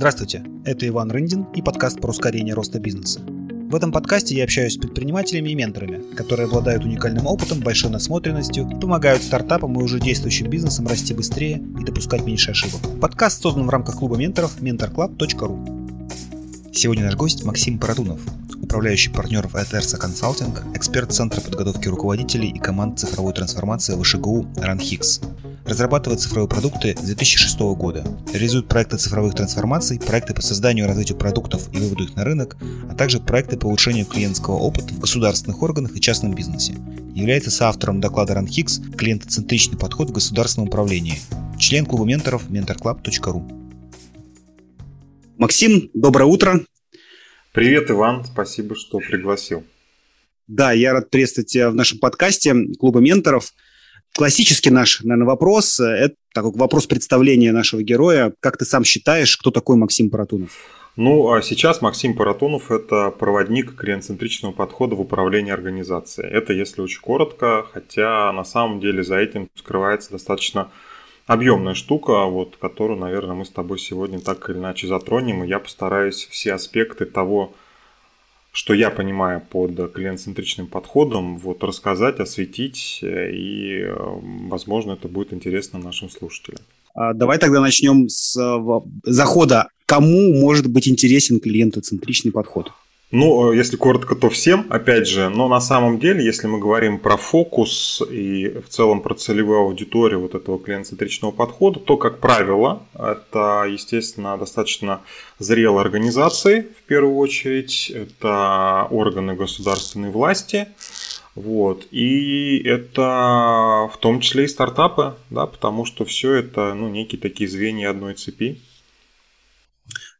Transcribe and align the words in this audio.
Здравствуйте, 0.00 0.42
это 0.64 0.88
Иван 0.88 1.10
Рындин 1.10 1.44
и 1.54 1.60
подкаст 1.60 2.00
про 2.00 2.08
ускорение 2.08 2.54
роста 2.54 2.80
бизнеса. 2.80 3.20
В 3.20 3.74
этом 3.74 3.92
подкасте 3.92 4.34
я 4.34 4.44
общаюсь 4.44 4.72
с 4.72 4.78
предпринимателями 4.78 5.50
и 5.50 5.54
менторами, 5.54 6.14
которые 6.14 6.46
обладают 6.46 6.86
уникальным 6.86 7.26
опытом, 7.26 7.60
большой 7.60 7.90
насмотренностью, 7.90 8.66
помогают 8.80 9.22
стартапам 9.22 9.78
и 9.78 9.82
уже 9.82 10.00
действующим 10.00 10.48
бизнесам 10.48 10.86
расти 10.86 11.12
быстрее 11.12 11.62
и 11.78 11.84
допускать 11.84 12.24
меньше 12.24 12.52
ошибок. 12.52 12.80
Подкаст 12.98 13.42
создан 13.42 13.66
в 13.66 13.68
рамках 13.68 13.98
клуба 13.98 14.16
менторов 14.16 14.58
mentorclub.ru. 14.62 16.72
Сегодня 16.72 17.04
наш 17.04 17.16
гость 17.16 17.44
Максим 17.44 17.78
Паратунов, 17.78 18.22
управляющий 18.62 19.10
партнер 19.10 19.48
в 19.48 19.54
Этерса 19.54 19.98
Консалтинг, 19.98 20.64
эксперт 20.74 21.12
Центра 21.12 21.42
подготовки 21.42 21.88
руководителей 21.88 22.48
и 22.48 22.58
команд 22.58 22.98
цифровой 22.98 23.34
трансформации 23.34 24.00
ВШГУ 24.00 24.46
РАНХИКС, 24.56 25.20
разрабатывает 25.70 26.20
цифровые 26.20 26.48
продукты 26.48 26.96
с 26.98 27.02
2006 27.02 27.60
года, 27.76 28.04
реализует 28.32 28.66
проекты 28.66 28.96
цифровых 28.96 29.34
трансформаций, 29.36 30.00
проекты 30.00 30.34
по 30.34 30.42
созданию 30.42 30.84
и 30.84 30.88
развитию 30.88 31.16
продуктов 31.16 31.72
и 31.72 31.78
выводу 31.78 32.04
их 32.04 32.16
на 32.16 32.24
рынок, 32.24 32.56
а 32.90 32.94
также 32.94 33.20
проекты 33.20 33.56
по 33.56 33.66
улучшению 33.66 34.04
клиентского 34.04 34.56
опыта 34.56 34.92
в 34.92 34.98
государственных 34.98 35.62
органах 35.62 35.96
и 35.96 36.00
частном 36.00 36.34
бизнесе. 36.34 36.74
Является 37.14 37.52
соавтором 37.52 38.00
доклада 38.00 38.34
РАНХИКС 38.34 38.80
«Клиентоцентричный 38.98 39.78
подход 39.78 40.10
в 40.10 40.12
государственном 40.12 40.68
управлении», 40.68 41.20
член 41.58 41.86
клуба 41.86 42.04
менторов 42.04 42.50
mentorclub.ru. 42.50 43.56
Максим, 45.38 45.88
доброе 45.94 46.24
утро. 46.24 46.60
Привет, 47.52 47.90
Иван, 47.90 48.24
спасибо, 48.24 48.74
что 48.74 48.98
пригласил. 48.98 49.64
Да, 50.48 50.72
я 50.72 50.92
рад 50.92 51.10
приветствовать 51.10 51.48
тебя 51.48 51.70
в 51.70 51.76
нашем 51.76 52.00
подкасте 52.00 52.54
клуба 52.78 52.98
менторов– 52.98 53.54
Классический 54.16 54.70
наш, 54.70 55.00
наверное, 55.02 55.26
вопрос– 55.26 55.80
это 55.80 56.14
такой 56.34 56.52
вопрос 56.52 56.86
представления 56.86 57.52
нашего 57.52 57.82
героя. 57.82 58.32
Как 58.40 58.56
ты 58.56 58.64
сам 58.64 58.84
считаешь, 58.84 59.36
кто 59.36 59.50
такой 59.50 59.76
Максим 59.76 60.10
Паратунов? 60.10 60.50
Ну, 60.96 61.32
а 61.32 61.40
сейчас 61.40 61.80
Максим 61.80 62.14
Паратунов– 62.14 62.70
это 62.72 63.10
проводник 63.10 63.76
клиент-центричного 63.76 64.52
подхода 64.52 64.96
в 64.96 65.00
управлении 65.00 65.52
организацией. 65.52 66.28
Это 66.28 66.52
если 66.52 66.82
очень 66.82 67.00
коротко, 67.00 67.66
хотя 67.72 68.32
на 68.32 68.44
самом 68.44 68.80
деле 68.80 69.02
за 69.02 69.16
этим 69.16 69.48
скрывается 69.54 70.10
достаточно 70.10 70.70
объемная 71.26 71.74
штука, 71.74 72.24
вот, 72.24 72.56
которую, 72.60 72.98
наверное, 72.98 73.36
мы 73.36 73.44
с 73.44 73.50
тобой 73.50 73.78
сегодня 73.78 74.18
так 74.18 74.50
или 74.50 74.58
иначе 74.58 74.88
затронем, 74.88 75.44
и 75.44 75.48
я 75.48 75.60
постараюсь 75.60 76.26
все 76.30 76.54
аспекты 76.54 77.04
того, 77.04 77.54
что 78.52 78.74
я 78.74 78.90
понимаю 78.90 79.40
под 79.48 79.92
клиент-центричным 79.92 80.66
подходом, 80.66 81.38
вот 81.38 81.62
рассказать, 81.62 82.18
осветить, 82.20 82.98
э, 83.02 83.30
и, 83.32 83.82
э, 83.82 83.94
возможно, 84.48 84.92
это 84.92 85.08
будет 85.08 85.32
интересно 85.32 85.78
нашим 85.78 86.10
слушателям. 86.10 86.60
А, 86.94 87.14
давай 87.14 87.38
тогда 87.38 87.60
начнем 87.60 88.08
с 88.08 88.36
э, 88.36 88.80
захода. 89.04 89.68
Кому 89.86 90.34
может 90.34 90.66
быть 90.68 90.88
интересен 90.88 91.40
клиентоцентричный 91.40 92.32
подход? 92.32 92.72
Ну, 93.12 93.52
э, 93.52 93.56
если 93.56 93.76
коротко, 93.76 94.14
то 94.14 94.30
всем, 94.30 94.66
опять 94.70 95.08
же, 95.08 95.30
но 95.30 95.48
на 95.48 95.60
самом 95.60 95.98
деле, 95.98 96.24
если 96.24 96.46
мы 96.46 96.60
говорим 96.60 97.00
про 97.00 97.16
фокус 97.16 98.00
и 98.08 98.48
в 98.64 98.68
целом 98.68 99.02
про 99.02 99.14
целевую 99.14 99.58
аудиторию 99.58 100.20
вот 100.20 100.36
этого 100.36 100.60
клиент-центричного 100.60 101.32
подхода, 101.32 101.80
то, 101.80 101.96
как 101.96 102.20
правило, 102.20 102.84
это, 102.94 103.66
естественно, 103.68 104.38
достаточно 104.38 105.00
зрелые 105.40 105.80
организации, 105.80 106.68
в 106.78 106.86
первую 106.86 107.16
очередь, 107.16 107.90
это 107.90 108.86
органы 108.90 109.34
государственной 109.34 110.10
власти, 110.10 110.68
вот. 111.34 111.88
И 111.90 112.58
это 112.64 113.88
в 113.92 113.96
том 113.98 114.20
числе 114.20 114.44
и 114.44 114.48
стартапы, 114.48 115.14
да, 115.30 115.46
потому 115.46 115.84
что 115.84 116.04
все 116.04 116.34
это 116.34 116.74
ну, 116.74 116.88
некие 116.88 117.20
такие 117.20 117.50
звенья 117.50 117.90
одной 117.90 118.14
цепи. 118.14 118.60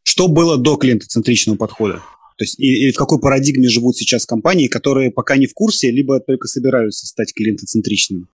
Что 0.03 0.27
было 0.27 0.57
до 0.57 0.77
клиентоцентричного 0.77 1.57
подхода? 1.57 2.03
То 2.41 2.45
есть 2.45 2.59
и, 2.59 2.89
и 2.89 2.91
в 2.91 2.97
какой 2.97 3.21
парадигме 3.21 3.69
живут 3.69 3.99
сейчас 3.99 4.25
компании, 4.25 4.67
которые 4.67 5.11
пока 5.11 5.37
не 5.37 5.47
в 5.47 5.53
курсе, 5.53 5.91
либо 5.91 6.21
только 6.21 6.49
собираются 6.49 7.07
стать 7.07 7.35
клиентоцентричными? 7.35 8.29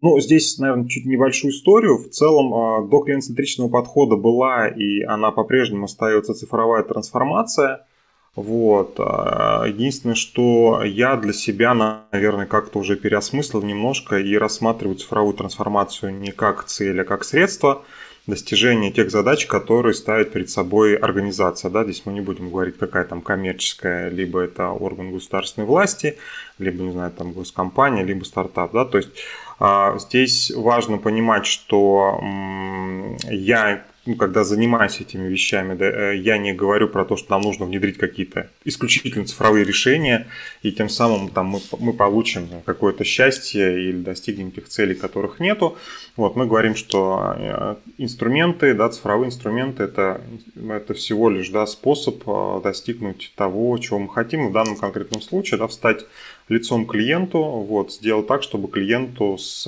Ну, 0.00 0.18
здесь, 0.18 0.58
наверное, 0.58 0.88
чуть 0.88 1.06
небольшую 1.06 1.52
историю. 1.52 1.98
В 1.98 2.08
целом, 2.08 2.52
а, 2.52 2.88
до 2.88 3.02
клиентоцентричного 3.02 3.68
подхода 3.68 4.16
была, 4.16 4.66
и 4.66 5.02
она 5.02 5.30
по-прежнему 5.30 5.84
остается 5.84 6.34
цифровая 6.34 6.82
трансформация. 6.82 7.86
Вот. 8.34 8.96
А, 8.98 9.64
единственное, 9.68 10.16
что 10.16 10.82
я 10.82 11.14
для 11.16 11.32
себя, 11.32 12.08
наверное, 12.10 12.46
как-то 12.46 12.80
уже 12.80 12.96
переосмыслил 12.96 13.62
немножко 13.62 14.18
и 14.18 14.34
рассматриваю 14.34 14.96
цифровую 14.96 15.34
трансформацию 15.34 16.18
не 16.18 16.32
как 16.32 16.64
цель, 16.64 17.00
а 17.00 17.04
как 17.04 17.22
средство– 17.22 17.84
достижения 18.26 18.92
тех 18.92 19.10
задач, 19.10 19.46
которые 19.46 19.94
ставит 19.94 20.32
перед 20.32 20.48
собой 20.48 20.94
организация. 20.94 21.70
Да? 21.70 21.84
Здесь 21.84 22.02
мы 22.04 22.12
не 22.12 22.20
будем 22.20 22.50
говорить, 22.50 22.78
какая 22.78 23.04
там 23.04 23.20
коммерческая, 23.20 24.08
либо 24.08 24.40
это 24.40 24.68
орган 24.68 25.12
государственной 25.12 25.66
власти, 25.66 26.18
либо, 26.58 26.82
не 26.82 26.92
знаю, 26.92 27.10
там 27.10 27.32
госкомпания, 27.32 28.04
либо 28.04 28.24
стартап. 28.24 28.72
Да? 28.72 28.84
То 28.84 28.98
есть 28.98 29.10
а, 29.58 29.98
здесь 29.98 30.52
важно 30.54 30.98
понимать, 30.98 31.46
что 31.46 32.20
я 33.28 33.84
ну, 34.04 34.16
когда 34.16 34.42
занимаюсь 34.42 35.00
этими 35.00 35.28
вещами, 35.28 35.74
да, 35.74 35.86
э, 35.86 36.16
я 36.16 36.36
не 36.36 36.52
говорю 36.52 36.88
про 36.88 37.04
то, 37.04 37.16
что 37.16 37.30
нам 37.30 37.42
нужно 37.42 37.66
внедрить 37.66 37.98
какие-то 37.98 38.50
исключительно 38.64 39.24
цифровые 39.24 39.64
решения, 39.64 40.26
и 40.62 40.72
тем 40.72 40.88
самым 40.88 41.28
там, 41.28 41.46
мы, 41.46 41.60
мы 41.78 41.92
получим 41.92 42.48
какое-то 42.64 43.04
счастье 43.04 43.88
или 43.88 44.02
достигнем 44.02 44.50
тех 44.50 44.68
целей, 44.68 44.94
которых 44.94 45.38
нету. 45.38 45.76
Вот, 46.16 46.34
мы 46.34 46.46
говорим, 46.46 46.74
что 46.74 47.34
э, 47.36 47.76
инструменты, 47.98 48.74
да, 48.74 48.88
цифровые 48.88 49.28
инструменты 49.28 49.84
это, 49.84 50.20
это 50.68 50.94
всего 50.94 51.30
лишь 51.30 51.50
да, 51.50 51.64
способ 51.66 52.22
э, 52.26 52.60
достигнуть 52.64 53.32
того, 53.36 53.78
чего 53.78 54.00
мы 54.00 54.08
хотим. 54.08 54.48
В 54.48 54.52
данном 54.52 54.76
конкретном 54.76 55.22
случае 55.22 55.58
да, 55.58 55.68
встать 55.68 56.06
лицом 56.52 56.86
клиенту, 56.86 57.38
вот, 57.42 57.92
сделать 57.92 58.26
так, 58.26 58.42
чтобы 58.42 58.68
клиенту 58.68 59.38
с 59.38 59.64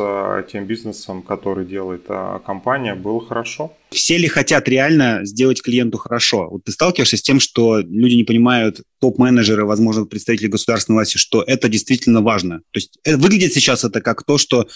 тем 0.53 0.67
бизнесом, 0.67 1.23
который 1.23 1.65
делает 1.65 2.07
компания, 2.45 2.95
было 2.95 3.25
хорошо. 3.27 3.73
Все 3.91 4.19
ли 4.19 4.29
хотят 4.29 4.69
реально 4.69 5.21
сделать 5.25 5.63
клиенту 5.63 5.99
хорошо? 5.99 6.49
Вот 6.51 6.65
ты 6.65 6.73
сталкиваешься 6.73 7.17
с 7.17 7.23
тем, 7.23 7.41
что 7.41 7.79
люди 7.79 8.15
не 8.15 8.25
понимают, 8.25 8.83
топ-менеджеры, 9.01 9.65
возможно, 9.65 10.05
представители 10.05 10.49
государственной 10.49 10.97
власти, 10.97 11.17
что 11.17 11.43
это 11.43 11.69
действительно 11.69 12.21
важно. 12.21 12.59
То 12.71 12.79
есть 12.79 12.99
это, 13.05 13.19
выглядит 13.19 13.53
сейчас 13.53 13.85
это 13.85 14.01
как 14.01 14.23
то, 14.25 14.39
что 14.39 14.69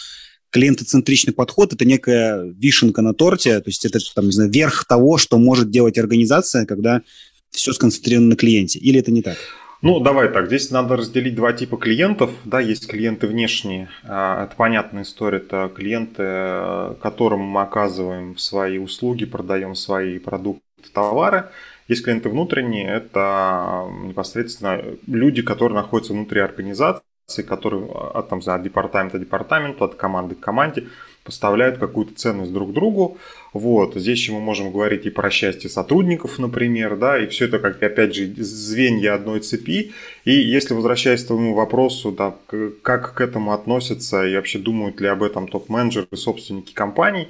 клиентоцентричный 0.51 1.35
подход– 1.35 1.73
это 1.75 1.85
некая 1.85 2.45
вишенка 2.57 3.03
на 3.03 3.13
торте, 3.13 3.61
то 3.61 3.69
есть 3.69 3.85
это, 3.85 3.99
там, 4.15 4.27
не 4.27 4.33
знаю, 4.33 4.51
верх 4.51 4.87
того, 4.87 5.19
что 5.19 5.39
может 5.39 5.71
делать 5.71 5.99
организация, 5.99 6.65
когда 6.65 7.03
все 7.51 7.73
сконцентрировано 7.73 8.31
на 8.31 8.37
клиенте. 8.37 8.79
Или 8.79 9.01
это 9.01 9.11
не 9.11 9.23
так? 9.23 9.37
Ну, 9.81 10.01
давай 10.01 10.29
так, 10.29 10.47
здесь 10.47 10.73
надо 10.73 10.97
разделить 10.97 11.37
два 11.37 11.53
типа 11.53 11.77
клиентов. 11.77 12.33
Да, 12.45 12.59
есть 12.59 12.89
клиенты 12.89 13.29
внешние, 13.29 13.89
а, 14.03 14.45
это 14.45 14.57
понятная 14.57 15.05
история, 15.05 15.39
это 15.39 15.71
клиенты, 15.73 17.01
которым 17.01 17.43
мы 17.43 17.63
оказываем 17.63 18.37
свои 18.37 18.79
услуги, 18.79 19.25
продаем 19.25 19.77
свои 19.77 20.19
продукты, 20.19 20.63
товары. 20.93 21.51
Есть 21.87 22.03
клиенты 22.05 22.29
внутренние, 22.29 22.89
это 22.89 23.87
непосредственно 24.03 24.83
люди, 25.07 25.43
которые 25.43 25.77
находятся 25.77 26.13
внутри 26.13 26.41
организации, 26.41 27.03
которые 27.47 27.87
от, 27.89 28.29
там, 28.31 28.41
от 28.45 28.63
департамента 28.65 29.19
к 29.19 29.21
департаменту, 29.21 29.85
от 29.85 29.95
команды 29.95 30.35
к 30.35 30.41
команде 30.41 30.89
поставляют 31.23 31.79
какую-то 31.79 32.15
ценность 32.15 32.53
друг 32.53 32.73
другу. 32.73 33.19
Вот. 33.53 33.95
Здесь 33.95 34.19
еще 34.19 34.33
мы 34.33 34.41
можем 34.41 34.71
говорить 34.71 35.07
и 35.07 35.11
про 35.11 35.31
счастье 35.31 35.71
сотрудников, 35.71 36.39
например, 36.39 36.97
да, 36.97 37.19
и 37.19 37.27
все 37.27 37.47
это, 37.47 37.59
как 37.59 37.83
опять 37.83 38.15
же, 38.15 38.27
звенья 38.37 39.15
одной 39.15 39.41
цепи. 39.41 39.93
И 40.25 40.33
если 40.33 40.75
возвращаясь 40.75 41.25
к 41.25 41.29
твоему 41.29 41.55
вопросу, 41.55 42.13
да, 42.13 42.35
как 42.83 43.15
к 43.15 43.21
этому 43.21 43.53
относятся 43.53 44.27
и 44.27 44.35
вообще 44.37 44.59
думают 44.59 45.01
ли 45.01 45.09
об 45.09 45.23
этом 45.23 45.49
топ-менеджеры, 45.49 46.09
собственники 46.15 46.73
компаний, 46.75 47.29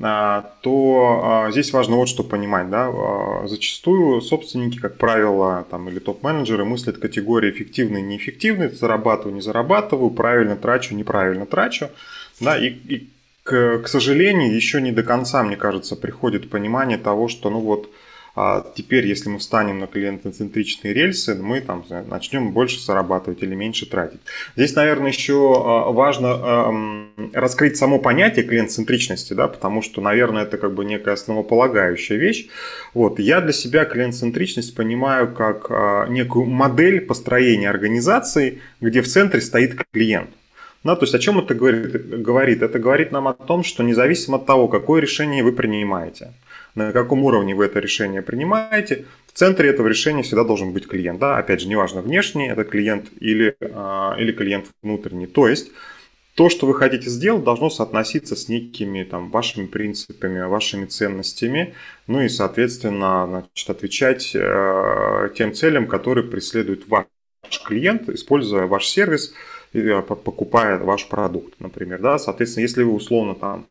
а, 0.00 0.52
то 0.60 1.22
а, 1.24 1.50
здесь 1.52 1.72
важно 1.72 1.96
вот 1.96 2.08
что 2.08 2.24
понимать. 2.24 2.68
Да? 2.68 2.90
А, 2.92 3.46
зачастую 3.46 4.20
собственники, 4.20 4.78
как 4.78 4.98
правило, 4.98 5.66
там, 5.70 5.88
или 5.88 5.98
топ-менеджеры 5.98 6.64
мыслят 6.64 6.98
категории 6.98 7.50
эффективный, 7.50 8.02
неэффективный, 8.02 8.70
зарабатываю, 8.70 9.34
не 9.34 9.40
зарабатываю, 9.40 10.10
правильно 10.10 10.56
трачу, 10.56 10.94
неправильно 10.94 11.46
трачу. 11.46 11.90
Да? 12.40 12.58
И, 12.58 12.70
и 12.70 13.08
к, 13.44 13.78
к 13.80 13.88
сожалению, 13.88 14.54
еще 14.54 14.80
не 14.80 14.90
до 14.90 15.02
конца, 15.02 15.42
мне 15.42 15.56
кажется, 15.56 15.94
приходит 15.96 16.50
понимание 16.50 16.98
того, 16.98 17.28
что 17.28 17.50
ну 17.50 17.60
вот 17.60 17.90
а 18.36 18.66
теперь, 18.74 19.06
если 19.06 19.28
мы 19.28 19.38
встанем 19.38 19.78
на 19.78 19.86
клиентоцентричные 19.86 20.92
рельсы, 20.92 21.36
мы 21.36 21.60
там 21.60 21.84
начнем 22.08 22.50
больше 22.50 22.80
зарабатывать 22.80 23.44
или 23.44 23.54
меньше 23.54 23.88
тратить. 23.88 24.20
Здесь, 24.56 24.74
наверное, 24.74 25.12
еще 25.12 25.62
а, 25.64 25.92
важно 25.92 27.06
раскрыть 27.32 27.76
само 27.76 28.00
понятие 28.00 28.44
клиент-центричности, 28.44 29.34
да, 29.34 29.46
потому 29.46 29.82
что, 29.82 30.00
наверное, 30.00 30.42
это 30.42 30.58
как 30.58 30.74
бы 30.74 30.84
некая 30.84 31.14
основополагающая 31.14 32.16
вещь. 32.16 32.48
Вот. 32.92 33.20
Я 33.20 33.40
для 33.40 33.52
себя 33.52 33.84
клиент-центричность 33.84 34.74
понимаю 34.74 35.32
как 35.32 35.66
а, 35.70 36.06
некую 36.08 36.46
модель 36.46 37.02
построения 37.02 37.70
организации, 37.70 38.60
где 38.80 39.00
в 39.00 39.06
центре 39.06 39.40
стоит 39.40 39.76
клиент. 39.92 40.30
Да, 40.84 40.96
то 40.96 41.04
есть 41.04 41.14
о 41.14 41.18
чем 41.18 41.38
это 41.38 41.54
говорит? 41.54 42.22
говорит? 42.22 42.62
Это 42.62 42.78
говорит 42.78 43.10
нам 43.10 43.26
о 43.26 43.32
том, 43.32 43.64
что 43.64 43.82
независимо 43.82 44.36
от 44.36 44.46
того, 44.46 44.68
какое 44.68 45.00
решение 45.00 45.42
вы 45.42 45.52
принимаете, 45.52 46.34
на 46.74 46.92
каком 46.92 47.24
уровне 47.24 47.54
вы 47.54 47.64
это 47.64 47.80
решение 47.80 48.20
принимаете. 48.20 49.06
В 49.26 49.32
центре 49.32 49.70
этого 49.70 49.88
решения 49.88 50.22
всегда 50.22 50.44
должен 50.44 50.72
быть 50.72 50.86
клиент. 50.86 51.18
Да? 51.18 51.38
Опять 51.38 51.62
же, 51.62 51.68
неважно, 51.68 52.02
внешний 52.02 52.48
это 52.48 52.64
клиент 52.64 53.10
или, 53.18 53.56
а, 53.60 54.14
или 54.18 54.30
клиент 54.32 54.66
внутренний. 54.82 55.26
То 55.26 55.48
есть, 55.48 55.72
то, 56.34 56.50
что 56.50 56.66
вы 56.66 56.74
хотите 56.74 57.08
сделать, 57.08 57.44
должно 57.44 57.70
соотноситься 57.70 58.36
с 58.36 58.48
некими 58.48 59.04
там, 59.04 59.30
вашими 59.30 59.66
принципами, 59.66 60.42
вашими 60.42 60.84
ценностями, 60.84 61.74
ну 62.08 62.20
и, 62.20 62.28
соответственно, 62.28 63.26
значит, 63.26 63.70
отвечать 63.70 64.32
э, 64.34 65.30
тем 65.36 65.54
целям, 65.54 65.86
которые 65.86 66.28
преследует 66.28 66.88
ваш 66.88 67.06
клиент, 67.64 68.08
используя 68.08 68.66
ваш 68.66 68.86
сервис, 68.86 69.32
э, 69.74 70.02
покупая 70.02 70.78
ваш 70.78 71.08
продукт, 71.08 71.54
например. 71.60 72.00
Да? 72.00 72.18
Соответственно, 72.18 72.62
если 72.62 72.82
вы 72.82 72.92
условно 72.92 73.34
там 73.34 73.66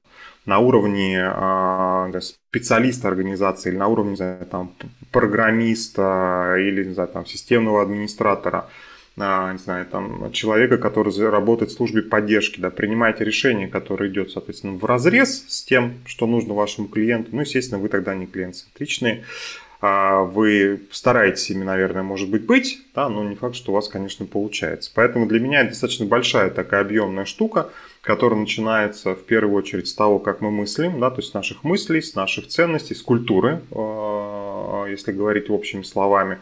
на 0.45 0.59
уровне 0.59 1.17
э, 1.17 2.19
специалиста 2.21 3.07
организации 3.07 3.69
или 3.69 3.77
на 3.77 3.87
уровне 3.87 4.11
не 4.11 4.17
знаю, 4.17 4.45
там, 4.45 4.73
программиста 5.11 6.55
или 6.59 6.83
не 6.85 6.93
знаю, 6.93 7.09
там, 7.09 7.25
системного 7.25 7.81
администратора– 7.81 8.69
не 9.15 9.57
знаю, 9.59 9.85
там, 9.85 10.31
человека, 10.31 10.77
который 10.77 11.13
работает 11.29 11.71
в 11.71 11.75
службе 11.75 12.01
поддержки, 12.01 12.59
да, 12.59 12.71
принимаете 12.71 13.23
решение, 13.23 13.67
которое 13.67 14.09
идет, 14.09 14.31
соответственно, 14.31 14.73
в 14.73 14.85
разрез 14.85 15.45
с 15.47 15.63
тем, 15.63 15.99
что 16.05 16.25
нужно 16.25 16.55
вашему 16.55 16.87
клиенту, 16.87 17.29
ну, 17.31 17.41
естественно, 17.41 17.79
вы 17.79 17.89
тогда 17.89 18.15
не 18.15 18.25
клиент-центричные, 18.25 19.13
а 19.13 19.62
вы 19.83 20.81
стараетесь 20.91 21.49
ими, 21.49 21.65
наверное, 21.65 22.03
может 22.03 22.29
быть, 22.29 22.45
быть, 22.45 22.79
да, 22.95 23.09
но 23.09 23.23
не 23.23 23.35
факт, 23.35 23.55
что 23.55 23.71
у 23.71 23.75
вас, 23.75 23.89
конечно, 23.89 24.25
получается. 24.25 24.89
Поэтому 24.95 25.27
для 25.27 25.41
меня 25.41 25.59
это 25.59 25.71
достаточно 25.71 26.05
большая 26.05 26.49
такая 26.51 26.81
объемная 26.81 27.25
штука, 27.25 27.69
которая 28.01 28.39
начинается 28.39 29.13
в 29.13 29.25
первую 29.25 29.55
очередь 29.55 29.89
с 29.89 29.93
того, 29.93 30.19
как 30.19 30.39
мы 30.39 30.51
мыслим, 30.51 31.01
да, 31.01 31.09
то 31.09 31.17
есть 31.17 31.31
с 31.31 31.33
наших 31.33 31.65
мыслей, 31.65 32.01
с 32.01 32.15
наших 32.15 32.47
ценностей, 32.47 32.95
с 32.95 33.01
культуры, 33.01 33.61
а, 33.71 34.85
если 34.85 35.11
говорить 35.11 35.49
общими 35.49 35.83
словами 35.83 36.37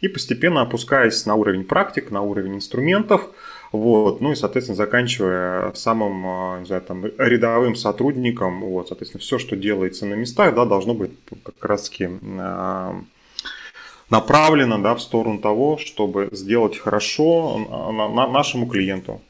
и 0.00 0.08
постепенно 0.08 0.62
опускаясь 0.62 1.26
на 1.26 1.34
уровень 1.34 1.64
практик, 1.64 2.10
на 2.10 2.22
уровень 2.22 2.56
инструментов, 2.56 3.28
вот, 3.76 4.20
ну 4.20 4.32
и, 4.32 4.34
соответственно, 4.34 4.76
заканчивая 4.76 5.72
самым, 5.74 6.26
а, 6.26 6.58
не 6.60 6.66
знаю, 6.66 6.82
там, 6.82 7.04
рядовым 7.18 7.74
сотрудником, 7.74 8.60
вот, 8.60 8.88
соответственно, 8.88 9.20
все, 9.20 9.38
что 9.38 9.56
делается 9.56 10.06
на 10.06 10.14
местах, 10.14 10.54
да, 10.54 10.64
должно 10.64 10.94
быть 10.94 11.12
как 11.42 11.64
раз-таки 11.64 12.08
а, 12.38 13.00
направлено, 14.10 14.78
да, 14.78 14.94
в 14.94 15.02
сторону 15.02 15.38
того, 15.38 15.78
чтобы 15.78 16.28
сделать 16.32 16.78
хорошо 16.78 17.58
нашему 18.32 18.66
клиенту. 18.66 19.20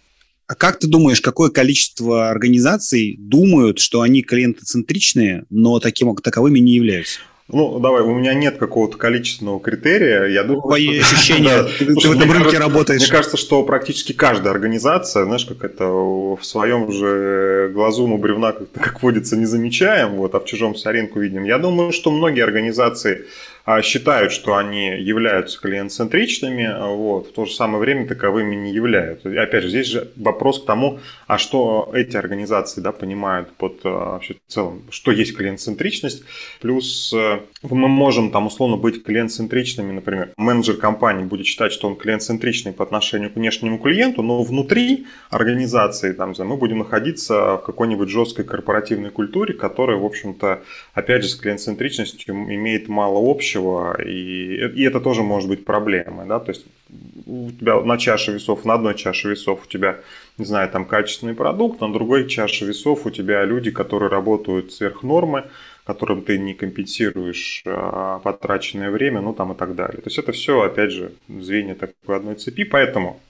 А 0.49 0.55
как 0.55 0.79
ты 0.79 0.87
думаешь, 0.87 1.21
какое 1.21 1.51
количество 1.51 2.31
организаций 2.31 3.17
думают, 3.19 3.81
что 3.81 4.03
они 4.03 4.23
клиентоцентричные, 4.23 5.45
но 5.51 5.81
таким 5.81 6.15
таковыми 6.15 6.61
не 6.61 6.75
являются? 6.75 7.21
Ну, 7.49 7.79
давай, 7.79 8.03
у 8.03 8.13
меня 8.13 8.35
нет 8.35 8.59
какого-то 8.59 8.99
количественного 8.99 9.61
критерия. 9.61 10.25
Я 10.25 10.43
думаю, 10.43 10.63
Твои 10.63 11.01
что... 11.01 11.15
ощущения, 11.15 11.63
ты, 11.79 11.93
Слушай, 11.93 12.11
в 12.11 12.17
этом 12.17 12.33
рынке 12.33 12.45
кажется, 12.45 12.69
работаешь. 12.69 13.01
Мне 13.03 13.11
кажется, 13.11 13.37
что 13.37 13.63
практически 13.63 14.13
каждая 14.13 14.53
организация, 14.53 15.25
знаешь, 15.25 15.45
как 15.45 15.63
это 15.63 15.87
в 15.87 16.41
своем 16.43 16.91
же 16.91 17.71
глазу 17.73 18.09
мы 18.09 18.19
бревна, 18.19 18.51
как, 18.51 18.73
как 18.73 19.03
водится, 19.03 19.37
не 19.37 19.47
замечаем, 19.47 20.17
вот, 20.17 20.35
а 20.35 20.41
в 20.41 20.45
чужом 20.45 20.75
соринку 20.75 21.21
видим. 21.21 21.45
Я 21.45 21.59
думаю, 21.59 21.93
что 21.93 22.11
многие 22.11 22.43
организации 22.43 23.27
считают, 23.83 24.33
что 24.33 24.57
они 24.57 24.87
являются 24.87 25.61
клиент-центричными, 25.61 26.95
вот, 26.95 27.29
в 27.29 27.33
то 27.33 27.47
же 27.47 27.53
самое 27.53 27.81
время 27.81 28.07
таковыми 28.07 28.55
не 28.55 28.73
являются. 28.73 29.29
И 29.29 29.37
опять 29.37 29.65
же, 29.65 29.71
здесь 29.71 29.89
же 29.89 30.13
вопрос 30.17 30.63
к 30.63 30.67
тому, 30.67 31.01
а 31.27 31.39
что 31.39 31.91
эти 31.93 32.17
организации 32.17 32.81
да, 32.81 32.93
понимают 32.93 33.51
под 33.57 33.81
а, 33.85 34.13
вообще 34.13 34.35
в 34.35 34.53
целом, 34.53 34.85
что 34.91 35.11
есть 35.11 35.37
клиент-центричность. 35.37 36.23
Плюс 36.61 37.13
э, 37.13 37.41
мы 37.63 37.89
можем 37.89 38.31
там 38.31 38.47
условно 38.47 38.77
быть 38.77 39.03
клиент-центричными, 39.03 39.93
например, 39.93 40.31
менеджер 40.37 40.77
компании 40.77 41.25
будет 41.25 41.47
считать, 41.47 41.73
что 41.73 41.89
он 41.89 41.97
клиент-центричный 41.97 42.73
по 42.73 42.85
отношению 42.85 43.33
к 43.33 43.37
внешнему 43.37 43.79
клиенту, 43.79 44.23
но 44.23 44.43
внутри 44.45 45.07
организации 45.31 46.12
там, 46.12 46.35
мы 46.39 46.57
будем 46.57 46.79
находиться 46.79 47.57
в 47.57 47.62
какой-нибудь 47.67 48.09
жесткой 48.09 48.45
корпоративной 48.45 49.11
культуре, 49.11 49.55
которая, 49.55 49.97
в 49.97 50.05
общем-то, 50.05 50.62
опять 50.95 51.25
же, 51.25 51.31
с 51.31 51.35
клиент-центричностью 51.35 52.35
имеет 52.35 52.89
мало 52.89 53.19
общего, 53.29 53.56
общего, 53.56 54.00
и, 54.03 54.56
и 54.75 54.85
это 54.85 55.00
тоже 55.00 55.23
может 55.23 55.49
быть 55.49 55.64
проблемой, 55.64 56.26
да, 56.26 56.38
то 56.38 56.53
есть 56.53 56.67
у 57.26 57.50
тебя 57.50 57.81
на 57.81 57.99
чаше 57.99 58.32
весов, 58.32 58.64
на 58.64 58.75
одной 58.75 58.94
чаше 58.94 59.31
весов 59.31 59.64
у 59.64 59.69
тебя, 59.69 59.97
не 60.38 60.44
знаю, 60.44 60.69
там 60.70 60.85
качественный 60.85 61.35
продукт, 61.35 61.81
на 61.81 61.93
другой 61.93 62.29
чаше 62.29 62.64
весов 62.67 63.06
у 63.06 63.11
тебя 63.11 63.44
люди, 63.44 63.70
которые 63.70 64.11
работают 64.11 64.73
сверх 64.73 65.03
нормы, 65.03 65.44
которым 65.85 66.23
ты 66.23 66.38
не 66.38 66.55
компенсируешь 66.55 67.62
а, 67.64 68.19
потраченное 68.19 68.91
время, 68.91 69.20
ну 69.20 69.32
там 69.32 69.53
и 69.53 69.56
так 69.56 69.75
далее. 69.75 70.02
То 70.02 70.09
есть 70.09 70.19
это 70.19 70.32
все, 70.32 70.61
опять 70.62 70.91
же, 70.91 71.12
звенья 71.29 71.75
такой 71.75 72.17
одной 72.17 72.35
цепи, 72.35 72.64
поэтому 72.64 73.20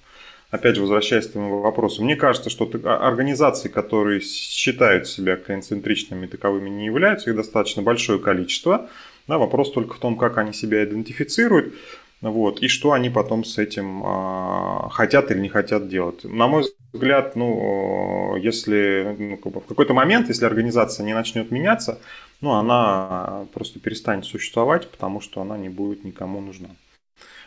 опять 0.50 0.76
же, 0.76 0.80
возвращаясь 0.80 1.26
к 1.26 1.32
твоему 1.32 1.60
вопросу, 1.60 2.02
мне 2.02 2.16
кажется, 2.16 2.50
что 2.50 2.70
а, 2.84 3.08
организации, 3.08 3.68
которые 3.68 4.20
считают 4.20 5.06
себя 5.06 5.36
клиент-центричными, 5.36 6.26
таковыми 6.26 6.70
не 6.70 6.86
являются, 6.86 7.30
их 7.30 7.36
достаточно 7.36 7.82
большое 7.82 8.18
количество. 8.18 8.88
Да, 9.28 9.38
вопрос 9.38 9.72
только 9.72 9.94
в 9.94 9.98
том, 9.98 10.16
как 10.16 10.38
они 10.38 10.52
себя 10.52 10.84
идентифицируют. 10.84 11.74
Вот, 12.22 12.62
и 12.62 12.68
что 12.68 12.92
они 12.92 13.10
потом 13.10 13.44
с 13.44 13.58
этим 13.58 14.02
э, 14.02 14.88
хотят 14.90 15.30
или 15.30 15.38
не 15.38 15.50
хотят 15.50 15.88
делать. 15.88 16.24
На 16.24 16.48
мой 16.48 16.64
взгляд, 16.92 17.36
ну, 17.36 18.36
если 18.36 19.14
ну, 19.18 19.36
как 19.36 19.52
бы 19.52 19.60
в 19.60 19.66
какой-то 19.66 19.92
момент, 19.92 20.28
если 20.28 20.46
организация 20.46 21.04
не 21.04 21.12
начнет 21.12 21.50
меняться, 21.50 22.00
ну, 22.40 22.52
она 22.52 23.46
просто 23.52 23.80
перестанет 23.80 24.24
существовать, 24.24 24.90
потому 24.90 25.20
что 25.20 25.42
она 25.42 25.58
не 25.58 25.68
будет 25.68 26.04
никому 26.04 26.40
нужна. 26.40 26.70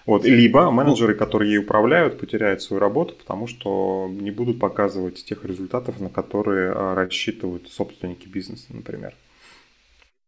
Вот, 0.06 0.24
либо 0.24 0.72
менеджеры, 0.72 1.14
которые 1.14 1.52
ей 1.52 1.60
управляют, 1.60 2.20
потеряют 2.20 2.62
свою 2.62 2.80
работу, 2.80 3.16
потому 3.16 3.48
что 3.48 4.10
не 4.10 4.32
будут 4.32 4.60
показывать 4.60 5.24
тех 5.24 5.46
результатов, 5.46 6.00
на 6.00 6.10
которые 6.10 6.72
а, 6.72 6.96
рассчитывают 6.96 7.70
собственники 7.70 8.28
бизнеса, 8.28 8.66
например. 8.70 9.14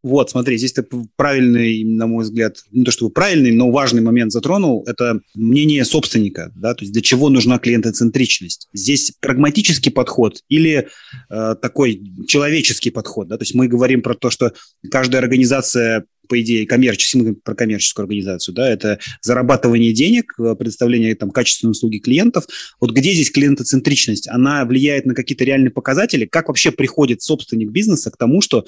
Вот, 0.03 0.31
смотри, 0.31 0.57
здесь 0.57 0.73
ты 0.73 0.83
правильный, 1.15 1.83
на 1.83 2.07
мой 2.07 2.23
взгляд, 2.23 2.57
не 2.71 2.83
то 2.83 2.91
чтобы 2.91 3.11
правильный, 3.11 3.51
но 3.51 3.69
важный 3.69 4.01
момент 4.01 4.31
затронул. 4.31 4.83
Это 4.87 5.21
мнение 5.35 5.85
собственника, 5.85 6.51
да, 6.55 6.73
то 6.73 6.83
есть 6.83 6.93
для 6.93 7.01
чего 7.03 7.29
нужна 7.29 7.59
клиентоцентричность. 7.59 8.67
Здесь 8.73 9.13
прагматический 9.19 9.91
подход 9.91 10.41
или 10.49 10.87
э, 11.29 11.55
такой 11.61 12.01
человеческий 12.27 12.89
подход, 12.89 13.27
да, 13.27 13.37
то 13.37 13.43
есть 13.43 13.53
мы 13.53 13.67
говорим 13.67 14.01
про 14.01 14.15
то, 14.15 14.31
что 14.31 14.53
каждая 14.89 15.21
организация 15.21 16.05
по 16.27 16.39
идее, 16.39 16.65
коммерческую, 16.65 17.35
про 17.35 17.55
коммерческую 17.55 18.05
организацию, 18.05 18.55
да, 18.55 18.69
это 18.69 18.99
зарабатывание 19.21 19.91
денег, 19.91 20.33
э, 20.39 20.55
предоставление 20.55 21.13
там 21.13 21.29
качественной 21.29 21.71
услуги 21.71 21.97
клиентов. 21.97 22.45
Вот 22.79 22.91
где 22.91 23.11
здесь 23.11 23.31
клиентоцентричность? 23.31 24.29
Она 24.29 24.63
влияет 24.63 25.05
на 25.05 25.13
какие-то 25.13 25.43
реальные 25.43 25.71
показатели? 25.71 26.25
Как 26.25 26.47
вообще 26.47 26.71
приходит 26.71 27.21
собственник 27.21 27.69
бизнеса 27.71 28.11
к 28.11 28.17
тому, 28.17 28.39
что 28.39 28.65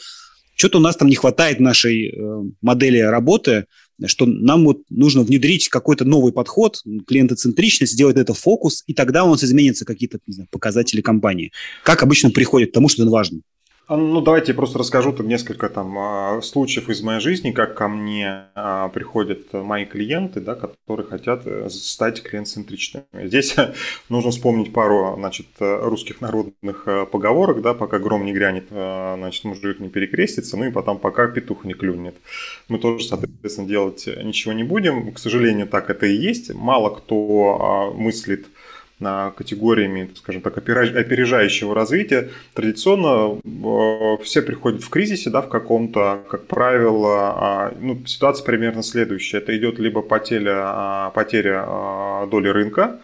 что-то 0.56 0.78
у 0.78 0.82
нас 0.82 0.96
там 0.96 1.08
не 1.08 1.16
хватает 1.16 1.60
нашей 1.60 2.10
э, 2.10 2.44
модели 2.62 3.00
работы, 3.00 3.66
что 4.06 4.26
нам 4.26 4.66
вот 4.66 4.82
нужно 4.90 5.22
внедрить 5.22 5.70
какой-то 5.70 6.06
новый 6.06 6.34
подход, 6.34 6.82
клиентоцентричность, 7.08 7.94
сделать 7.94 8.18
это 8.18 8.34
фокус, 8.34 8.84
и 8.88 8.94
тогда 8.94 9.24
у 9.24 9.30
нас 9.30 9.44
изменятся 9.44 9.86
какие-то 9.86 10.20
показатели 10.52 11.02
компании. 11.02 11.52
Как 11.84 12.04
обычно 12.04 12.32
приходит 12.32 12.72
к 12.72 12.74
тому, 12.74 12.90
что 12.90 13.04
это 13.04 13.12
важно? 13.12 13.42
А, 13.86 13.98
ну, 13.98 14.22
давайте 14.22 14.54
я 14.54 14.56
просто 14.56 14.80
расскажу 14.80 15.12
там 15.12 15.28
несколько 15.28 15.68
там 15.68 15.98
а, 15.98 16.42
случаев 16.42 16.90
из 16.90 17.02
моей 17.02 17.20
жизни, 17.20 17.52
как 17.52 17.76
ко 17.76 17.90
мне 17.90 18.46
а, 18.56 18.88
приходят 18.88 19.52
мои 19.52 19.84
клиенты, 19.84 20.40
да, 20.40 20.56
которые 20.56 21.06
хотят 21.06 21.42
э, 21.46 21.70
стать 21.70 22.24
клиент-центричными. 22.24 23.04
Здесь 23.14 23.58
нужно 24.10 24.32
вспомнить 24.32 24.72
пару, 24.72 25.16
значит, 25.18 25.48
русских 25.60 26.22
народных 26.22 26.84
э, 26.88 27.06
поговорок, 27.06 27.62
да, 27.62 27.74
пока 27.74 28.00
гром 28.00 28.24
не 28.24 28.32
грянет, 28.32 28.68
значит, 28.70 29.44
мужик 29.44 29.82
не 29.82 29.90
перекрестится, 29.90 30.56
ну 30.56 30.66
и 30.66 30.72
потом 30.72 30.98
пока 30.98 31.28
петух 31.28 31.66
не 31.66 31.74
клюнет. 31.74 32.16
Мы 32.70 32.80
тоже, 32.80 33.04
соответственно, 33.04 33.68
делать 33.68 34.08
ничего 34.24 34.54
не 34.54 34.64
будем. 34.64 35.12
К 35.12 35.20
сожалению, 35.20 35.68
так 35.68 35.90
это 35.90 36.06
и 36.06 36.16
есть. 36.16 36.54
Мало 36.54 36.90
кто 36.96 37.94
мыслит 37.98 38.48
категориями, 39.36 40.10
скажем 40.16 40.42
так, 40.42 40.58
опережающего 40.58 41.76
развития, 41.76 42.30
традиционно 42.54 43.40
э, 43.44 44.24
все 44.24 44.42
приходят 44.42 44.84
в 44.84 44.90
кризисе, 44.90 45.30
да, 45.30 45.42
в 45.42 45.50
каком-то, 45.50 46.24
как 46.30 46.48
правило, 46.48 47.34
а, 47.36 47.74
ну, 47.80 48.02
ситуация 48.06 48.46
примерно 48.46 48.84
следующая. 48.84 49.38
Это 49.38 49.58
идет 49.58 49.80
либо 49.80 50.02
потеря, 50.02 50.62
а, 50.66 51.10
потеря 51.12 51.64
а, 51.68 52.28
доли 52.28 52.50
рынка, 52.50 53.00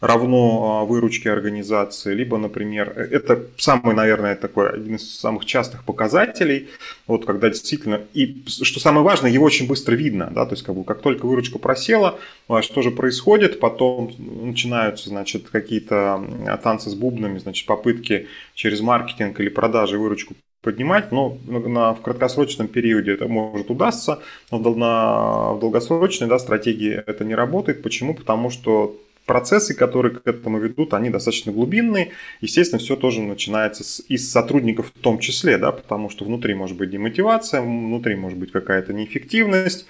равно 0.00 0.84
выручке 0.86 1.30
организации, 1.30 2.14
либо, 2.14 2.36
например, 2.36 2.92
э, 2.96 3.08
это 3.10 3.42
самый, 3.56 3.94
наверное, 3.94 4.36
такой 4.36 4.70
один 4.70 4.96
из 4.96 5.18
самых 5.18 5.44
частых 5.44 5.84
показателей, 5.84 6.68
вот 7.06 7.24
когда 7.24 7.48
действительно, 7.48 8.02
и 8.12 8.44
что 8.46 8.80
самое 8.80 9.04
важное, 9.04 9.30
его 9.30 9.44
очень 9.44 9.66
быстро 9.66 9.94
видно, 9.94 10.30
да, 10.34 10.44
то 10.44 10.52
есть 10.52 10.64
как, 10.64 10.74
бы, 10.74 10.84
как 10.84 11.00
только 11.00 11.26
выручка 11.26 11.58
просела, 11.58 12.18
что 12.60 12.82
же 12.82 12.90
происходит, 12.90 13.60
потом 13.60 14.12
начинаются, 14.18 15.08
значит, 15.08 15.48
какие-то 15.50 16.58
танцы 16.62 16.90
с 16.90 16.94
бубнами, 16.94 17.38
значит, 17.38 17.66
попытки 17.66 18.28
через 18.54 18.80
маркетинг 18.80 19.40
или 19.40 19.48
продажи 19.48 19.98
выручку 19.98 20.34
поднимать, 20.66 21.12
но 21.12 21.38
на, 21.46 21.94
в 21.94 22.02
краткосрочном 22.02 22.66
периоде 22.66 23.12
это 23.12 23.28
может 23.28 23.70
удастся, 23.70 24.18
но 24.50 24.58
в 24.58 25.60
долгосрочной 25.60 26.26
да, 26.26 26.40
стратегии 26.40 27.02
это 27.06 27.24
не 27.24 27.36
работает. 27.36 27.82
Почему? 27.82 28.14
Потому 28.14 28.50
что 28.50 28.96
процессы, 29.26 29.74
которые 29.74 30.14
к 30.14 30.26
этому 30.26 30.58
ведут, 30.58 30.94
они 30.94 31.10
достаточно 31.10 31.52
глубинные. 31.52 32.12
Естественно, 32.40 32.78
все 32.78 32.96
тоже 32.96 33.20
начинается 33.20 33.84
с, 33.84 34.02
из 34.08 34.30
сотрудников 34.30 34.92
в 34.94 35.00
том 35.00 35.18
числе, 35.18 35.58
да, 35.58 35.72
потому 35.72 36.08
что 36.08 36.24
внутри 36.24 36.54
может 36.54 36.76
быть 36.76 36.90
демотивация, 36.90 37.60
внутри 37.60 38.14
может 38.14 38.38
быть 38.38 38.52
какая-то 38.52 38.92
неэффективность. 38.92 39.86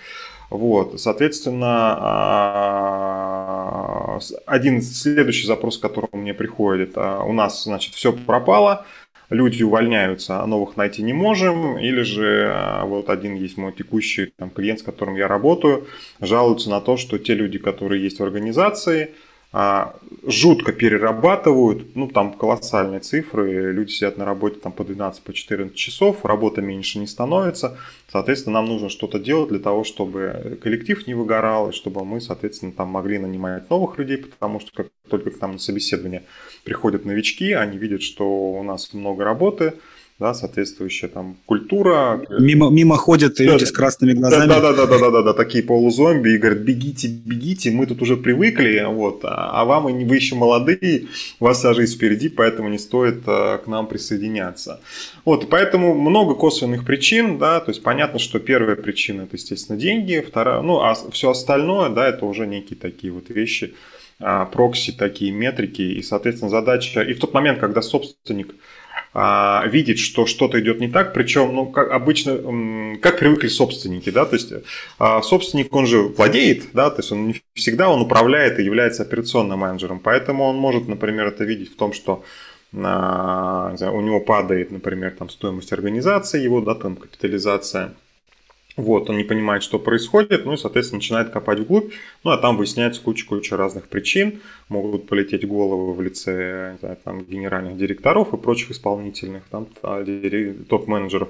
Вот, 0.49 1.01
соответственно, 1.01 1.97
а, 1.99 3.27
один 4.47 4.81
следующий 4.81 5.47
запрос, 5.47 5.79
к 5.79 5.83
которому 5.83 6.23
мне 6.23 6.35
приходит, 6.35 6.93
а, 6.95 7.25
у 7.25 7.33
нас, 7.33 7.65
значит, 7.65 7.95
все 7.95 8.13
пропало, 8.13 8.87
люди 9.31 9.63
увольняются, 9.63 10.41
а 10.41 10.47
новых 10.47 10.77
найти 10.77 11.03
не 11.03 11.13
можем, 11.13 11.79
или 11.79 12.03
же 12.03 12.51
а, 12.53 12.85
вот 12.85 13.11
один 13.11 13.35
есть 13.35 13.57
мой 13.57 13.73
текущий 13.73 14.33
там, 14.37 14.51
клиент, 14.51 14.81
с 14.81 14.83
которым 14.83 15.17
я 15.17 15.27
работаю, 15.27 15.87
жалуются 16.21 16.71
на 16.71 16.81
то, 16.81 16.97
что 16.97 17.19
те 17.19 17.35
люди, 17.35 17.59
которые 17.59 18.03
есть 18.03 18.21
в 18.21 18.23
организации, 18.23 19.11
жутко 20.27 20.73
перерабатывают, 20.73 21.95
ну 21.97 22.09
там 22.09 22.33
колоссальные 22.33 23.01
цифры, 23.01 23.73
люди 23.73 23.91
сидят 23.93 24.19
на 24.19 24.25
работе 24.25 24.59
там 24.61 24.73
по 24.73 24.85
12, 24.85 25.23
по 25.23 25.33
14 25.33 25.75
часов, 25.75 26.25
работа 26.25 26.61
меньше 26.61 26.99
не 26.99 27.07
становится, 27.07 27.79
соответственно 28.11 28.55
нам 28.55 28.67
нужно 28.67 28.89
что-то 28.89 29.19
делать 29.19 29.49
для 29.49 29.61
того, 29.61 29.85
чтобы 29.85 30.59
коллектив 30.63 31.07
не 31.07 31.15
выгорал, 31.15 31.71
и 31.71 31.73
чтобы 31.73 32.05
мы, 32.05 32.21
соответственно, 32.21 32.73
там 32.73 32.89
могли 32.89 33.19
нанимать 33.19 33.71
новых 33.71 33.99
людей, 33.99 34.19
потому 34.19 34.61
что 34.61 34.73
как 34.75 34.89
только 35.09 35.31
к 35.31 35.41
нам 35.41 35.53
на 35.53 35.59
собеседование 35.59 36.25
приходят 36.65 37.05
новички, 37.05 37.53
они 37.53 37.79
видят, 37.79 38.03
что 38.03 38.29
у 38.29 38.63
нас 38.63 38.93
много 38.93 39.25
работы, 39.25 39.75
да, 40.19 40.33
соответствующая 40.33 41.09
там 41.09 41.37
культура. 41.45 42.23
Мимо, 42.39 42.71
мимо 42.71 42.97
ходят 42.97 43.39
люди 43.39 43.61
да, 43.61 43.67
с 43.67 43.73
красными 43.73 44.15
глазами. 44.15 44.49
Да, 44.49 44.61
да, 44.61 44.73
да, 44.73 44.87
да, 44.87 44.99
да, 44.99 45.11
да, 45.11 45.23
да, 45.23 45.33
такие 45.35 45.63
полузомби 45.63 46.31
и 46.31 46.39
говорят, 46.39 46.61
бегите, 46.61 47.09
бегите, 47.09 47.71
мы 47.71 47.87
тут 47.87 48.01
уже 48.01 48.17
привыкли, 48.17 48.83
вот, 48.89 49.21
а, 49.25 49.51
а 49.53 49.65
вам 49.67 49.85
вы 49.85 50.17
еще 50.17 50.35
молодые, 50.35 51.09
у 51.39 51.45
вас 51.45 51.59
вся 51.59 51.75
жизнь 51.75 51.97
впереди, 51.97 52.31
поэтому 52.31 52.71
не 52.71 52.79
стоит 52.79 53.25
а, 53.27 53.59
к 53.59 53.67
нам 53.67 53.87
присоединяться. 53.89 54.81
Вот, 55.27 55.51
поэтому 55.51 55.95
много 55.95 56.35
косвенных 56.35 56.87
причин, 56.87 57.37
да, 57.39 57.61
то 57.61 57.71
есть 57.71 57.83
понятно, 57.83 58.19
что 58.19 58.39
первая 58.39 58.77
причина 58.77 59.23
это, 59.23 59.37
естественно, 59.37 59.79
деньги, 59.79 60.25
вторая, 60.27 60.63
ну, 60.63 60.81
а 60.81 60.95
все 61.13 61.31
остальное, 61.31 61.91
да, 61.91 62.09
это 62.09 62.25
уже 62.25 62.47
некие 62.47 62.79
такие 62.79 63.13
вот 63.13 63.29
вещи, 63.29 63.75
а, 64.19 64.47
прокси, 64.47 64.93
такие 64.93 65.31
метрики, 65.31 65.83
и, 65.83 66.03
соответственно, 66.03 66.51
задача, 66.51 67.03
и 67.03 67.13
в 67.13 67.21
тот 67.21 67.35
момент, 67.35 67.59
когда 67.59 67.83
собственник 67.83 68.55
а, 69.19 69.67
видеть, 69.67 69.99
что 69.99 70.27
что-то 70.27 70.61
идет 70.61 70.79
не 70.79 70.89
так, 70.89 71.15
причем, 71.15 71.55
ну, 71.55 71.65
как 71.65 71.91
обычно, 71.91 72.99
как 73.01 73.19
привыкли 73.19 73.49
собственники, 73.49 74.11
да, 74.11 74.27
то 74.27 74.37
есть 74.37 74.53
а, 74.99 75.23
собственник, 75.23 75.75
он 75.75 75.87
же 75.87 76.03
владеет, 76.03 76.65
да, 76.75 76.91
то 76.91 76.99
есть 76.99 77.13
он 77.13 77.29
не 77.29 77.43
всегда 77.55 77.89
он 77.89 78.03
управляет 78.03 78.59
и 78.59 78.63
является 78.63 79.05
операционным 79.05 79.61
менеджером, 79.61 80.01
поэтому 80.01 80.45
он 80.45 80.57
может, 80.57 80.87
например, 80.87 81.29
это 81.29 81.45
видеть 81.45 81.73
в 81.73 81.77
том, 81.77 81.95
что 81.95 82.25
а, 82.75 83.75
знаю, 83.75 83.97
у 83.97 84.03
него 84.03 84.21
падает, 84.21 84.71
например, 84.71 85.13
там 85.19 85.31
стоимость 85.31 85.73
организации, 85.73 86.43
его, 86.43 86.61
да, 86.61 86.75
там 86.75 86.97
капитализация, 86.97 87.95
вот, 88.77 89.09
он 89.09 89.17
не 89.17 89.25
понимает, 89.25 89.63
что 89.63 89.79
происходит, 89.79 90.45
ну 90.45 90.53
и, 90.53 90.57
соответственно, 90.57 90.99
начинает 90.99 91.31
копать 91.31 91.61
вглубь, 91.61 91.93
ну 92.25 92.31
а 92.31 92.37
там 92.37 92.59
выясняется 92.59 93.01
куча-куча 93.01 93.57
разных 93.57 93.89
причин, 93.89 94.41
могут 94.69 95.09
полететь 95.09 95.49
головы 95.49 95.95
в 95.95 96.03
лице 96.03 96.77
знаю, 96.81 96.99
там, 97.03 97.25
генеральных 97.25 97.77
директоров 97.79 98.35
и 98.35 98.37
прочих 98.37 98.73
исполнительных, 98.73 99.45
там, 99.51 99.67
топ-менеджеров. 100.69 101.29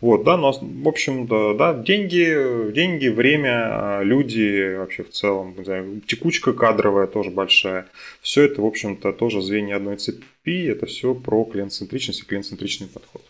Вот, 0.00 0.24
да, 0.24 0.36
но, 0.36 0.52
в 0.52 0.88
общем, 0.88 1.26
да, 1.26 1.54
да, 1.54 1.74
деньги, 1.74 2.72
деньги, 2.72 3.08
время, 3.08 4.00
люди 4.02 4.76
вообще 4.76 5.02
в 5.04 5.10
целом, 5.10 5.54
не 5.56 5.64
знаю, 5.64 6.00
текучка 6.06 6.52
кадровая 6.52 7.06
тоже 7.06 7.30
большая. 7.30 7.86
Все 8.20 8.42
это, 8.42 8.62
в 8.62 8.66
общем-то, 8.66 9.12
тоже 9.12 9.42
звенья 9.42 9.76
одной 9.76 9.96
цепи, 9.96 10.66
это 10.66 10.86
все 10.86 11.14
про 11.14 11.44
клиент-центричность 11.44 12.22
и 12.22 12.26
клиент-центричный 12.26 12.88
подход 12.88 13.22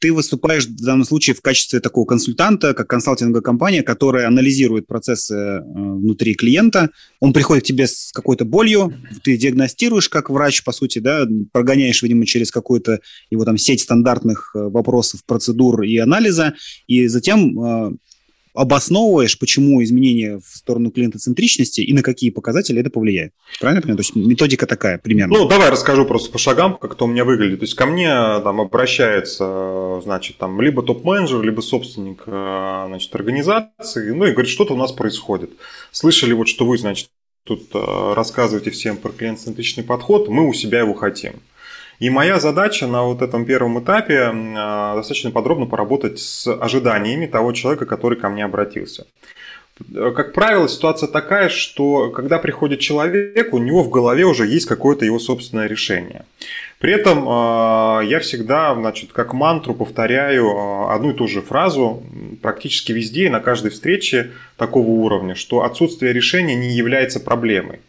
ты 0.00 0.12
выступаешь 0.12 0.66
в 0.66 0.82
данном 0.82 1.04
случае 1.04 1.36
в 1.36 1.42
качестве 1.42 1.78
такого 1.78 2.06
консультанта, 2.06 2.74
как 2.74 2.88
консалтинговая 2.88 3.42
компания, 3.42 3.82
которая 3.82 4.26
анализирует 4.26 4.86
процессы 4.86 5.34
э, 5.34 5.60
внутри 5.62 6.34
клиента. 6.34 6.90
Он 7.20 7.32
приходит 7.32 7.64
к 7.64 7.66
тебе 7.66 7.86
с 7.86 8.10
какой-то 8.12 8.46
болью, 8.46 8.94
ты 9.22 9.36
диагностируешь 9.36 10.08
как 10.08 10.30
врач, 10.30 10.64
по 10.64 10.72
сути, 10.72 10.98
да, 10.98 11.26
прогоняешь, 11.52 12.02
видимо, 12.02 12.24
через 12.24 12.50
какую-то 12.50 13.00
его 13.30 13.44
там 13.44 13.58
сеть 13.58 13.82
стандартных 13.82 14.52
э, 14.54 14.58
вопросов, 14.58 15.22
процедур 15.26 15.82
и 15.82 15.98
анализа, 15.98 16.54
и 16.86 17.06
затем 17.06 17.60
э, 17.62 17.92
обосновываешь, 18.54 19.38
почему 19.38 19.82
изменение 19.82 20.38
в 20.38 20.56
сторону 20.56 20.90
клиентоцентричности 20.90 21.80
и 21.80 21.92
на 21.92 22.02
какие 22.02 22.30
показатели 22.30 22.80
это 22.80 22.90
повлияет. 22.90 23.32
Правильно 23.60 23.82
понимаю? 23.82 23.98
То 23.98 24.02
есть 24.02 24.16
методика 24.16 24.66
такая 24.66 24.98
примерно. 24.98 25.38
Ну, 25.38 25.48
давай 25.48 25.70
расскажу 25.70 26.04
просто 26.04 26.30
по 26.30 26.38
шагам, 26.38 26.76
как 26.76 26.94
это 26.94 27.04
у 27.04 27.06
меня 27.06 27.24
выглядит. 27.24 27.60
То 27.60 27.64
есть 27.64 27.74
ко 27.74 27.86
мне 27.86 28.08
там 28.08 28.60
обращается, 28.60 30.00
значит, 30.02 30.38
там 30.38 30.60
либо 30.60 30.82
топ-менеджер, 30.82 31.42
либо 31.42 31.60
собственник, 31.60 32.22
э, 32.26 32.84
значит, 32.88 33.14
организации, 33.14 34.10
ну 34.10 34.26
и 34.26 34.32
говорит, 34.32 34.50
что-то 34.50 34.74
у 34.74 34.76
нас 34.76 34.92
происходит. 34.92 35.50
Слышали 35.92 36.32
вот, 36.32 36.48
что 36.48 36.66
вы, 36.66 36.78
значит, 36.78 37.10
тут 37.44 37.68
э, 37.74 38.12
рассказываете 38.14 38.70
всем 38.70 38.96
про 38.96 39.10
клиент-центричный 39.10 39.84
подход, 39.84 40.28
мы 40.28 40.48
у 40.48 40.52
себя 40.52 40.80
его 40.80 40.94
хотим. 40.94 41.34
И 42.00 42.08
моя 42.08 42.40
задача 42.40 42.86
на 42.86 43.02
вот 43.02 43.20
этом 43.20 43.44
первом 43.44 43.78
этапе 43.78 44.32
а, 44.32 44.96
достаточно 44.96 45.30
подробно 45.30 45.66
поработать 45.66 46.18
с 46.18 46.50
ожиданиями 46.50 47.26
того 47.26 47.52
человека, 47.52 47.84
который 47.84 48.18
ко 48.18 48.30
мне 48.30 48.44
обратился. 48.44 49.06
Как 49.94 50.34
правило, 50.34 50.68
ситуация 50.68 51.08
такая, 51.08 51.48
что 51.48 52.10
когда 52.10 52.38
приходит 52.38 52.80
человек, 52.80 53.52
у 53.52 53.58
него 53.58 53.82
в 53.82 53.90
голове 53.90 54.24
уже 54.24 54.46
есть 54.46 54.66
какое-то 54.66 55.04
его 55.04 55.18
собственное 55.18 55.66
решение. 55.66 56.24
При 56.78 56.92
этом 56.92 57.26
а, 57.28 58.00
я 58.00 58.20
всегда, 58.20 58.74
значит, 58.74 59.12
как 59.12 59.34
мантру 59.34 59.74
повторяю 59.74 60.50
а, 60.50 60.94
одну 60.94 61.10
и 61.10 61.14
ту 61.14 61.28
же 61.28 61.42
фразу 61.42 62.02
практически 62.40 62.92
везде 62.92 63.26
и 63.26 63.30
на 63.30 63.40
каждой 63.40 63.70
встрече 63.70 64.30
такого 64.56 64.88
уровня, 64.88 65.34
что 65.34 65.64
отсутствие 65.64 66.14
решения 66.14 66.54
не 66.54 66.70
является 66.70 67.20
проблемой. 67.20 67.80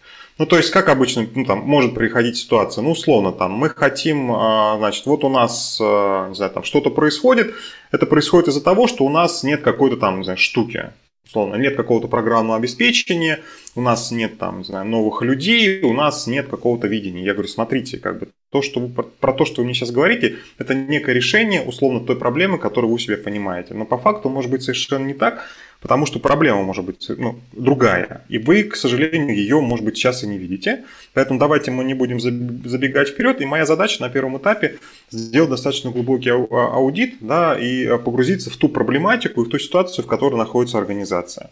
Ну, 0.42 0.48
то 0.48 0.58
есть, 0.58 0.72
как 0.72 0.90
обычно, 0.90 1.28
ну, 1.36 1.46
там, 1.46 1.60
может 1.60 1.94
приходить 1.94 2.36
ситуация, 2.36 2.82
ну, 2.82 2.94
условно, 2.94 3.32
там, 3.32 3.52
мы 3.52 3.70
хотим, 3.70 4.32
а, 4.32 4.76
значит, 4.80 5.06
вот 5.06 5.24
у 5.24 5.30
нас, 5.30 5.78
а, 5.80 6.30
не 6.30 6.34
знаю, 6.34 6.52
там, 6.52 6.64
что-то 6.64 6.90
происходит, 6.90 7.54
это 7.92 8.08
происходит 8.08 8.48
из-за 8.48 8.64
того, 8.64 8.88
что 8.88 9.06
у 9.06 9.10
нас 9.10 9.44
нет 9.44 9.62
какой-то 9.62 9.98
там, 9.98 10.18
не 10.18 10.24
знаю, 10.24 10.40
штуки, 10.40 10.94
условно, 11.28 11.58
нет 11.58 11.76
какого-то 11.76 12.08
программного 12.08 12.58
обеспечения, 12.58 13.42
у 13.76 13.82
нас 13.82 14.12
нет 14.12 14.38
там, 14.38 14.60
не 14.60 14.64
знаю, 14.64 14.86
новых 14.86 15.22
людей, 15.22 15.82
у 15.82 15.94
нас 15.94 16.28
нет 16.28 16.48
какого-то 16.48 16.88
видения. 16.88 17.24
Я 17.24 17.34
говорю, 17.34 17.50
смотрите, 17.50 17.98
как 17.98 18.20
бы 18.20 18.28
то, 18.52 18.62
что 18.62 18.80
вы, 18.82 18.90
про 18.90 19.34
то, 19.34 19.46
что 19.46 19.62
вы 19.62 19.66
мне 19.66 19.74
сейчас 19.74 19.92
говорите, 19.92 20.38
это 20.58 20.74
некое 20.74 21.14
решение, 21.14 21.62
условно, 21.62 22.02
той 22.02 22.18
проблемы, 22.18 22.58
которую 22.58 22.90
вы 22.90 22.96
у 22.96 23.00
себя 23.00 23.18
понимаете. 23.18 23.74
Но 23.74 23.86
по 23.86 23.98
факту 23.98 24.30
может 24.30 24.52
быть 24.52 24.64
совершенно 24.64 25.06
не 25.06 25.14
так, 25.14 25.46
Потому 25.82 26.06
что 26.06 26.20
проблема 26.20 26.62
может 26.62 26.86
быть 26.86 27.10
ну, 27.10 27.40
другая. 27.54 28.24
И 28.30 28.38
вы, 28.38 28.64
к 28.64 28.76
сожалению, 28.76 29.36
ее, 29.36 29.60
может 29.62 29.84
быть, 29.84 29.98
сейчас 29.98 30.24
и 30.24 30.28
не 30.28 30.38
видите. 30.38 30.84
Поэтому 31.14 31.40
давайте 31.40 31.72
мы 31.72 31.84
не 31.84 31.96
будем 31.96 32.20
забегать 32.20 33.10
вперед. 33.10 33.42
И 33.42 33.46
моя 33.46 33.66
задача 33.66 34.00
на 34.00 34.10
первом 34.10 34.38
этапе 34.38 34.78
сделать 35.10 35.50
достаточно 35.50 35.90
глубокий 35.90 36.30
аудит 36.30 37.16
да, 37.20 37.58
и 37.60 37.98
погрузиться 37.98 38.52
в 38.52 38.58
ту 38.58 38.70
проблематику 38.70 39.42
и 39.42 39.46
в 39.46 39.50
ту 39.50 39.58
ситуацию, 39.58 40.06
в 40.06 40.08
которой 40.08 40.36
находится 40.36 40.78
организация. 40.78 41.50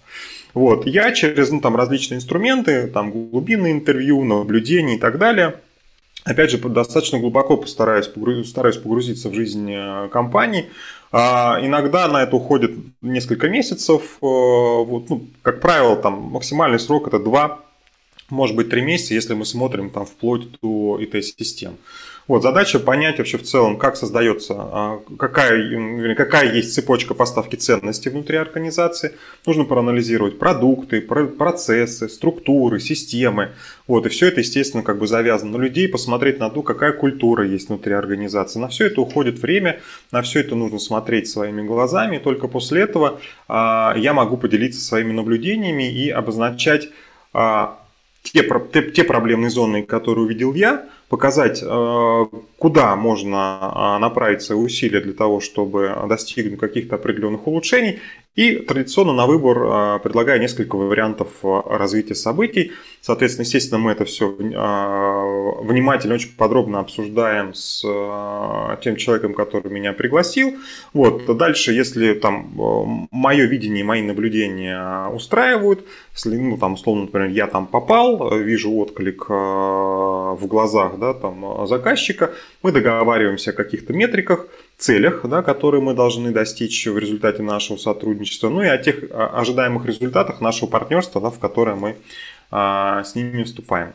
Вот. 0.53 0.85
Я 0.87 1.11
через 1.11 1.51
ну, 1.51 1.61
там, 1.61 1.75
различные 1.75 2.17
инструменты, 2.17 2.87
там, 2.87 3.11
глубинные 3.11 3.73
интервью, 3.73 4.23
наблюдения 4.23 4.95
и 4.95 4.99
так 4.99 5.17
далее– 5.17 5.55
Опять 6.25 6.51
же, 6.51 6.57
достаточно 6.57 7.17
глубоко 7.17 7.55
постараюсь, 7.57 8.09
стараюсь 8.47 8.77
погрузиться 8.77 9.29
в 9.29 9.33
жизнь 9.33 9.71
э, 9.71 10.09
компании, 10.11 10.69
а, 11.11 11.59
иногда 11.61 12.07
на 12.07 12.23
это 12.23 12.35
уходит 12.35 12.71
несколько 13.01 13.47
месяцев. 13.47 14.17
Э, 14.21 14.25
вот, 14.25 15.09
ну, 15.09 15.25
как 15.41 15.61
правило, 15.61 15.95
там 15.95 16.13
максимальный 16.13 16.79
срок 16.79 17.07
это 17.07 17.19
2, 17.19 17.59
может 18.29 18.55
быть 18.55 18.69
3 18.69 18.81
месяца, 18.81 19.13
если 19.13 19.33
мы 19.33 19.45
смотрим 19.45 19.89
там 19.89 20.05
вплоть 20.05 20.59
до 20.61 20.99
ИТ-систем. 21.01 21.77
Вот, 22.29 22.43
задача 22.43 22.77
понять 22.77 23.17
вообще 23.17 23.39
в 23.39 23.43
целом, 23.43 23.75
как 23.75 23.97
создается, 23.97 24.53
а, 24.55 25.01
какая, 25.17 26.13
какая 26.13 26.53
есть 26.53 26.75
цепочка 26.75 27.15
поставки 27.15 27.55
ценностей 27.55 28.11
внутри 28.11 28.37
организации. 28.37 29.15
Нужно 29.47 29.63
проанализировать 29.65 30.37
продукты, 30.37 31.01
процессы, 31.01 32.07
структуры, 32.07 32.79
системы. 32.79 33.53
Вот, 33.87 34.05
и 34.05 34.09
все 34.09 34.27
это, 34.27 34.41
естественно, 34.41 34.83
как 34.83 34.99
бы 34.99 35.07
завязано 35.07 35.57
на 35.57 35.61
людей, 35.63 35.89
посмотреть 35.89 36.39
на 36.39 36.51
то, 36.51 36.61
какая 36.61 36.91
культура 36.91 37.47
есть 37.47 37.69
внутри 37.69 37.95
организации. 37.95 38.59
На 38.59 38.67
все 38.67 38.85
это 38.85 39.01
уходит 39.01 39.39
время, 39.39 39.79
на 40.11 40.21
все 40.21 40.41
это 40.41 40.53
нужно 40.53 40.77
смотреть 40.77 41.27
своими 41.27 41.63
глазами. 41.63 42.17
И 42.17 42.19
только 42.19 42.47
после 42.47 42.83
этого 42.83 43.19
а, 43.47 43.95
я 43.97 44.13
могу 44.13 44.37
поделиться 44.37 44.81
своими 44.81 45.13
наблюдениями 45.13 45.91
и 45.91 46.11
обозначать 46.11 46.89
а, 47.33 47.79
те, 48.21 48.47
те, 48.71 48.91
те 48.91 49.03
проблемные 49.03 49.49
зоны, 49.49 49.81
которые 49.81 50.25
увидел 50.25 50.53
я, 50.53 50.85
показать, 51.09 51.61
э, 51.63 52.25
куда 52.57 52.95
можно 52.95 53.97
направить 53.99 54.41
свои 54.41 54.57
усилия 54.57 55.01
для 55.01 55.13
того, 55.13 55.39
чтобы 55.39 55.93
достигнуть 56.07 56.59
каких-то 56.59 56.95
определенных 56.95 57.47
улучшений. 57.47 57.99
И 58.35 58.55
традиционно 58.57 59.11
на 59.11 59.25
выбор 59.25 59.99
предлагаю 59.99 60.39
несколько 60.39 60.77
вариантов 60.77 61.27
развития 61.43 62.15
событий. 62.15 62.71
Соответственно, 63.01 63.43
естественно, 63.43 63.79
мы 63.79 63.91
это 63.91 64.05
все 64.05 64.29
внимательно, 64.29 66.13
очень 66.15 66.35
подробно 66.37 66.79
обсуждаем 66.79 67.53
с 67.53 67.81
тем 68.81 68.95
человеком, 68.95 69.33
который 69.33 69.69
меня 69.71 69.91
пригласил. 69.91 70.55
Вот. 70.93 71.25
Дальше, 71.37 71.73
если 71.73 72.13
там 72.13 73.07
мое 73.11 73.45
видение, 73.45 73.83
мои 73.83 74.01
наблюдения 74.01 75.07
устраивают, 75.09 75.83
если, 76.13 76.37
ну, 76.37 76.57
там, 76.57 76.73
условно, 76.73 77.03
например, 77.03 77.29
я 77.29 77.47
там 77.47 77.67
попал, 77.67 78.37
вижу 78.37 78.71
отклик 78.71 79.27
в 79.27 80.39
глазах 80.47 80.97
да, 80.97 81.13
там, 81.13 81.67
заказчика, 81.67 82.31
мы 82.63 82.71
договариваемся 82.71 83.51
о 83.51 83.53
каких-то 83.53 83.91
метриках, 83.91 84.47
целях, 84.79 85.21
да, 85.25 85.41
которые 85.43 85.81
мы 85.81 85.93
должны 85.93 86.31
достичь 86.31 86.87
в 86.87 86.97
результате 86.97 87.43
нашего 87.43 87.77
сотрудничества, 87.77 88.49
ну 88.49 88.63
и 88.63 88.67
о 88.67 88.77
тех 88.77 89.03
ожидаемых 89.11 89.85
результатах 89.85 90.41
нашего 90.41 90.69
партнерства, 90.69 91.21
да, 91.21 91.29
в 91.29 91.37
которое 91.37 91.75
мы 91.75 91.97
а, 92.49 93.03
с 93.03 93.15
ними 93.15 93.43
вступаем. 93.43 93.93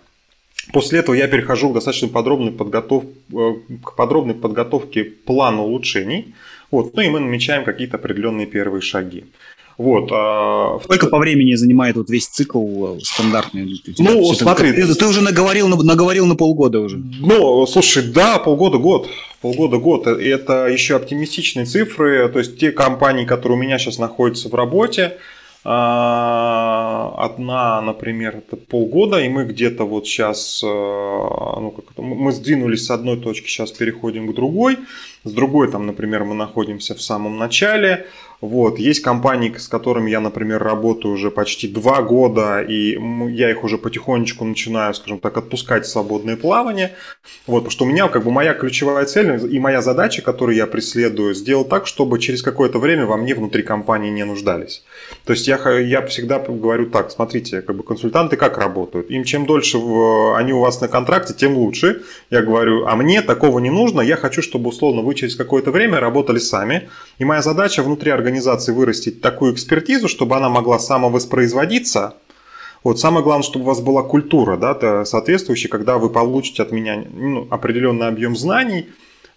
После 0.73 1.01
этого 1.01 1.15
я 1.15 1.29
перехожу 1.29 1.71
к 1.71 1.75
достаточно 1.75 2.09
подробной, 2.09 2.53
подготов... 2.53 3.05
Э, 3.33 3.53
к 3.83 3.97
подробной 3.97 4.35
подготовке 4.35 5.05
плана 5.05 5.63
улучшений. 5.63 6.35
Вот, 6.71 6.95
ну 6.95 7.03
и 7.03 7.09
мы 7.09 7.21
намечаем 7.21 7.65
какие-то 7.65 7.97
определенные 7.97 8.47
первые 8.47 8.81
шаги. 8.81 9.25
Вот. 9.77 10.09
А... 10.13 10.79
Сколько 10.85 11.09
по 11.09 11.19
времени 11.19 11.55
занимает 11.55 11.97
вот 11.97 12.09
весь 12.09 12.27
цикл 12.27 12.97
э, 12.97 13.01
стандартный? 13.03 13.83
Ну, 13.99 14.33
смотри. 14.35 14.71
Это, 14.71 14.95
ты 14.95 15.07
уже 15.07 15.21
наговорил, 15.21 15.69
наговорил 15.69 16.27
на 16.27 16.37
полгода 16.37 16.81
уже. 16.81 16.97
Ну, 16.97 17.67
слушай, 17.67 18.05
да, 18.05 18.39
полгода-год. 18.39 19.09
Полгода-год. 19.45 20.07
Это 20.07 20.69
еще 20.69 20.97
оптимистичные 20.97 21.67
цифры. 21.67 22.31
То 22.31 22.39
есть 22.39 22.59
те 22.59 22.73
компании, 22.73 23.27
которые 23.27 23.59
у 23.59 23.61
меня 23.61 23.79
сейчас 23.79 23.99
находятся 23.99 24.49
в 24.49 24.55
работе, 24.55 25.19
а, 25.65 27.15
одна, 27.19 27.83
например, 27.83 28.37
это 28.39 28.57
полгода, 28.57 29.21
и 29.21 29.29
мы 29.29 29.45
где-то 29.45 29.85
вот 29.85 30.07
сейчас, 30.07 30.63
э, 30.65 30.67
ну, 30.67 31.75
как 31.77 31.99
мы 31.99 32.33
сдвинулись 32.33 32.87
с 32.87 32.91
одной 32.91 33.19
точки, 33.21 33.47
сейчас 33.47 33.71
переходим 33.71 34.33
к 34.33 34.35
другой. 34.35 34.79
С 35.25 35.33
другой, 35.33 35.71
там, 35.71 35.85
например, 35.85 36.25
мы 36.25 36.35
находимся 36.35 36.95
в 36.95 37.03
самом 37.03 37.37
начале. 37.37 38.07
Вот. 38.45 38.79
Есть 38.79 39.01
компании, 39.01 39.55
с 39.57 39.69
которыми 39.69 40.11
я, 40.11 40.21
например, 40.21 40.63
работаю 40.63 41.15
уже 41.15 41.31
почти 41.31 41.67
два 41.67 42.03
года, 42.03 42.61
и 42.61 42.99
я 43.31 43.51
их 43.51 43.65
уже 43.65 43.79
потихонечку 43.79 44.45
начинаю, 44.45 44.93
скажем 44.93 45.19
так, 45.19 45.39
отпускать 45.39 45.87
в 45.87 45.89
свободное 45.89 46.37
плавание. 46.37 46.93
Вот, 47.47 47.61
потому 47.61 47.71
что 47.71 47.85
у 47.85 47.89
меня 47.89 48.07
как 48.09 48.23
бы 48.23 48.31
моя 48.31 48.53
ключевая 48.53 49.07
цель 49.07 49.41
и 49.51 49.59
моя 49.59 49.81
задача, 49.81 50.21
которую 50.21 50.57
я 50.57 50.67
преследую, 50.67 51.33
сделать 51.35 51.71
так, 51.71 51.87
чтобы 51.87 52.19
через 52.19 52.43
какое-то 52.43 52.79
время 52.79 53.07
во 53.07 53.17
мне 53.17 53.35
внутри 53.35 53.63
компании 53.63 54.11
не 54.11 54.25
нуждались. 54.25 54.85
То 55.25 55.33
есть 55.33 55.49
я, 55.49 55.57
я 55.79 56.03
всегда 56.03 56.39
говорю 56.39 56.91
так, 56.91 57.11
смотрите, 57.13 57.63
как 57.63 57.77
бы 57.77 57.83
консультанты 57.83 58.37
как 58.37 58.59
работают? 58.59 59.11
Им 59.11 59.25
чем 59.25 59.47
дольше 59.47 59.79
они 60.37 60.53
у 60.53 60.61
вас 60.61 60.83
на 60.83 60.89
контракте, 60.89 61.33
тем 61.33 61.57
лучше. 61.57 62.03
Я 62.29 62.43
говорю, 62.43 62.85
а 62.87 62.95
мне 62.95 63.23
такого 63.23 63.59
не 63.59 63.71
нужно, 63.71 64.03
я 64.03 64.17
хочу, 64.17 64.43
чтобы 64.43 64.69
условно 64.69 65.01
вы 65.01 65.15
через 65.15 65.35
какое-то 65.35 65.71
время 65.71 65.99
работали 65.99 66.39
сами. 66.39 66.91
И 67.19 67.25
моя 67.25 67.41
задача 67.41 67.83
внутри 67.83 68.11
организации 68.11 68.34
вырастить 68.73 69.21
такую 69.21 69.55
экспертизу, 69.55 70.09
чтобы 70.09 70.37
она 70.37 70.49
могла 70.49 70.79
самовоспроизводиться, 70.79 72.15
вот 72.85 73.01
самое 73.01 73.25
главное, 73.25 73.43
чтобы 73.43 73.65
у 73.65 73.69
вас 73.69 73.81
была 73.81 74.03
культура, 74.03 74.59
да, 74.59 74.75
соответствующая, 75.07 75.69
когда 75.69 75.97
вы 75.97 76.11
получите 76.11 76.63
от 76.63 76.71
меня 76.71 77.03
ну, 77.15 77.47
определенный 77.51 78.09
объем 78.09 78.37
знаний, 78.37 78.89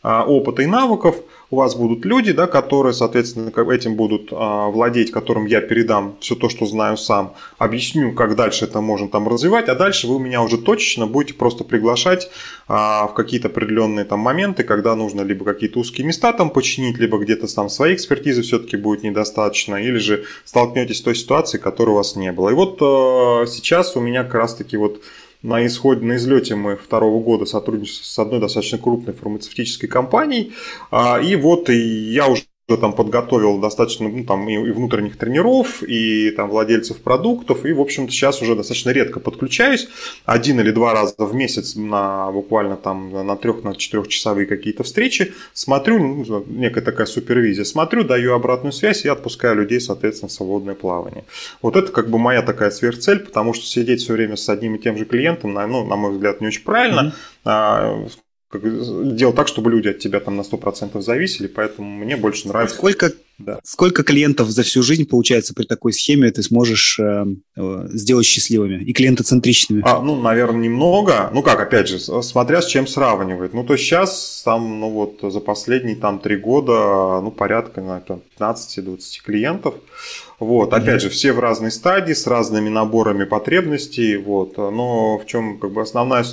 опыта 0.03 0.61
и 0.61 0.67
навыков, 0.67 1.17
у 1.49 1.57
вас 1.57 1.75
будут 1.75 2.03
люди, 2.05 2.33
да, 2.33 2.45
которые, 2.45 2.93
соответственно, 2.93 3.51
этим 3.71 3.95
будут 3.95 4.29
а, 4.31 4.67
владеть, 4.67 5.11
которым 5.11 5.45
я 5.45 5.61
передам 5.61 6.17
все 6.19 6.35
то, 6.35 6.49
что 6.49 6.65
знаю 6.65 6.97
сам, 6.97 7.35
объясню, 7.57 8.13
как 8.13 8.35
дальше 8.35 8.65
это 8.65 8.81
можно 8.81 9.07
там 9.07 9.27
развивать, 9.27 9.69
а 9.69 9.75
дальше 9.75 10.07
вы 10.07 10.19
меня 10.19 10.41
уже 10.41 10.57
точечно 10.57 11.07
будете 11.07 11.35
просто 11.35 11.63
приглашать 11.63 12.29
а, 12.67 13.07
в 13.07 13.13
какие-то 13.13 13.47
определенные 13.47 14.03
там 14.03 14.19
моменты, 14.19 14.63
когда 14.63 14.95
нужно 14.95 15.21
либо 15.21 15.45
какие-то 15.45 15.79
узкие 15.79 16.05
места 16.05 16.33
там 16.33 16.49
починить, 16.49 16.97
либо 16.97 17.17
где-то 17.17 17.53
там 17.53 17.69
своей 17.69 17.95
экспертизы 17.95 18.41
все-таки 18.41 18.75
будет 18.75 19.03
недостаточно, 19.03 19.75
или 19.75 19.97
же 19.99 20.25
столкнетесь 20.43 20.97
с 20.97 21.01
той 21.01 21.15
ситуацией, 21.15 21.61
которой 21.61 21.91
у 21.91 21.95
вас 21.95 22.17
не 22.17 22.33
было. 22.33 22.49
И 22.49 22.53
вот 22.53 22.77
а, 22.81 23.45
сейчас 23.47 23.95
у 23.95 24.01
меня 24.01 24.23
как 24.23 24.33
раз-таки 24.33 24.75
вот 24.75 25.01
на 25.47 25.65
исходе, 25.65 26.05
на 26.05 26.17
излете 26.17 26.55
мы 26.55 26.75
второго 26.75 27.23
года 27.23 27.45
сотрудничаем 27.45 28.03
с 28.03 28.19
одной 28.19 28.41
достаточно 28.41 28.77
крупной 28.77 29.15
фармацевтической 29.15 29.87
компанией. 29.87 30.51
А, 30.91 31.21
и 31.21 31.37
вот 31.37 31.69
я 31.69 32.27
уже 32.27 32.43
там 32.75 32.91
подготовил 32.91 33.59
достаточно 33.59 34.09
ну, 34.09 34.25
там, 34.25 34.49
и 34.49 34.57
внутренних 34.57 35.17
тренеров, 35.17 35.81
и 35.83 36.31
там 36.31 36.49
владельцев 36.49 36.97
продуктов, 36.97 37.65
и, 37.65 37.71
в 37.71 37.79
общем-то, 37.79 38.11
сейчас 38.11 38.41
уже 38.41 38.55
достаточно 38.55 38.89
редко 38.89 39.21
подключаюсь, 39.21 39.87
один 40.25 40.59
или 40.59 40.71
два 40.71 40.93
раза 40.93 41.15
в 41.17 41.33
месяц 41.33 41.75
на 41.75 42.29
буквально 42.29 42.75
там 42.75 43.25
на 43.25 43.37
трех, 43.37 43.63
на 43.63 43.73
четырехчасовые 43.73 44.47
какие-то 44.47 44.83
встречи, 44.83 45.33
смотрю, 45.53 45.99
ну, 45.99 46.43
некая 46.47 46.81
такая 46.81 47.07
супервизия, 47.07 47.63
смотрю, 47.63 48.03
даю 48.03 48.33
обратную 48.33 48.73
связь 48.73 49.05
и 49.05 49.07
отпускаю 49.07 49.55
людей, 49.55 49.79
соответственно, 49.79 50.27
в 50.27 50.33
свободное 50.33 50.75
плавание. 50.75 51.23
Вот 51.61 51.77
это 51.77 51.89
как 51.93 52.09
бы 52.09 52.19
моя 52.19 52.41
такая 52.41 52.71
сверхцель, 52.71 53.19
потому 53.19 53.53
что 53.53 53.65
сидеть 53.65 54.01
все 54.01 54.11
время 54.11 54.35
с 54.35 54.49
одним 54.49 54.75
и 54.75 54.79
тем 54.79 54.97
же 54.97 55.05
клиентом, 55.05 55.53
ну, 55.53 55.85
на 55.85 55.95
мой 55.95 56.11
взгляд, 56.11 56.41
не 56.41 56.47
очень 56.47 56.63
правильно. 56.63 57.13
Mm-hmm 57.45 58.26
делать 58.53 59.35
так, 59.35 59.47
чтобы 59.47 59.71
люди 59.71 59.89
от 59.89 59.99
тебя 59.99 60.19
там 60.19 60.37
на 60.37 60.41
100% 60.41 61.01
зависели, 61.01 61.47
поэтому 61.47 61.89
мне 61.89 62.15
больше 62.15 62.47
нравится. 62.47 62.77
Сколько, 62.77 63.11
да. 63.37 63.59
сколько 63.63 64.03
клиентов 64.03 64.49
за 64.49 64.63
всю 64.63 64.83
жизнь, 64.83 65.05
получается, 65.05 65.53
при 65.53 65.65
такой 65.65 65.91
схеме 65.91 66.31
ты 66.31 66.41
сможешь 66.43 66.97
э, 66.97 67.25
э, 67.57 67.87
сделать 67.89 68.25
счастливыми 68.25 68.81
и 68.83 68.93
клиентоцентричными? 68.93 69.83
А, 69.85 70.01
ну, 70.01 70.15
наверное, 70.21 70.61
немного. 70.61 71.29
Ну 71.33 71.43
как, 71.43 71.59
опять 71.59 71.89
же, 71.89 71.99
смотря 71.99 72.61
с 72.61 72.67
чем 72.67 72.87
сравнивать. 72.87 73.53
Ну, 73.53 73.65
то 73.65 73.75
сейчас 73.75 74.43
там, 74.45 74.79
ну 74.79 74.91
вот, 74.91 75.19
за 75.21 75.41
последние 75.41 75.97
там 75.97 76.19
три 76.19 76.37
года, 76.37 77.19
ну, 77.21 77.31
порядка, 77.31 77.81
на 77.81 78.01
15-20 78.39 78.99
клиентов. 79.25 79.75
Вот, 80.39 80.71
опять 80.71 81.01
же, 81.01 81.09
все 81.09 81.33
в 81.33 81.39
разной 81.39 81.71
стадии, 81.71 82.13
с 82.13 82.27
разными 82.27 82.69
наборами 82.69 83.25
потребностей, 83.25 84.17
вот, 84.17 84.55
но 84.57 85.17
в 85.17 85.25
чем 85.25 85.57
как 85.57 85.71
бы 85.71 85.81
основная 85.81 86.23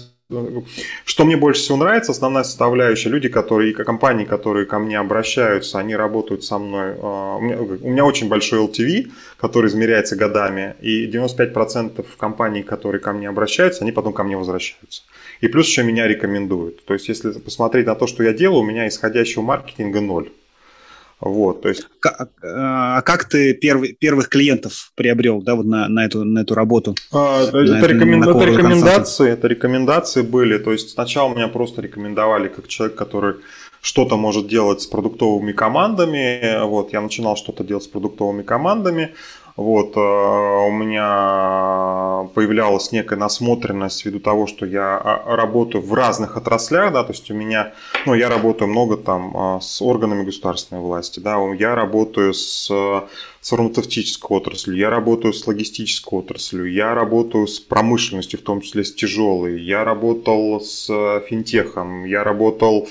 что 1.05 1.25
мне 1.25 1.37
больше 1.37 1.61
всего 1.61 1.77
нравится, 1.77 2.13
основная 2.13 2.45
составляющая, 2.45 3.11
люди, 3.11 3.29
которые, 3.29 3.75
компании, 3.75 4.25
которые 4.25 4.65
ко 4.65 4.79
мне 4.79 4.99
обращаются, 4.99 5.79
они 5.79 5.95
работают 5.95 6.45
со 6.45 6.59
мной. 6.59 6.95
А, 6.99 7.37
у 7.37 7.41
меня, 7.41 7.61
у 7.61 7.91
меня 7.91 8.05
очень 8.05 8.29
большой 8.29 8.61
LTV, 8.67 9.11
который 9.37 9.69
измеряется 9.69 10.17
годами, 10.17 10.77
и 10.81 11.07
95% 11.07 12.05
компаний, 12.17 12.63
которые 12.63 13.01
ко 13.01 13.13
мне 13.13 13.29
обращаются, 13.29 13.83
они 13.83 13.93
потом 13.93 14.15
ко 14.15 14.25
мне 14.25 14.37
возвращаются. 14.37 15.03
И 15.41 15.49
плюс 15.49 15.67
еще 15.67 15.83
меня 15.83 16.09
рекомендуют. 16.09 16.85
То 16.87 16.95
есть, 16.95 17.09
если 17.09 17.33
посмотреть 17.33 17.87
на 17.87 17.95
то, 17.95 18.07
что 18.07 18.23
я 18.23 18.33
делаю, 18.33 18.61
у 18.61 18.65
меня 18.65 18.89
исходящего 18.89 19.43
маркетинга 19.43 20.01
ноль. 20.01 20.31
Вот, 21.25 21.63
то 21.63 21.71
есть... 21.71 21.89
А 22.43 23.01
как 23.01 23.25
ты 23.25 23.55
первый, 23.55 23.95
первых 23.95 24.29
клиентов 24.29 24.93
приобрел, 24.95 25.41
да, 25.41 25.55
вот 25.55 25.65
на, 25.65 25.89
на, 25.89 26.05
эту, 26.05 26.23
на 26.23 26.41
эту 26.41 26.55
работу? 26.55 26.95
А, 27.13 27.45
это, 27.45 27.57
на, 27.57 27.87
рекомен... 27.87 28.21
на 28.21 28.31
это 28.31 28.45
рекомендации, 28.45 29.31
это 29.31 29.49
рекомендации 29.49 30.21
были, 30.21 30.59
то 30.59 30.71
есть 30.71 30.91
сначала 30.91 31.35
меня 31.35 31.49
просто 31.49 31.81
рекомендовали 31.81 32.49
как 32.49 32.69
человек, 32.69 32.95
который 32.95 33.37
что-то 33.81 34.19
может 34.19 34.49
делать 34.49 34.83
с 34.83 34.87
продуктовыми 34.87 35.53
командами, 35.53 36.63
вот, 36.63 36.93
я 36.93 37.01
начинал 37.01 37.37
что-то 37.37 37.65
делать 37.65 37.85
с 37.85 37.89
продуктовыми 37.89 38.43
командами, 38.43 39.15
вот, 39.57 39.97
э, 39.97 40.01
у 40.01 40.71
меня 40.73 42.29
появлялась 42.35 42.90
некая 42.90 43.14
насмотренность 43.14 44.05
ввиду 44.05 44.19
того, 44.19 44.49
что 44.49 44.67
я 44.67 44.97
а, 44.97 45.37
работаю 45.37 45.81
в 45.81 45.95
разных 45.95 46.37
отраслях, 46.37 46.93
да, 46.93 47.05
то 47.05 47.12
есть 47.12 47.31
у 47.31 47.35
меня, 47.35 47.73
ну, 48.05 48.14
я 48.14 48.29
работаю 48.29 48.69
много 48.69 48.97
там 48.97 49.37
а, 49.37 49.61
с 49.61 49.81
органами 49.81 50.25
государственной 50.25 50.81
власти, 50.81 51.21
да, 51.21 51.37
я 51.57 51.77
работаю 51.77 52.35
с, 52.35 52.67
с 52.67 53.49
фармацевтической 53.49 54.37
отраслью, 54.37 54.77
я 54.77 54.90
работаю 54.90 55.33
с 55.33 55.47
логистической 55.47 56.19
отраслью, 56.19 56.73
я 56.73 56.93
работаю 56.93 57.47
с 57.47 57.61
промышленностью, 57.61 58.40
в 58.40 58.43
том 58.43 58.61
числе 58.61 58.83
с 58.83 58.93
тяжелой, 58.93 59.62
я 59.62 59.85
работал 59.85 60.61
с 60.61 60.87
финтехом, 61.29 62.05
я 62.07 62.25
работал 62.25 62.88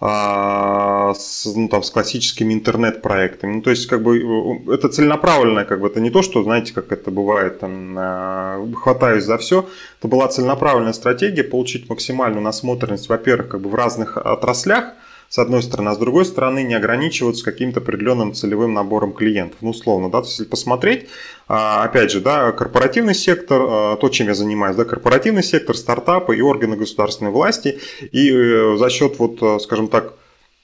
а, 0.00 1.12
с, 1.14 1.44
ну, 1.56 1.68
там, 1.68 1.82
с 1.82 1.90
классическими 1.90 2.54
интернет-проектами. 2.54 3.56
Ну, 3.56 3.62
то 3.62 3.70
есть, 3.70 3.86
как 3.86 4.02
бы, 4.02 4.18
э, 4.18 4.74
это 4.74 4.88
целенаправленное, 4.88 5.64
как 5.64 5.80
бы, 5.80 5.88
это 5.88 6.00
не 6.00 6.10
то, 6.10 6.22
что, 6.22 6.42
знаете, 6.44 6.72
как 6.72 6.92
это 6.92 7.10
бывает, 7.10 7.58
там, 7.58 8.74
хватаюсь 8.74 9.24
за 9.24 9.38
все. 9.38 9.68
Это 9.98 10.08
была 10.08 10.28
целенаправленная 10.28 10.92
стратегия 10.92 11.42
получить 11.42 11.88
максимальную 11.88 12.42
насмотренность, 12.42 13.08
во-первых, 13.08 13.48
как 13.48 13.60
бы 13.60 13.70
в 13.70 13.74
разных 13.74 14.16
отраслях, 14.16 14.92
с 15.28 15.38
одной 15.38 15.62
стороны, 15.62 15.90
а 15.90 15.94
с 15.94 15.98
другой 15.98 16.24
стороны 16.24 16.62
не 16.62 16.74
ограничиваться 16.74 17.44
каким-то 17.44 17.80
определенным 17.80 18.32
целевым 18.32 18.72
набором 18.72 19.12
клиентов. 19.12 19.58
Ну, 19.60 19.70
условно, 19.70 20.10
да, 20.10 20.20
то 20.20 20.26
есть 20.26 20.38
если 20.38 20.50
посмотреть, 20.50 21.08
а, 21.48 21.84
опять 21.84 22.10
же, 22.10 22.20
да, 22.20 22.52
корпоративный 22.52 23.14
сектор, 23.14 23.60
а, 23.62 23.96
то, 23.96 24.08
чем 24.08 24.28
я 24.28 24.34
занимаюсь, 24.34 24.76
да, 24.76 24.84
корпоративный 24.84 25.42
сектор, 25.42 25.76
стартапы 25.76 26.36
и 26.36 26.40
органы 26.40 26.76
государственной 26.76 27.30
власти, 27.30 27.78
и 28.10 28.32
э, 28.32 28.76
за 28.78 28.88
счет, 28.88 29.18
вот, 29.18 29.42
э, 29.42 29.58
скажем 29.60 29.88
так, 29.88 30.14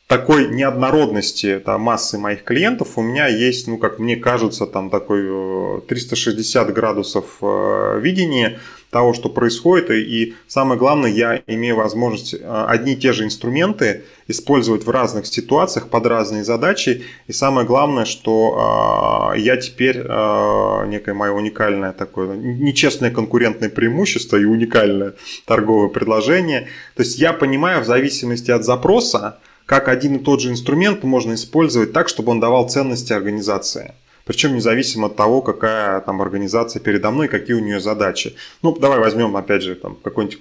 такой 0.06 0.48
неоднородности 0.48 1.62
да, 1.64 1.78
массы 1.78 2.18
моих 2.18 2.44
клиентов 2.44 2.96
у 2.96 3.02
меня 3.02 3.26
есть, 3.26 3.66
ну, 3.66 3.78
как 3.78 3.98
мне 3.98 4.16
кажется, 4.16 4.66
там 4.66 4.88
такой 4.88 5.80
360 5.88 6.68
э, 6.68 6.72
градусов 6.72 7.26
видения 7.40 8.60
того, 8.94 9.12
что 9.12 9.28
происходит. 9.28 9.90
И 9.90 10.34
самое 10.46 10.78
главное, 10.78 11.10
я 11.10 11.42
имею 11.48 11.74
возможность 11.74 12.32
э, 12.32 12.38
одни 12.68 12.92
и 12.92 12.96
те 12.96 13.12
же 13.12 13.24
инструменты 13.24 14.04
использовать 14.28 14.86
в 14.86 14.90
разных 14.90 15.26
ситуациях 15.26 15.88
под 15.88 16.06
разные 16.06 16.44
задачи. 16.44 17.02
И 17.26 17.32
самое 17.32 17.66
главное, 17.66 18.04
что 18.04 19.32
э, 19.34 19.40
я 19.40 19.56
теперь 19.56 19.98
э, 19.98 20.86
некое 20.86 21.12
мое 21.12 21.32
уникальное 21.32 21.92
такое 21.92 22.36
нечестное 22.36 23.10
конкурентное 23.10 23.68
преимущество 23.68 24.36
и 24.36 24.44
уникальное 24.44 25.14
торговое 25.44 25.88
предложение. 25.88 26.68
То 26.94 27.02
есть 27.02 27.18
я 27.18 27.32
понимаю 27.32 27.82
в 27.82 27.86
зависимости 27.86 28.52
от 28.52 28.64
запроса, 28.64 29.38
как 29.66 29.88
один 29.88 30.16
и 30.16 30.18
тот 30.20 30.40
же 30.40 30.50
инструмент 30.50 31.02
можно 31.02 31.34
использовать 31.34 31.92
так, 31.92 32.08
чтобы 32.08 32.30
он 32.30 32.38
давал 32.38 32.68
ценности 32.68 33.12
организации. 33.12 33.94
Причем 34.24 34.54
независимо 34.54 35.06
от 35.06 35.16
того, 35.16 35.42
какая 35.42 36.00
там 36.00 36.22
организация 36.22 36.80
передо 36.80 37.10
мной, 37.10 37.28
какие 37.28 37.56
у 37.56 37.60
нее 37.60 37.80
задачи. 37.80 38.36
Ну, 38.62 38.76
давай 38.76 38.98
возьмем, 38.98 39.36
опять 39.36 39.62
же, 39.62 39.74
там 39.74 39.96
какой-нибудь 40.02 40.38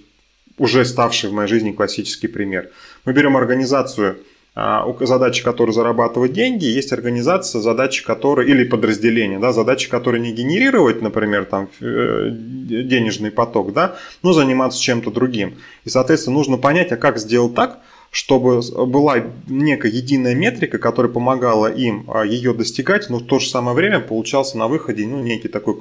уже 0.57 0.85
ставший 0.85 1.29
в 1.29 1.33
моей 1.33 1.49
жизни 1.49 1.71
классический 1.71 2.27
пример. 2.27 2.69
Мы 3.05 3.13
берем 3.13 3.35
организацию, 3.35 4.17
а, 4.55 4.85
задачи 5.01 5.43
которой 5.43 5.71
зарабатывать 5.71 6.31
деньги, 6.31 6.65
есть 6.65 6.93
организация, 6.93 7.59
задачи 7.59 8.05
которой, 8.05 8.47
или 8.47 8.63
подразделение, 8.63 9.39
да, 9.39 9.51
задачи 9.51 9.89
которые 9.89 10.21
не 10.21 10.31
генерировать, 10.31 11.01
например, 11.01 11.45
там, 11.45 11.69
э, 11.81 12.29
денежный 12.29 13.31
поток, 13.31 13.73
да, 13.73 13.95
но 14.21 14.31
заниматься 14.31 14.79
чем-то 14.79 15.09
другим. 15.09 15.55
И, 15.85 15.89
соответственно, 15.89 16.37
нужно 16.37 16.57
понять, 16.57 16.91
а 16.91 16.97
как 16.97 17.17
сделать 17.17 17.55
так, 17.55 17.79
чтобы 18.13 18.61
была 18.85 19.23
некая 19.47 19.91
единая 19.91 20.35
метрика, 20.35 20.77
которая 20.77 21.11
помогала 21.11 21.65
им 21.65 22.05
а, 22.07 22.23
ее 22.23 22.53
достигать, 22.53 23.09
но 23.09 23.17
в 23.17 23.25
то 23.25 23.39
же 23.39 23.49
самое 23.49 23.75
время 23.75 23.99
получался 23.99 24.55
на 24.59 24.67
выходе 24.67 25.07
ну, 25.07 25.23
некий 25.23 25.47
такой, 25.47 25.77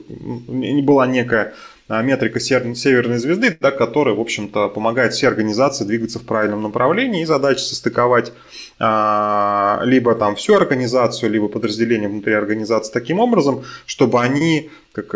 была 0.82 1.06
некая 1.06 1.52
а, 1.88 2.00
метрика 2.00 2.40
северной 2.40 3.18
звезды, 3.18 3.54
да, 3.60 3.70
которая, 3.70 4.14
в 4.14 4.20
общем-то, 4.20 4.70
помогает 4.70 5.12
всей 5.12 5.26
организации 5.26 5.84
двигаться 5.84 6.20
в 6.20 6.22
правильном 6.22 6.62
направлении 6.62 7.20
и 7.20 7.26
задача 7.26 7.60
состыковать 7.60 8.32
а, 8.78 9.82
либо 9.84 10.14
там 10.14 10.34
всю 10.36 10.54
организацию, 10.54 11.30
либо 11.30 11.48
подразделение 11.48 12.08
внутри 12.08 12.32
организации 12.32 12.94
таким 12.94 13.20
образом, 13.20 13.64
чтобы 13.84 14.22
они 14.22 14.70
как, 14.94 15.14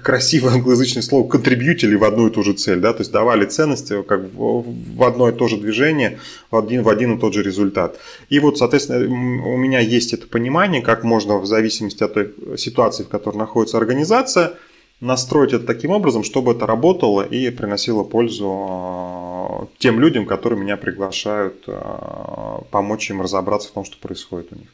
красивое 0.00 0.54
англоязычное 0.54 1.02
слово 1.02 1.28
контрибьютили 1.28 1.96
в 1.96 2.04
одну 2.04 2.28
и 2.28 2.30
ту 2.30 2.42
же 2.42 2.54
цель, 2.54 2.80
да, 2.80 2.92
то 2.92 3.00
есть 3.00 3.12
давали 3.12 3.44
ценности 3.44 4.02
как 4.02 4.22
в 4.32 5.02
одно 5.02 5.28
и 5.28 5.32
то 5.32 5.48
же 5.48 5.58
движение, 5.58 6.18
в 6.50 6.56
один, 6.56 6.82
в 6.82 6.88
один 6.88 7.16
и 7.16 7.20
тот 7.20 7.34
же 7.34 7.42
результат. 7.42 7.98
И 8.30 8.38
вот, 8.38 8.58
соответственно, 8.58 9.06
у 9.06 9.56
меня 9.56 9.80
есть 9.80 10.14
это 10.14 10.26
понимание, 10.26 10.80
как 10.80 11.04
можно 11.04 11.38
в 11.38 11.46
зависимости 11.46 12.02
от 12.02 12.14
той 12.14 12.34
ситуации, 12.56 13.02
в 13.04 13.08
которой 13.08 13.36
находится 13.36 13.76
организация, 13.76 14.54
настроить 15.00 15.52
это 15.52 15.66
таким 15.66 15.90
образом, 15.90 16.24
чтобы 16.24 16.52
это 16.52 16.64
работало 16.66 17.22
и 17.22 17.50
приносило 17.50 18.04
пользу 18.04 18.48
а, 18.48 19.66
тем 19.78 20.00
людям, 20.00 20.26
которые 20.26 20.60
меня 20.60 20.76
приглашают 20.76 21.64
а, 21.66 22.62
помочь 22.70 23.10
им 23.10 23.20
разобраться 23.20 23.68
в 23.68 23.72
том, 23.72 23.84
что 23.84 23.98
происходит 23.98 24.52
у 24.52 24.56
них. 24.56 24.68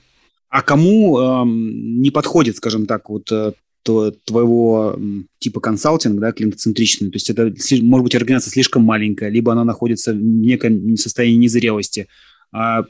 А 0.51 0.63
кому 0.63 1.19
э, 1.19 1.43
не 1.47 2.11
подходит, 2.11 2.57
скажем 2.57 2.87
так, 2.87 3.11
вот 3.11 3.31
э, 3.31 3.53
твоего 3.83 4.99
типа 5.39 5.61
консалтинг, 5.61 6.21
да, 6.21 6.33
клиентоцентричный. 6.33 7.11
То 7.11 7.17
есть 7.17 7.31
это 7.31 7.53
может 7.83 8.05
быть 8.05 8.15
организация 8.15 8.51
слишком 8.51 8.83
маленькая, 8.83 9.31
либо 9.31 9.53
она 9.53 9.65
находится 9.65 10.13
в 10.13 10.17
неком 10.17 10.97
состоянии 10.97 11.37
незрелости. 11.37 12.09
А 12.53 12.85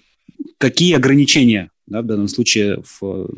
какие 0.59 0.95
ограничения 0.95 1.71
да, 1.87 2.03
в 2.03 2.07
данном 2.07 2.29
случае 2.29 2.83
в 2.85 3.29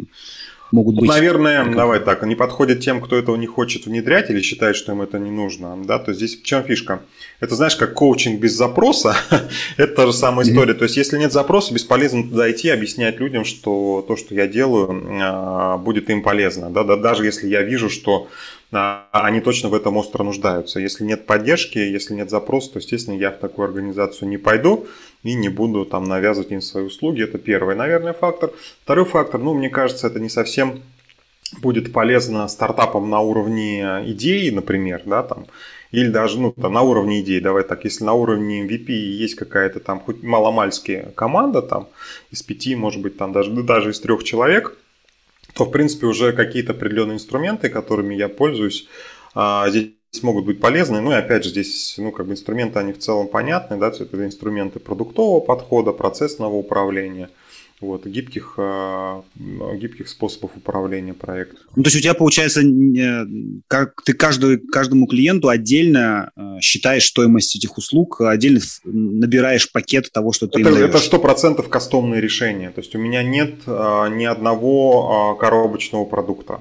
могут 0.72 0.96
быть. 0.96 1.08
Наверное, 1.08 1.64
как... 1.64 1.76
давай 1.76 2.00
так, 2.00 2.22
не 2.24 2.34
подходит 2.34 2.80
тем, 2.80 3.00
кто 3.00 3.16
этого 3.16 3.36
не 3.36 3.46
хочет 3.46 3.86
внедрять 3.86 4.30
или 4.30 4.40
считает, 4.40 4.76
что 4.76 4.92
им 4.92 5.02
это 5.02 5.18
не 5.18 5.30
нужно. 5.30 5.76
Да? 5.84 5.98
То 5.98 6.12
здесь 6.12 6.40
в 6.40 6.42
чем 6.42 6.64
фишка? 6.64 7.02
Это 7.40 7.54
знаешь, 7.54 7.76
как 7.76 7.94
коучинг 7.94 8.40
без 8.40 8.52
запроса, 8.52 9.16
это 9.76 9.94
та 9.94 10.06
же 10.06 10.12
самая 10.12 10.46
история. 10.46 10.74
То 10.74 10.84
есть, 10.84 10.96
если 10.96 11.18
нет 11.18 11.32
запроса, 11.32 11.74
бесполезно 11.74 12.22
туда 12.22 12.50
идти, 12.50 12.68
объяснять 12.68 13.18
людям, 13.18 13.44
что 13.44 14.04
то, 14.06 14.16
что 14.16 14.34
я 14.34 14.46
делаю, 14.46 15.06
а, 15.22 15.78
будет 15.78 16.10
им 16.10 16.22
полезно. 16.22 16.70
Да? 16.70 16.84
Даже 16.96 17.24
если 17.24 17.48
я 17.48 17.62
вижу, 17.62 17.90
что 17.90 18.28
они 18.72 19.40
точно 19.40 19.68
в 19.68 19.74
этом 19.74 19.96
остро 19.96 20.22
нуждаются. 20.22 20.78
Если 20.78 21.04
нет 21.04 21.26
поддержки, 21.26 21.78
если 21.78 22.14
нет 22.14 22.30
запроса, 22.30 22.72
то, 22.72 22.78
естественно, 22.78 23.16
я 23.16 23.30
в 23.30 23.38
такую 23.38 23.66
организацию 23.66 24.28
не 24.28 24.38
пойду 24.38 24.86
и 25.22 25.34
не 25.34 25.48
буду 25.48 25.84
там 25.84 26.04
навязывать 26.04 26.52
им 26.52 26.60
свои 26.60 26.84
услуги. 26.84 27.22
Это 27.24 27.38
первый, 27.38 27.74
наверное, 27.74 28.12
фактор. 28.12 28.52
Второй 28.84 29.04
фактор, 29.04 29.40
ну, 29.40 29.54
мне 29.54 29.70
кажется, 29.70 30.06
это 30.06 30.20
не 30.20 30.28
совсем 30.28 30.82
будет 31.58 31.92
полезно 31.92 32.46
стартапам 32.48 33.10
на 33.10 33.20
уровне 33.20 33.82
идеи, 34.06 34.50
например, 34.50 35.02
да, 35.04 35.22
там, 35.24 35.46
или 35.90 36.08
даже 36.08 36.40
ну, 36.40 36.52
там, 36.52 36.72
на 36.72 36.82
уровне 36.82 37.20
идей, 37.20 37.40
давай 37.40 37.64
так, 37.64 37.84
если 37.84 38.04
на 38.04 38.12
уровне 38.12 38.64
MVP 38.64 38.92
есть 38.92 39.34
какая-то 39.34 39.80
там 39.80 40.00
хоть 40.00 40.22
маломальская 40.22 41.10
команда 41.16 41.62
там 41.62 41.88
из 42.30 42.42
пяти, 42.42 42.76
может 42.76 43.02
быть, 43.02 43.16
там 43.16 43.32
даже, 43.32 43.50
даже 43.50 43.90
из 43.90 44.00
трех 44.00 44.22
человек, 44.22 44.78
то, 45.54 45.64
в 45.64 45.70
принципе, 45.70 46.06
уже 46.06 46.32
какие-то 46.32 46.72
определенные 46.72 47.16
инструменты, 47.16 47.68
которыми 47.68 48.14
я 48.14 48.28
пользуюсь, 48.28 48.88
а, 49.34 49.68
здесь 49.68 49.92
могут 50.22 50.44
быть 50.44 50.60
полезны. 50.60 51.00
Ну 51.00 51.12
и 51.12 51.16
опять 51.16 51.44
же, 51.44 51.50
здесь 51.50 51.94
ну, 51.98 52.10
как 52.12 52.26
бы 52.26 52.32
инструменты, 52.32 52.78
они 52.78 52.92
в 52.92 52.98
целом 52.98 53.28
понятны, 53.28 53.76
да, 53.76 53.88
это 53.88 54.24
инструменты 54.24 54.80
продуктового 54.80 55.40
подхода, 55.40 55.92
процессного 55.92 56.54
управления– 56.54 57.30
вот, 57.80 58.06
гибких, 58.06 58.54
а, 58.58 59.22
гибких 59.36 60.08
способов 60.08 60.52
управления 60.56 61.14
проектом. 61.14 61.60
Ну, 61.74 61.82
то 61.82 61.88
есть 61.88 61.96
у 61.96 62.00
тебя 62.00 62.14
получается, 62.14 62.60
как 63.68 64.02
ты 64.02 64.12
каждую, 64.12 64.66
каждому 64.68 65.06
клиенту 65.06 65.48
отдельно 65.48 66.30
а, 66.36 66.60
считаешь 66.60 67.06
стоимость 67.06 67.56
этих 67.56 67.78
услуг, 67.78 68.20
отдельно 68.20 68.60
набираешь 68.84 69.70
пакет 69.72 70.12
того, 70.12 70.32
что 70.32 70.46
ты 70.46 70.60
это, 70.60 70.68
им 70.68 70.74
даешь. 70.74 70.88
Это 70.90 70.98
сто 70.98 71.18
процентов 71.18 71.68
кастомные 71.68 72.20
решения. 72.20 72.70
То 72.70 72.80
есть 72.80 72.94
у 72.94 72.98
меня 72.98 73.22
нет 73.22 73.54
а, 73.66 74.08
ни 74.08 74.24
одного 74.24 75.36
коробочного 75.40 76.04
продукта. 76.04 76.60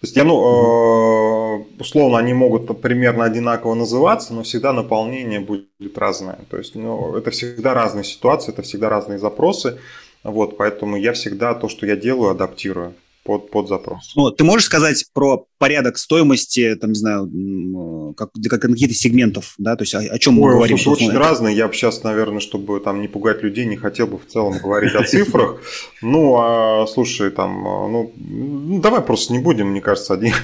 То 0.00 0.06
есть, 0.06 0.16
я, 0.16 0.24
ну, 0.24 1.66
условно, 1.78 2.16
они 2.16 2.32
могут 2.32 2.80
примерно 2.80 3.24
одинаково 3.24 3.74
называться, 3.74 4.32
но 4.32 4.44
всегда 4.44 4.72
наполнение 4.72 5.40
будет 5.40 5.98
разное. 5.98 6.38
То 6.48 6.56
есть, 6.56 6.74
ну, 6.74 7.16
это 7.16 7.30
всегда 7.30 7.74
разные 7.74 8.04
ситуации, 8.04 8.50
это 8.50 8.62
всегда 8.62 8.88
разные 8.88 9.18
запросы. 9.18 9.78
Вот, 10.22 10.56
поэтому 10.56 10.96
я 10.96 11.12
всегда 11.12 11.54
то, 11.54 11.68
что 11.68 11.86
я 11.86 11.96
делаю, 11.96 12.30
адаптирую 12.30 12.94
под, 13.24 13.50
под 13.50 13.68
запрос. 13.68 14.12
Ну, 14.16 14.30
ты 14.30 14.44
можешь 14.44 14.66
сказать 14.66 15.04
про 15.12 15.46
порядок 15.58 15.98
стоимости, 15.98 16.74
там, 16.74 16.90
не 16.90 16.98
знаю, 16.98 18.14
как, 18.16 18.30
как 18.32 18.62
каких-то 18.62 18.94
сегментов, 18.94 19.54
да, 19.58 19.76
то 19.76 19.82
есть 19.82 19.94
о, 19.94 19.98
о 19.98 20.18
чем 20.18 20.38
Ой, 20.38 20.46
мы 20.46 20.52
говорим? 20.54 20.78
Слушай, 20.78 21.06
очень 21.08 21.16
разные. 21.16 21.56
Я 21.56 21.68
бы 21.68 21.74
сейчас, 21.74 22.02
наверное, 22.02 22.40
чтобы 22.40 22.80
там 22.80 23.00
не 23.00 23.08
пугать 23.08 23.42
людей, 23.42 23.66
не 23.66 23.76
хотел 23.76 24.06
бы 24.06 24.18
в 24.18 24.26
целом 24.26 24.58
говорить 24.58 24.94
о 24.94 25.04
цифрах. 25.04 25.60
Ну, 26.02 26.36
а, 26.38 26.86
слушай, 26.86 27.30
там, 27.30 27.62
ну, 27.62 28.12
ну, 28.16 28.80
давай 28.80 29.00
просто 29.00 29.32
не 29.32 29.38
будем, 29.38 29.68
мне 29.68 29.80
кажется, 29.80 30.14
один. 30.14 30.34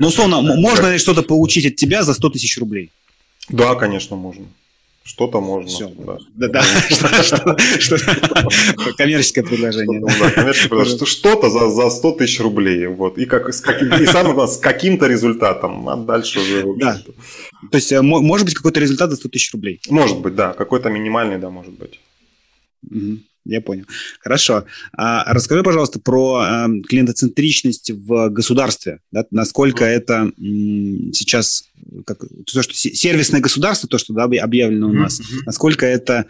Ну, 0.00 0.08
условно, 0.08 0.40
можно 0.42 0.90
ли 0.90 0.98
что-то 0.98 1.22
получить 1.22 1.66
от 1.66 1.76
тебя 1.76 2.02
за 2.02 2.14
100 2.14 2.30
тысяч 2.30 2.58
рублей? 2.58 2.90
Да, 3.48 3.74
конечно, 3.74 4.16
можно. 4.16 4.46
Что-то 5.04 5.40
можно. 5.40 5.68
Все. 5.68 5.90
Да, 6.34 6.48
да. 6.48 6.48
да. 6.48 7.56
Коммерческое 8.96 9.44
предложение. 9.44 10.00
Что-то 11.06 11.50
за, 11.50 11.68
за 11.70 11.90
100 11.90 12.12
тысяч 12.12 12.40
рублей. 12.40 12.86
Вот. 12.86 13.18
И, 13.18 13.24
как, 13.26 13.48
и 13.48 13.52
самое 13.52 14.34
главное, 14.34 14.46
с 14.46 14.58
каким-то 14.58 15.06
результатом. 15.08 15.88
А 15.88 15.96
дальше 15.96 16.40
уже... 16.40 16.64
Да. 16.78 17.02
То 17.70 17.76
есть, 17.76 17.92
э, 17.92 18.00
может 18.00 18.46
быть, 18.46 18.54
какой-то 18.54 18.78
результат 18.80 19.10
за 19.10 19.16
100 19.16 19.28
тысяч 19.28 19.52
рублей? 19.52 19.80
Может 19.88 20.20
быть, 20.20 20.36
да. 20.36 20.52
Какой-то 20.52 20.88
минимальный, 20.88 21.38
да, 21.38 21.50
может 21.50 21.72
быть. 21.72 21.98
Я 23.44 23.60
понял. 23.60 23.84
Хорошо. 24.20 24.66
А 24.96 25.32
расскажи, 25.32 25.64
пожалуйста, 25.64 25.98
про 25.98 26.44
э, 26.44 26.80
клиентоцентричность 26.88 27.90
в 27.90 28.28
государстве. 28.28 29.00
Да? 29.10 29.24
Насколько 29.32 29.84
это 29.84 30.30
м, 30.38 31.12
сейчас 31.12 31.64
как, 32.06 32.20
то, 32.20 32.62
что 32.62 32.74
сервисное 32.74 33.40
государство, 33.40 33.88
то, 33.88 33.98
что 33.98 34.14
да, 34.14 34.24
объявлено 34.24 34.88
у 34.88 34.92
нас, 34.92 35.20
mm-hmm. 35.20 35.42
насколько 35.46 35.86
это 35.86 36.26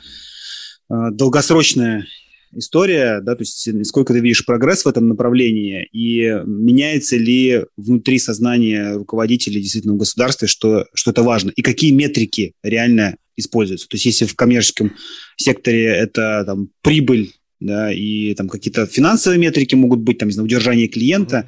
э, 0.91 0.95
долгосрочная 1.13 2.07
история, 2.55 3.21
да, 3.21 3.35
то 3.35 3.43
есть 3.43 3.87
сколько 3.87 4.13
ты 4.13 4.21
видишь 4.21 4.45
прогресс 4.45 4.85
в 4.85 4.89
этом 4.89 5.09
направлении, 5.09 5.89
и 5.93 6.43
меняется 6.45 7.17
ли 7.17 7.65
внутри 7.77 8.19
сознания 8.19 8.95
руководителей 8.95 9.61
действительно 9.61 9.95
в 9.95 9.99
государстве, 9.99 10.49
что, 10.49 10.87
что 10.95 11.11
это 11.11 11.23
важно, 11.23 11.51
и 11.51 11.63
какие 11.63 11.93
метрики 11.93 12.55
реально 12.63 13.17
используется. 13.37 13.89
То 13.89 13.95
есть 13.95 14.07
если 14.07 14.27
в 14.27 14.35
коммерческом 14.35 14.95
секторе 15.37 15.87
это 15.87 16.45
там, 16.47 16.69
прибыль 16.83 17.33
да, 17.67 17.93
и 17.93 18.35
там 18.35 18.49
какие-то 18.49 18.87
финансовые 18.87 19.39
метрики 19.39 19.75
могут 19.75 20.01
быть, 20.01 20.19
там, 20.19 20.29
не 20.29 20.35
знаю, 20.35 20.47
удержание 20.47 20.89
клиента, 20.89 21.47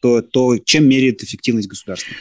то, 0.00 0.22
то 0.22 0.58
чем 0.58 0.88
меряет 0.88 1.22
эффективность 1.22 1.68
государства? 1.68 2.14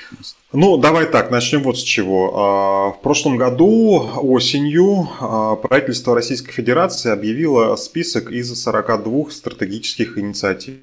Ну, 0.54 0.78
давай 0.78 1.06
так, 1.08 1.32
начнем 1.32 1.64
вот 1.64 1.78
с 1.78 1.82
чего. 1.82 2.34
А, 2.36 2.92
в 2.92 3.02
прошлом 3.02 3.38
году 3.38 4.10
осенью 4.18 5.08
а, 5.20 5.56
правительство 5.56 6.14
Российской 6.14 6.52
Федерации 6.52 7.10
объявило 7.10 7.76
список 7.76 8.32
из 8.32 8.54
42 8.54 9.32
стратегических 9.32 10.18
инициатив 10.18 10.76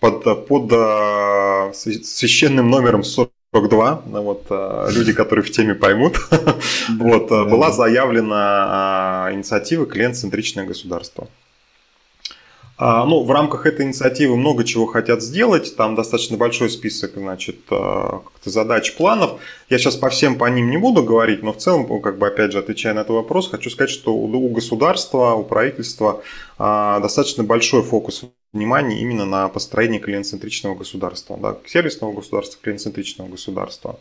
под, 0.00 0.46
под 0.46 0.72
а, 0.72 1.72
священным 1.72 2.68
номером 2.68 3.04
42, 3.54 4.02
вот, 4.06 4.46
люди, 4.94 5.12
которые 5.12 5.44
в 5.44 5.50
теме 5.50 5.74
поймут, 5.74 6.16
вот, 6.98 7.28
была 7.28 7.70
заявлена 7.70 9.28
инициатива 9.32 9.84
«Клиент-центричное 9.84 10.64
государство». 10.64 11.28
А, 12.84 13.04
ну, 13.04 13.22
в 13.22 13.30
рамках 13.30 13.64
этой 13.66 13.86
инициативы 13.86 14.36
много 14.36 14.64
чего 14.64 14.86
хотят 14.86 15.22
сделать. 15.22 15.76
Там 15.76 15.94
достаточно 15.94 16.36
большой 16.36 16.68
список, 16.68 17.12
значит, 17.14 17.58
а, 17.70 18.22
задач, 18.42 18.96
планов. 18.96 19.40
Я 19.70 19.78
сейчас 19.78 19.94
по 19.94 20.10
всем 20.10 20.36
по 20.36 20.46
ним 20.46 20.68
не 20.68 20.78
буду 20.78 21.04
говорить, 21.04 21.44
но 21.44 21.52
в 21.52 21.58
целом, 21.58 22.02
как 22.02 22.18
бы, 22.18 22.26
опять 22.26 22.50
же, 22.50 22.58
отвечая 22.58 22.94
на 22.94 23.02
этот 23.02 23.12
вопрос, 23.12 23.48
хочу 23.48 23.70
сказать, 23.70 23.90
что 23.90 24.12
у 24.12 24.48
государства, 24.48 25.34
у 25.34 25.44
правительства 25.44 26.24
а, 26.58 26.98
достаточно 26.98 27.44
большой 27.44 27.84
фокус 27.84 28.24
внимания 28.52 29.00
именно 29.00 29.26
на 29.26 29.48
построение 29.48 30.00
клиент-центричного 30.00 30.74
государства, 30.74 31.38
да, 31.40 31.58
сервисного 31.64 32.12
государства, 32.12 32.58
клиент-центричного 32.60 33.28
государства. 33.28 34.00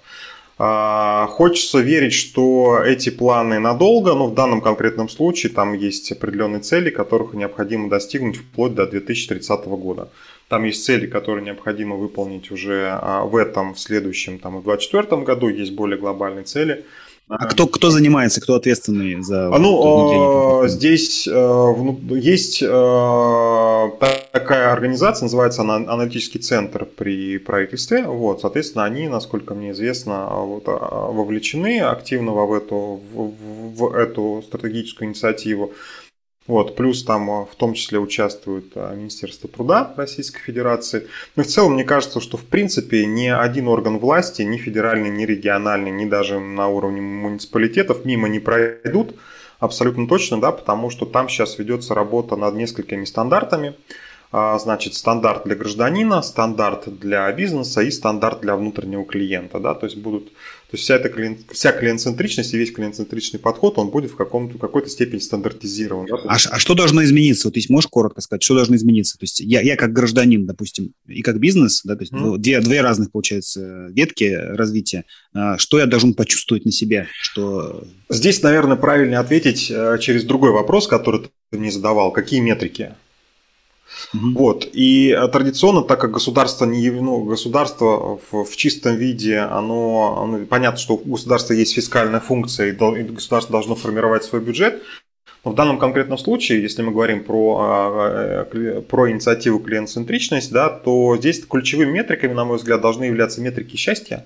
А, 0.58 1.28
хочется 1.28 1.80
верить, 1.80 2.14
что 2.14 2.82
эти 2.84 3.10
планы 3.10 3.60
надолго, 3.60 4.14
но 4.14 4.28
в 4.28 4.34
данном 4.34 4.62
конкретном 4.62 5.10
случае 5.10 5.52
там 5.52 5.74
есть 5.74 6.12
определенные 6.12 6.62
цели, 6.62 6.90
которых 6.90 7.34
необходимо 7.34 7.90
достигнуть 7.90 8.38
вплоть 8.38 8.76
до 8.76 8.86
2030 8.86 9.66
года. 9.66 10.10
Там 10.48 10.66
есть 10.66 10.84
цели, 10.84 11.08
которые 11.08 11.46
необходимо 11.46 11.96
выполнить 11.96 12.52
уже 12.52 12.90
а, 13.02 13.24
в 13.24 13.36
этом, 13.36 13.74
в 13.74 13.80
следующем, 13.80 14.38
там, 14.38 14.60
в 14.60 14.64
2024 14.64 15.24
году. 15.24 15.48
Есть 15.48 15.74
более 15.74 15.98
глобальные 15.98 16.44
цели– 16.44 16.86
а 17.32 17.46
кто, 17.46 17.65
кто 17.65 17.89
занимается, 17.89 18.41
кто 18.41 18.56
ответственный 18.56 19.22
за 19.24 19.48
а, 19.48 19.58
Ну, 19.58 20.67
здесь 20.67 21.28
э, 21.32 21.74
есть 22.10 22.62
э, 22.62 23.89
такая 24.32 24.74
организация, 24.74 25.26
называется 25.26 25.62
она 25.62 25.76
аналитический 25.76 26.41
центр 26.41 26.86
при 26.86 27.38
правительстве. 27.38 28.04
Вот, 28.04 28.41
соответственно, 28.41 28.84
они, 28.84 29.08
насколько 29.08 29.56
мне 29.56 29.72
известно, 29.72 30.28
вот, 30.28 30.63
а, 30.67 31.12
вовлечены 31.12 31.80
активно 31.80 32.34
в 32.34 32.54
эту, 32.54 33.00
в, 33.13 33.32
в 33.76 33.96
эту 33.96 34.44
стратегическую 34.46 35.08
инициативу. 35.08 35.72
Вот, 36.52 36.76
плюс 36.76 37.02
там 37.06 37.32
а, 37.32 37.46
в 37.46 37.56
том 37.56 37.74
числе 37.76 37.98
участвует 37.98 38.74
а, 38.76 38.94
Министерство 38.94 39.48
труда 39.48 39.94
Российской 39.96 40.42
Федерации. 40.42 41.08
Но 41.38 41.44
в 41.44 41.48
целом 41.48 41.76
мне 41.76 41.86
кажется, 41.86 42.20
что 42.20 42.36
в 42.36 42.44
принципе 42.44 43.06
ни 43.06 43.28
один 43.28 43.70
орган 43.70 44.00
власти, 44.00 44.42
ни 44.42 44.58
федеральный, 44.58 45.10
ни 45.10 45.24
региональный, 45.24 45.92
ни 45.92 46.04
даже 46.04 46.42
на 46.42 46.68
уровне 46.68 47.00
муниципалитетов 47.00 48.04
мимо 48.04 48.28
не 48.28 48.40
пройдут. 48.40 49.16
Абсолютно 49.60 50.10
точно, 50.10 50.42
да, 50.42 50.52
потому 50.52 50.90
что 50.90 51.06
там 51.06 51.30
сейчас 51.30 51.58
ведется 51.58 51.96
работа 51.96 52.36
над 52.36 52.54
несколькими 52.56 53.06
стандартами. 53.06 53.76
А, 54.34 54.58
значит, 54.60 54.94
стандарт 54.94 55.44
для 55.44 55.56
гражданина, 55.56 56.22
стандарт 56.22 56.88
для 57.00 57.30
бизнеса 57.34 57.82
и 57.82 57.92
стандарт 57.92 58.40
для 58.40 58.56
внутреннего 58.56 59.04
клиента. 59.04 59.60
Да? 59.60 59.74
То 59.74 59.86
есть 59.86 59.98
будут, 59.98 60.32
то 60.72 60.76
есть 60.76 60.86
вся 60.86 60.96
эта 60.96 61.10
клиент, 61.10 61.40
вся 61.52 61.74
клиент-центричность 61.74 62.54
и 62.54 62.58
весь 62.58 62.72
клиент-центричный 62.72 63.42
подход, 63.42 63.78
он 63.78 63.90
будет 63.90 64.12
в 64.12 64.16
каком-то, 64.16 64.58
какой-то 64.58 64.88
степени 64.90 65.20
стандартизирован. 65.20 66.06
Да? 66.06 66.16
А, 66.26 66.36
а 66.36 66.60
что 66.60 66.76
должно 66.76 67.04
измениться? 67.04 67.50
Вот, 67.50 67.58
есть 67.58 67.70
можешь 67.70 67.90
коротко 67.90 68.22
сказать, 68.22 68.42
что 68.42 68.56
должно 68.56 68.78
измениться? 68.78 69.18
То 69.18 69.26
есть 69.26 69.42
я, 69.42 69.60
я 69.60 69.76
как 69.76 69.92
гражданин, 69.92 70.46
допустим, 70.46 70.94
и 71.06 71.24
как 71.24 71.40
бизнес, 71.40 71.82
да, 71.84 71.98
то 71.98 72.04
есть 72.04 72.14
mm. 72.14 72.38
две, 72.38 72.62
две 72.62 72.80
разных, 72.80 73.12
получается, 73.12 73.88
ветки 73.90 74.34
развития. 74.34 75.04
А, 75.34 75.58
что 75.58 75.78
я 75.78 75.88
должен 75.88 76.14
почувствовать 76.14 76.64
на 76.64 76.72
себе? 76.72 77.08
Что... 77.22 77.84
Здесь, 78.08 78.42
наверное, 78.42 78.78
правильнее 78.78 79.20
ответить 79.20 79.70
э, 79.70 79.98
через 80.00 80.24
другой 80.24 80.52
вопрос, 80.52 80.88
который 80.88 81.32
ты 81.50 81.58
мне 81.58 81.70
задавал. 81.70 82.14
Какие 82.14 82.40
метрики? 82.40 82.94
Угу. 84.13 84.32
Вот. 84.38 84.67
И 84.74 85.10
э, 85.10 85.28
традиционно, 85.30 85.84
так 85.84 86.02
как 86.02 86.12
государство 86.12 86.65
не 86.65 86.89
ну, 86.89 87.24
государство 87.24 88.19
в, 88.32 88.43
в 88.43 88.56
чистом 88.56 88.95
виде, 88.95 89.38
оно, 89.39 90.21
оно 90.24 90.45
понятно, 90.45 90.80
что 90.80 90.95
у 90.95 91.12
государства 91.12 91.54
есть 91.54 91.74
фискальная 91.74 92.19
функция, 92.19 92.67
и, 92.67 92.71
и 92.71 93.04
государство 93.04 93.52
должно 93.52 93.76
формировать 93.76 94.24
свой 94.24 94.41
бюджет. 94.41 94.82
Но 95.43 95.52
в 95.52 95.56
данном 95.56 95.80
конкретном 95.80 96.17
случае, 96.17 96.62
если 96.62 96.84
мы 96.84 96.91
говорим 96.91 97.24
про, 97.24 97.58
а, 97.62 98.47
э, 98.54 98.82
про 98.82 99.10
инициативу 99.10 99.60
клиент-центричность, 99.60 100.52
да, 100.52 100.69
то 100.69 101.17
здесь 101.17 101.43
ключевыми 101.45 101.91
метриками, 101.91 102.34
на 102.34 102.45
мой 102.45 102.58
взгляд, 102.58 102.82
должны 102.82 103.06
являться 103.06 103.41
метрики 103.41 103.76
счастья 103.76 104.26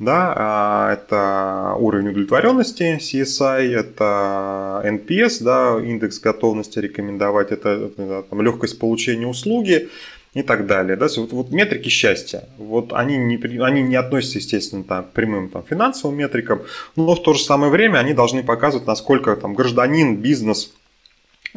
да, 0.00 0.32
а, 0.34 0.92
это 0.94 1.76
уровень 1.78 2.08
удовлетворенности 2.08 2.98
CSI, 2.98 3.74
это 3.74 4.82
NPS, 4.82 5.44
да, 5.44 5.78
индекс 5.78 6.18
готовности 6.18 6.78
рекомендовать, 6.78 7.52
это, 7.52 7.68
это 7.68 8.24
там, 8.28 8.40
легкость 8.40 8.78
получения 8.78 9.26
услуги 9.26 9.90
и 10.32 10.42
так 10.42 10.66
далее. 10.66 10.96
Да? 10.96 11.06
Вот, 11.14 11.32
вот 11.32 11.50
метрики 11.50 11.90
счастья, 11.90 12.44
вот 12.56 12.94
они 12.94 13.18
не, 13.18 13.36
они 13.62 13.82
не 13.82 13.96
относятся, 13.96 14.38
естественно, 14.38 14.84
там, 14.84 15.04
к 15.04 15.10
прямым 15.10 15.50
там, 15.50 15.64
финансовым 15.68 16.16
метрикам, 16.16 16.62
но 16.96 17.14
в 17.14 17.22
то 17.22 17.34
же 17.34 17.42
самое 17.42 17.70
время 17.70 17.98
они 17.98 18.14
должны 18.14 18.42
показывать, 18.42 18.86
насколько 18.86 19.36
там, 19.36 19.52
гражданин, 19.52 20.16
бизнес, 20.16 20.72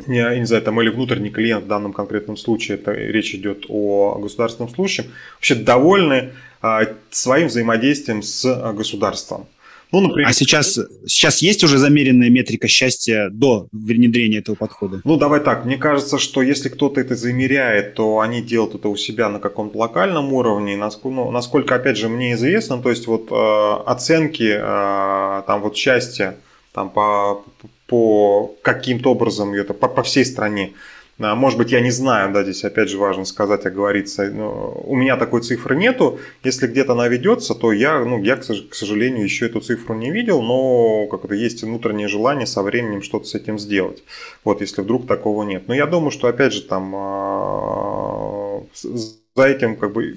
я 0.07 0.37
не 0.37 0.45
знаю, 0.45 0.63
там 0.63 0.81
или 0.81 0.89
внутренний 0.89 1.29
клиент 1.29 1.65
в 1.65 1.67
данном 1.67 1.93
конкретном 1.93 2.37
случае, 2.37 2.77
это 2.77 2.91
речь 2.93 3.33
идет 3.35 3.65
о 3.69 4.19
государственном 4.19 4.69
случае, 4.73 5.07
вообще 5.35 5.55
довольны 5.55 6.31
а, 6.61 6.87
своим 7.11 7.47
взаимодействием 7.47 8.23
с 8.23 8.73
государством. 8.73 9.47
Ну, 9.93 10.01
например, 10.01 10.27
а 10.27 10.33
сейчас, 10.33 10.79
сейчас 11.05 11.43
есть 11.43 11.63
уже 11.63 11.77
замеренная 11.77 12.31
метрика 12.31 12.67
счастья 12.67 13.29
до 13.29 13.67
внедрения 13.71 14.39
этого 14.39 14.55
подхода? 14.55 15.01
Ну, 15.03 15.17
давай 15.17 15.39
так. 15.39 15.65
Мне 15.65 15.77
кажется, 15.77 16.17
что 16.17 16.41
если 16.41 16.69
кто-то 16.69 16.99
это 16.99 17.15
замеряет, 17.15 17.93
то 17.93 18.19
они 18.19 18.41
делают 18.41 18.73
это 18.73 18.89
у 18.89 18.95
себя 18.95 19.29
на 19.29 19.39
каком-то 19.39 19.77
локальном 19.77 20.33
уровне. 20.33 20.75
Насколько, 20.75 21.15
ну, 21.15 21.29
насколько 21.29 21.75
опять 21.75 21.97
же, 21.97 22.09
мне 22.09 22.33
известно, 22.33 22.81
то 22.81 22.89
есть 22.89 23.05
вот 23.05 23.27
э, 23.29 23.83
оценки 23.85 24.55
э, 24.57 25.43
там 25.45 25.61
вот 25.61 25.77
счастья 25.77 26.37
там 26.71 26.89
по, 26.89 27.43
по 27.93 28.55
каким-то 28.63 29.11
образом 29.11 29.53
это 29.53 29.75
по, 29.75 29.87
по 29.87 30.01
всей 30.01 30.25
стране 30.25 30.73
а, 31.19 31.35
может 31.35 31.59
быть, 31.59 31.71
я 31.71 31.79
не 31.79 31.91
знаю, 31.91 32.33
да, 32.33 32.41
здесь 32.41 32.63
опять 32.63 32.89
же 32.89 32.97
важно 32.97 33.23
сказать, 33.25 33.67
оговориться. 33.67 34.23
У 34.83 34.95
меня 34.95 35.15
такой 35.15 35.41
цифры 35.41 35.75
нету. 35.75 36.19
Если 36.43 36.65
где-то 36.65 36.93
она 36.93 37.07
ведется, 37.07 37.53
то 37.53 37.71
я, 37.71 38.03
ну, 38.03 38.23
я, 38.23 38.35
к 38.35 38.73
сожалению, 38.73 39.23
еще 39.23 39.45
эту 39.45 39.61
цифру 39.61 39.93
не 39.93 40.09
видел, 40.09 40.41
но 40.41 41.05
как 41.05 41.25
это 41.25 41.35
есть 41.35 41.61
внутреннее 41.61 42.07
желание 42.07 42.47
со 42.47 42.63
временем 42.63 43.03
что-то 43.03 43.25
с 43.25 43.35
этим 43.35 43.59
сделать. 43.59 44.03
Вот, 44.43 44.61
если 44.61 44.81
вдруг 44.81 45.05
такого 45.05 45.43
нет. 45.43 45.67
Но 45.67 45.75
я 45.75 45.85
думаю, 45.85 46.09
что 46.09 46.27
опять 46.27 46.51
же 46.51 46.63
там 46.63 46.91
а, 46.95 48.63
за 48.73 49.43
этим 49.43 49.75
как 49.75 49.93
бы 49.93 50.15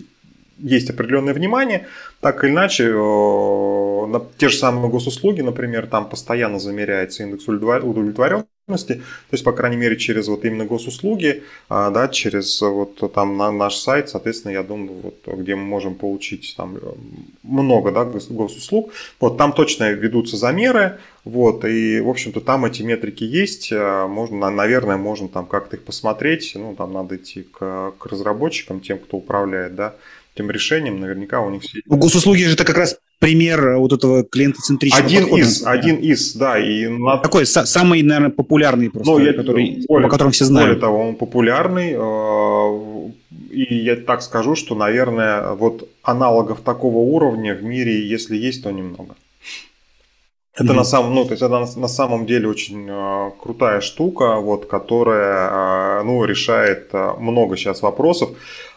есть 0.59 0.90
определенное 0.90 1.35
внимание, 1.35 1.87
так 2.21 2.42
или 2.45 2.51
иначе, 2.51 2.88
на 2.92 4.23
те 4.38 4.49
же 4.49 4.57
самые 4.57 4.90
госуслуги, 4.90 5.40
например, 5.42 5.87
там 5.87 6.09
постоянно 6.09 6.59
замеряется 6.59 7.23
индекс 7.23 7.47
удовлетворенности, 7.49 8.95
то 8.95 9.33
есть, 9.33 9.45
по 9.45 9.53
крайней 9.53 9.77
мере, 9.77 9.97
через 9.97 10.27
вот 10.27 10.45
именно 10.45 10.64
госуслуги, 10.64 11.45
а, 11.69 11.90
да, 11.90 12.09
через 12.09 12.61
вот 12.61 13.12
там 13.12 13.37
на 13.37 13.53
наш 13.53 13.77
сайт, 13.77 14.09
соответственно, 14.09 14.53
я 14.53 14.64
думаю, 14.64 14.92
вот, 15.03 15.38
где 15.38 15.55
мы 15.55 15.62
можем 15.62 15.95
получить 15.95 16.55
там 16.57 16.77
много, 17.45 17.92
да, 17.92 18.05
госуслуг, 18.05 18.92
вот 19.21 19.38
там 19.38 19.53
точно 19.53 19.92
ведутся 19.92 20.37
замеры, 20.37 20.99
вот, 21.25 21.64
и, 21.64 22.01
в 22.01 22.09
общем-то, 22.09 22.40
там 22.40 22.64
эти 22.64 22.83
метрики 22.83 23.23
есть, 23.23 23.71
а, 23.73 24.09
можно, 24.09 24.51
наверное, 24.51 24.97
можно 24.97 25.29
там 25.29 25.47
как-то 25.47 25.77
их 25.77 25.85
посмотреть, 25.85 26.53
ну, 26.57 26.75
там 26.75 26.92
надо 26.92 27.16
идти 27.16 27.42
к, 27.42 27.92
к 27.99 28.07
разработчикам, 28.07 28.81
тем, 28.81 28.99
кто 28.99 29.19
управляет, 29.19 29.77
да, 29.77 29.95
тем 30.37 30.51
решением, 30.51 31.01
наверняка 31.01 31.40
у 31.40 31.51
них 31.51 31.62
все... 31.62 31.81
У 31.88 31.96
госуслуги 31.96 32.42
же 32.44 32.53
это 32.53 32.64
как 32.64 32.77
раз 32.77 32.99
пример 33.18 33.77
вот 33.79 33.92
этого 33.92 34.22
клиентоцентричного 34.22 35.05
Один 35.05 35.22
подхода. 35.22 35.42
из, 35.42 35.66
один 35.66 35.96
из, 35.96 36.35
да. 36.35 36.59
И 36.59 36.87
на... 36.87 37.16
Такой 37.16 37.46
самый, 37.46 38.03
наверное, 38.03 38.31
популярный 38.31 38.90
просто, 38.90 39.12
ну, 39.12 39.18
я, 39.18 39.33
который, 39.33 39.85
более, 39.88 40.07
по 40.07 40.11
которому 40.11 40.33
все 40.33 40.44
знают. 40.44 40.68
Более 40.68 40.81
того, 40.81 41.09
он 41.09 41.16
популярный. 41.16 41.94
Э, 41.96 43.11
и 43.51 43.75
я 43.75 43.96
так 43.96 44.22
скажу, 44.22 44.55
что, 44.55 44.75
наверное, 44.75 45.53
вот 45.53 45.88
аналогов 46.03 46.61
такого 46.61 46.99
уровня 46.99 47.55
в 47.55 47.62
мире, 47.62 48.07
если 48.07 48.37
есть, 48.37 48.62
то 48.62 48.70
немного. 48.70 49.16
Это 50.59 50.73
mm-hmm. 50.73 50.77
на 50.77 50.85
самом, 50.85 51.14
ну, 51.14 51.25
то 51.25 51.33
есть 51.33 51.42
это 51.42 51.59
на, 51.59 51.81
на 51.81 51.88
самом 51.88 52.25
деле 52.25 52.49
очень 52.49 52.87
э, 52.88 53.31
крутая 53.42 53.83
штука, 53.83 54.37
вот, 54.37 54.64
которая, 54.64 56.01
э, 56.01 56.03
ну, 56.05 56.25
решает 56.25 56.88
э, 56.95 57.12
много 57.19 57.59
сейчас 57.59 57.83
вопросов. 57.83 58.31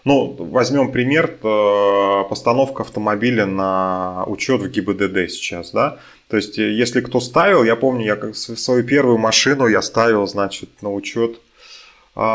Ну, 0.04 0.36
возьмем 0.38 0.92
пример, 0.92 1.38
э, 1.42 2.24
постановка 2.30 2.84
автомобиля 2.84 3.46
на 3.46 4.26
учет 4.28 4.62
в 4.62 4.70
ГИБДД 4.70 5.30
сейчас, 5.30 5.72
да. 5.72 6.00
То 6.28 6.36
есть, 6.36 6.58
если 6.58 7.00
кто 7.00 7.22
ставил, 7.22 7.64
я 7.64 7.78
помню, 7.78 8.06
я 8.06 8.18
как 8.18 8.36
свою 8.36 8.84
первую 8.84 9.18
машину 9.18 9.66
я 9.68 9.82
ставил, 9.82 10.28
значит, 10.28 10.70
на 10.82 10.94
учет 10.94 11.40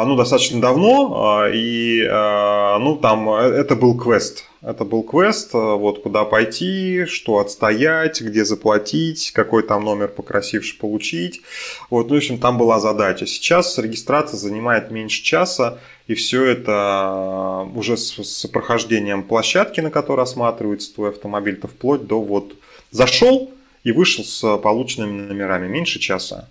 ну, 0.07 0.17
достаточно 0.17 0.63
давно, 0.63 1.13
а, 1.15 1.51
и, 1.53 2.03
а, 2.11 2.79
ну, 2.79 2.97
там, 2.97 3.29
э, 3.29 3.49
это 3.51 3.77
был 3.77 3.95
квест. 3.99 4.45
Это 4.63 4.87
был 4.87 5.03
квест, 5.03 5.53
вот, 5.53 6.03
куда 6.03 6.25
пойти, 6.25 7.05
что 7.05 7.39
отстоять, 7.39 8.23
где 8.23 8.47
заплатить, 8.47 9.31
какой 9.33 9.63
там 9.63 9.85
номер 9.85 10.09
покрасивше 10.09 10.79
получить. 10.79 11.43
Вот, 11.91 12.11
в 12.11 12.15
общем, 12.15 12.39
там 12.39 12.57
была 12.57 12.81
задача. 12.81 13.27
Сейчас 13.27 13.77
регистрация 13.77 14.39
занимает 14.39 14.91
меньше 14.91 15.23
часа, 15.23 15.79
и 16.07 16.15
все 16.15 16.47
это 16.47 17.69
уже 17.75 17.99
с, 17.99 18.25
с 18.25 18.47
прохождением 18.47 19.23
площадки, 19.23 19.83
на 19.83 19.91
которой 19.91 20.23
осматривается 20.23 20.95
твой 20.95 21.11
автомобиль, 21.11 21.57
то 21.57 21.69
вплоть 21.69 22.07
до 22.07 22.23
вот 22.23 22.55
зашел 22.91 23.51
и 23.83 23.93
вышел 23.93 24.25
с 24.25 24.57
полученными 24.57 25.27
номерами 25.27 25.69
меньше 25.69 25.99
часа. 25.99 26.49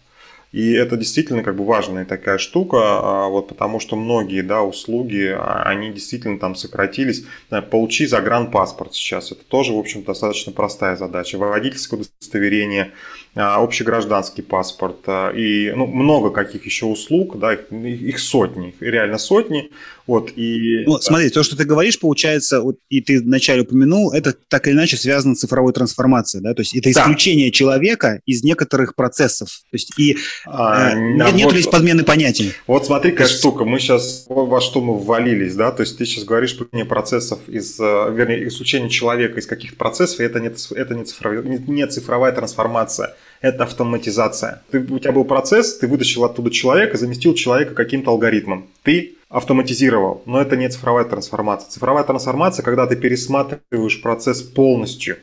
И 0.54 0.72
это 0.72 0.98
действительно 0.98 1.42
как 1.44 1.56
бы 1.56 1.66
важная 1.66 2.06
такая 2.06 2.38
штука, 2.38 2.78
а, 2.80 3.28
вот 3.28 3.48
потому 3.48 3.80
что 3.80 3.96
многие 3.96 4.42
да, 4.42 4.62
услуги, 4.62 5.36
а, 5.36 5.63
они 5.63 5.92
действительно 5.92 6.38
там 6.38 6.54
сократились. 6.54 7.26
Получи 7.72 8.06
загранпаспорт 8.06 8.94
сейчас, 8.94 9.32
это 9.32 9.44
тоже, 9.44 9.74
в 9.74 9.80
общем, 9.80 10.04
достаточно 10.04 10.52
простая 10.52 10.96
задача. 10.96 11.39
Водительское 11.39 12.00
удостоверение, 12.00 12.92
общегражданский 13.36 14.43
паспорт 14.43 15.08
и 15.36 15.72
ну, 15.76 15.88
много 15.88 16.30
каких 16.30 16.65
еще 16.65 16.86
услуг, 16.86 17.39
да, 17.39 17.54
их 17.54 18.19
сотни, 18.19 18.76
реально 18.80 19.17
сотни. 19.17 19.72
Вот, 20.06 20.32
и... 20.36 20.84
Ну, 20.86 21.00
смотри, 21.00 21.30
то, 21.30 21.43
что 21.43 21.56
ты 21.56 21.63
говоришь, 21.63 21.98
получается, 21.98 22.62
вот, 22.62 22.78
и 22.89 23.00
ты 23.00 23.22
вначале 23.22 23.62
упомянул, 23.62 24.12
это 24.12 24.36
так 24.50 24.67
или 24.67 24.74
иначе 24.74 24.98
связано 24.98 25.34
с 25.34 25.39
цифровой 25.39 25.72
трансформацией, 25.72 26.43
да, 26.43 26.54
то 26.54 26.62
есть 26.62 26.76
это 26.76 26.91
исключение 26.91 27.48
да. 27.48 27.52
человека 27.52 28.19
из 28.26 28.43
некоторых 28.43 28.96
процессов, 28.96 29.48
то 29.48 29.76
есть 29.76 29.98
и 29.98 30.17
а, 30.46 30.91
э, 30.91 31.00
нет, 31.00 31.46
вот, 31.46 31.54
нет 31.54 31.72
подмены 31.72 32.04
понятий. 32.04 32.52
Вот 32.67 32.86
смотри, 32.86 33.12
какая 33.12 33.28
есть... 33.28 33.39
штука, 33.39 33.63
мы 33.63 33.80
сейчас 33.80 34.26
во 34.28 34.60
что 34.60 34.82
мы 34.82 35.00
ввалились, 35.00 35.56
да, 35.56 35.72
то 35.72 35.82
есть 35.82 35.98
ты 35.98 36.06
сейчас 36.06 36.26
говоришь 36.26 36.58
про 36.58 36.65
процессов 36.84 37.39
из, 37.48 37.80
э, 37.80 37.84
вернее, 38.13 38.46
исключение 38.50 38.89
человека 38.89 39.39
из 39.39 39.48
каких-то 39.48 39.78
процессов, 39.78 40.19
и 40.19 40.24
это 40.24 40.41
не, 40.41 40.50
это 40.50 40.96
не, 40.96 41.06
цифровая, 41.06 41.43
не, 41.43 41.58
не 41.60 41.88
цифровая 41.88 42.34
трансформация, 42.34 43.15
это 43.43 43.63
автоматизация. 43.63 44.63
Ты, 44.71 44.79
у 44.79 44.99
тебя 44.99 45.12
был 45.12 45.25
процесс, 45.25 45.77
ты 45.77 45.88
вытащил 45.88 46.23
оттуда 46.23 46.49
человека, 46.49 46.97
заместил 46.97 47.36
человека 47.36 47.75
каким-то 47.75 48.10
алгоритмом. 48.10 48.67
Ты 48.84 49.15
автоматизировал, 49.27 50.23
но 50.25 50.41
это 50.41 50.56
не 50.56 50.69
цифровая 50.69 51.03
трансформация. 51.03 51.69
Цифровая 51.69 52.06
трансформация, 52.06 52.63
когда 52.63 52.88
ты 52.88 52.95
пересматриваешь 52.95 54.01
процесс 54.01 54.41
полностью. 54.41 55.17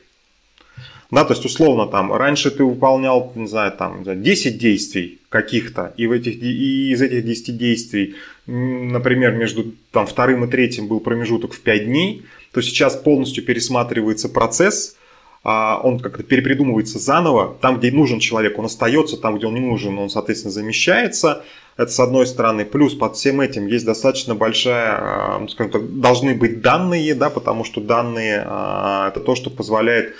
Да, 1.11 1.25
то 1.25 1.33
есть 1.33 1.45
условно 1.47 1.87
там 1.87 2.13
раньше 2.13 2.51
ты 2.51 2.63
выполнял, 2.63 3.33
не 3.35 3.49
знаю, 3.49 3.73
там 3.73 4.05
10 4.05 4.59
действий 4.59 5.19
каких-то, 5.31 5.95
и, 5.97 6.07
в 6.07 6.13
этих, 6.13 6.41
и 6.41 6.93
из 6.93 7.01
этих 7.01 7.25
10 7.25 7.57
действий, 7.57 8.17
например, 8.47 9.33
между 9.33 9.73
там, 9.93 10.07
вторым 10.07 10.45
и 10.45 10.49
третьим 10.49 10.89
был 10.89 11.01
промежуток 11.01 11.55
в 11.55 11.61
5 11.61 11.87
дней, 11.87 12.27
то 12.53 12.61
сейчас 12.61 12.97
полностью 12.97 13.45
пересматривается 13.45 14.29
процесс, 14.29 14.97
он 15.43 16.01
как-то 16.01 16.23
перепридумывается 16.23 16.99
заново. 16.99 17.57
Там, 17.61 17.79
где 17.79 17.91
нужен 17.91 18.19
человек, 18.21 18.59
он 18.59 18.67
остается, 18.67 19.17
там, 19.17 19.37
где 19.37 19.47
он 19.47 19.55
не 19.55 19.61
нужен, 19.61 19.99
он, 19.99 20.11
соответственно, 20.11 20.53
замещается. 20.53 21.45
Это 21.77 21.91
с 21.91 21.99
одной 21.99 22.27
стороны. 22.27 22.67
Плюс 22.67 22.95
под 22.95 23.17
всем 23.17 23.41
этим 23.41 23.67
есть 23.67 23.87
достаточно 23.87 24.35
большая, 24.35 24.99
а, 24.99 25.39
ну, 25.39 25.49
скажем 25.49 25.73
так, 25.73 26.01
должны 26.01 26.35
быть 26.35 26.61
данные, 26.61 27.15
да, 27.15 27.31
потому 27.31 27.65
что 27.65 27.81
данные 27.81 28.45
а, 28.47 29.09
это 29.09 29.21
то, 29.21 29.35
что 29.35 29.49
позволяет 29.49 30.15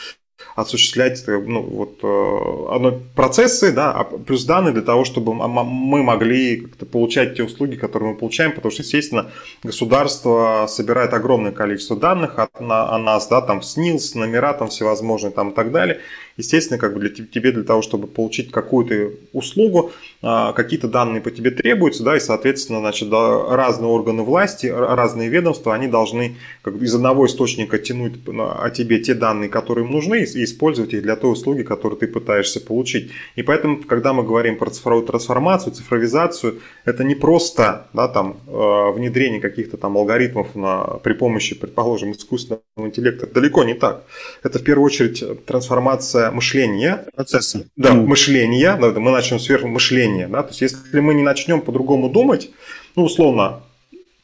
осуществлять 0.57 1.23
э, 1.27 1.39
ну, 1.39 1.63
вот, 1.63 1.99
э, 2.03 3.01
процессы, 3.15 3.73
да, 3.73 3.93
а 3.93 4.05
плюс 4.05 4.45
данные 4.45 4.73
для 4.73 4.83
того, 4.83 5.05
чтобы 5.05 5.35
мы 5.35 6.03
могли 6.03 6.61
как-то 6.61 6.87
получать 6.87 7.37
те 7.37 7.43
услуги, 7.43 7.77
которые 7.77 8.13
мы 8.13 8.17
получаем, 8.17 8.53
потому 8.53 8.73
что, 8.73 8.83
естественно, 8.83 9.31
государство 9.63 10.67
собирает 10.69 11.15
огромное 11.15 11.53
количество 11.53 11.97
данных 11.97 12.39
о, 12.39 12.49
о 12.59 12.99
нас, 12.99 13.29
да, 13.29 13.41
там 13.41 13.63
СНИЛС, 13.63 14.15
номера 14.15 14.53
там 14.53 14.69
всевозможные 14.69 15.33
там 15.33 15.51
и 15.51 15.55
так 15.55 15.73
далее, 15.73 16.01
естественно, 16.41 16.79
как 16.79 16.95
бы 16.95 17.01
для 17.01 17.11
тебе 17.11 17.53
для 17.53 17.63
того, 17.63 17.83
чтобы 17.83 18.07
получить 18.07 18.51
какую-то 18.51 19.11
услугу, 19.33 19.93
а, 20.23 20.53
какие-то 20.53 20.89
данные 20.89 21.21
по 21.21 21.31
тебе 21.31 21.51
требуются, 21.51 22.03
да, 22.03 22.17
и, 22.17 22.21
соответственно, 22.21 22.81
значит, 22.81 23.09
разные 23.11 23.89
органы 23.89 24.23
власти, 24.23 24.67
разные 24.67 25.29
ведомства, 25.29 25.75
они 25.75 25.89
должны 25.89 26.37
как 26.63 26.77
бы 26.77 26.85
из 26.85 26.95
одного 26.95 27.27
источника 27.27 27.79
тянуть 27.79 28.15
о 28.27 28.71
тебе 28.71 28.99
те 28.99 29.15
данные, 29.15 29.49
которые 29.49 29.87
им 29.87 29.93
нужны, 29.93 30.23
и 30.23 30.45
использовать 30.45 30.93
их 30.93 31.03
для 31.03 31.17
той 31.17 31.33
услуги, 31.33 31.63
которую 31.63 31.99
ты 31.99 32.07
пытаешься 32.07 32.61
получить. 32.61 33.11
И 33.37 33.43
поэтому, 33.43 33.79
когда 33.83 34.13
мы 34.13 34.23
говорим 34.23 34.59
про 34.59 34.71
цифровую 34.71 35.07
трансформацию, 35.07 35.73
цифровизацию, 35.73 36.61
это 36.85 37.05
не 37.05 37.15
просто 37.15 37.87
да, 37.93 38.09
там, 38.09 38.37
э, 38.47 38.93
внедрение 38.93 39.41
каких-то 39.41 39.77
там 39.77 39.97
алгоритмов 39.97 40.55
на, 40.55 40.85
при 41.03 41.15
помощи, 41.15 41.55
предположим, 41.55 42.13
искусственного 42.13 42.63
интеллекта. 42.77 43.27
Далеко 43.27 43.65
не 43.65 43.75
так. 43.75 44.05
Это 44.43 44.59
в 44.59 44.65
первую 44.65 44.87
очередь 44.87 45.45
трансформация 45.47 46.30
мышления. 46.31 47.07
Процесса. 47.15 47.67
Да, 47.77 47.93
ну. 47.93 48.07
мышления. 48.07 48.77
Да, 48.81 48.91
мы 48.91 49.11
начнем 49.11 49.39
сверху 49.39 49.69
мышления. 49.69 50.29
Да? 50.29 50.43
То 50.43 50.49
есть, 50.51 50.63
если 50.63 51.01
мы 51.01 51.15
не 51.15 51.23
начнем 51.23 51.61
по-другому 51.61 52.09
думать, 52.09 52.51
ну, 52.97 53.05
условно, 53.05 53.61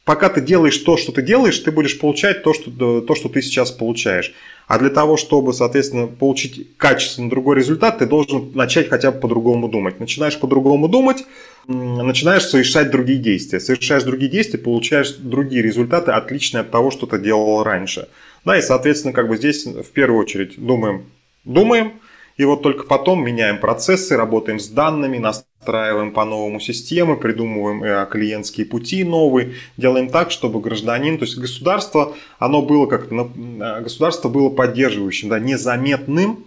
пока 0.07 0.29
ты 0.29 0.41
делаешь 0.41 0.77
то, 0.77 0.97
что 0.97 1.11
ты 1.11 1.21
делаешь, 1.21 1.59
ты 1.59 1.71
будешь 1.71 1.99
получать 1.99 2.41
то, 2.41 2.53
что, 2.53 3.01
то, 3.01 3.15
что 3.15 3.29
ты 3.29 3.41
сейчас 3.41 3.71
получаешь. 3.71 4.33
А 4.67 4.79
для 4.79 4.89
того, 4.89 5.17
чтобы, 5.17 5.53
соответственно, 5.53 6.07
получить 6.07 6.75
качественно 6.77 7.29
другой 7.29 7.57
результат, 7.57 7.99
ты 7.99 8.05
должен 8.05 8.51
начать 8.53 8.89
хотя 8.89 9.11
бы 9.11 9.19
по-другому 9.19 9.69
думать. 9.69 9.99
Начинаешь 9.99 10.39
по-другому 10.39 10.87
думать, 10.87 11.25
начинаешь 11.67 12.45
совершать 12.45 12.89
другие 12.89 13.19
действия. 13.19 13.59
Совершаешь 13.59 14.03
другие 14.03 14.31
действия, 14.31 14.59
получаешь 14.59 15.11
другие 15.11 15.61
результаты, 15.61 16.11
отличные 16.11 16.61
от 16.61 16.71
того, 16.71 16.91
что 16.91 17.05
ты 17.05 17.19
делал 17.19 17.63
раньше. 17.63 18.07
Да, 18.45 18.57
и, 18.57 18.61
соответственно, 18.61 19.13
как 19.13 19.27
бы 19.27 19.35
здесь 19.37 19.65
в 19.65 19.91
первую 19.91 20.21
очередь 20.21 20.53
думаем 20.57 21.05
думаем, 21.47 21.93
и 22.37 22.45
вот 22.45 22.61
только 22.61 22.83
потом 22.83 23.25
меняем 23.25 23.59
процессы, 23.59 24.15
работаем 24.15 24.59
с 24.59 24.67
данными, 24.67 25.17
настраиваем 25.17 26.11
по-новому 26.11 26.59
системы, 26.59 27.17
придумываем 27.17 27.83
э, 27.83 28.07
клиентские 28.11 28.67
пути 28.67 29.03
новые, 29.03 29.55
делаем 29.75 30.09
так, 30.09 30.29
чтобы 30.29 30.59
гражданин, 30.59 31.17
то 31.17 31.25
есть 31.25 31.37
государство, 31.37 32.15
оно 32.37 32.61
было 32.61 32.85
как 32.85 33.11
э, 33.11 33.81
государство 33.81 34.29
было 34.29 34.49
поддерживающим, 34.49 35.29
да, 35.29 35.39
незаметным 35.39 36.45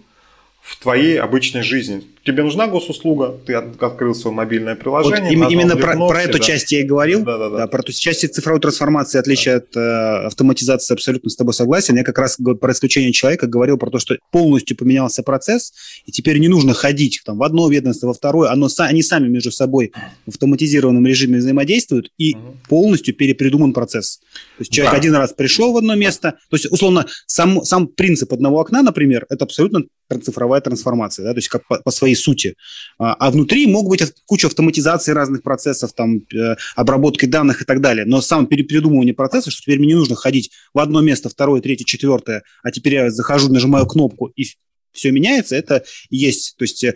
в 0.61 0.81
твоей 0.81 1.19
обычной 1.19 1.63
жизни. 1.63 2.03
Тебе 2.23 2.43
нужна 2.43 2.67
госуслуга, 2.67 3.35
ты 3.47 3.55
открыл 3.55 4.13
свое 4.13 4.35
мобильное 4.35 4.75
приложение. 4.75 5.35
Вот 5.35 5.51
именно 5.51 5.75
про, 5.75 5.95
про 6.07 6.21
эту 6.21 6.37
да. 6.37 6.43
часть 6.43 6.71
я 6.71 6.81
и 6.81 6.83
говорил. 6.83 7.23
Да, 7.23 7.39
да, 7.39 7.49
да. 7.49 7.57
да 7.57 7.67
про 7.67 7.79
эту 7.79 7.93
часть 7.93 8.31
цифровой 8.31 8.61
трансформации, 8.61 9.17
отличие 9.17 9.55
да. 9.55 9.57
от 9.57 9.75
э, 9.75 10.25
автоматизации, 10.27 10.93
абсолютно 10.93 11.31
с 11.31 11.35
тобой 11.35 11.55
согласен. 11.55 11.97
Я 11.97 12.03
как 12.03 12.19
раз 12.19 12.37
про 12.59 12.71
исключение 12.73 13.11
человека 13.11 13.47
говорил 13.47 13.77
про 13.77 13.89
то, 13.89 13.97
что 13.97 14.17
полностью 14.31 14.77
поменялся 14.77 15.23
процесс, 15.23 15.73
и 16.05 16.11
теперь 16.11 16.37
не 16.37 16.47
нужно 16.47 16.75
ходить 16.75 17.21
там, 17.25 17.39
в 17.39 17.43
одно 17.43 17.67
ведомство, 17.67 18.07
во 18.07 18.13
второе. 18.13 18.51
Оно, 18.51 18.67
они 18.77 19.01
сами 19.01 19.27
между 19.27 19.51
собой 19.51 19.91
в 20.27 20.29
автоматизированном 20.29 21.05
режиме 21.07 21.39
взаимодействуют, 21.39 22.11
и 22.19 22.35
угу. 22.35 22.57
полностью 22.69 23.15
перепридуман 23.15 23.73
процесс. 23.73 24.19
То 24.57 24.61
есть 24.61 24.71
человек 24.71 24.91
да. 24.91 24.97
один 24.97 25.15
раз 25.15 25.33
пришел 25.33 25.73
в 25.73 25.77
одно 25.77 25.95
место. 25.95 26.35
То 26.51 26.55
есть, 26.55 26.71
условно, 26.71 27.07
сам, 27.25 27.63
сам 27.63 27.87
принцип 27.87 28.31
одного 28.31 28.59
окна, 28.59 28.83
например, 28.83 29.25
это 29.29 29.45
абсолютно 29.45 29.85
цифровая 30.19 30.61
трансформация, 30.61 31.23
да, 31.25 31.31
то 31.31 31.37
есть 31.37 31.47
как 31.47 31.65
по, 31.67 31.79
по 31.81 31.91
своей 31.91 32.10
сути. 32.15 32.55
А, 32.97 33.13
а 33.13 33.31
внутри 33.31 33.67
мог 33.67 33.87
быть 33.89 34.03
куча 34.25 34.47
автоматизации 34.47 35.11
разных 35.11 35.43
процессов, 35.43 35.93
там, 35.93 36.21
э, 36.33 36.55
обработки 36.75 37.25
данных 37.25 37.61
и 37.61 37.65
так 37.65 37.81
далее. 37.81 38.05
Но 38.05 38.21
сам 38.21 38.47
перепридумывание 38.47 39.13
процесса, 39.13 39.51
что 39.51 39.61
теперь 39.61 39.79
мне 39.79 39.89
не 39.89 39.95
нужно 39.95 40.15
ходить 40.15 40.51
в 40.73 40.79
одно 40.79 41.01
место, 41.01 41.29
второе, 41.29 41.61
третье, 41.61 41.85
четвертое, 41.85 42.43
а 42.63 42.71
теперь 42.71 42.93
я 42.95 43.11
захожу, 43.11 43.51
нажимаю 43.51 43.85
кнопку 43.85 44.27
и 44.35 44.45
все 44.91 45.11
меняется, 45.11 45.55
это 45.55 45.83
есть. 46.09 46.55
То 46.57 46.63
есть 46.63 46.83
э, 46.83 46.93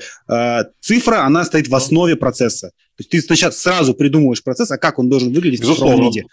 цифра, 0.82 1.25
она 1.25 1.45
стоит 1.45 1.67
в 1.67 1.75
основе 1.75 2.15
процесса. 2.15 2.69
То 2.69 3.01
есть 3.01 3.10
ты 3.10 3.21
сначала 3.21 3.51
сразу 3.51 3.93
придумываешь 3.93 4.43
процесс, 4.43 4.71
а 4.71 4.78
как 4.78 4.99
он 4.99 5.10
должен 5.10 5.34
выглядеть 5.34 5.62
в 5.62 5.65
цифровом 5.65 6.06
виде. 6.06 6.25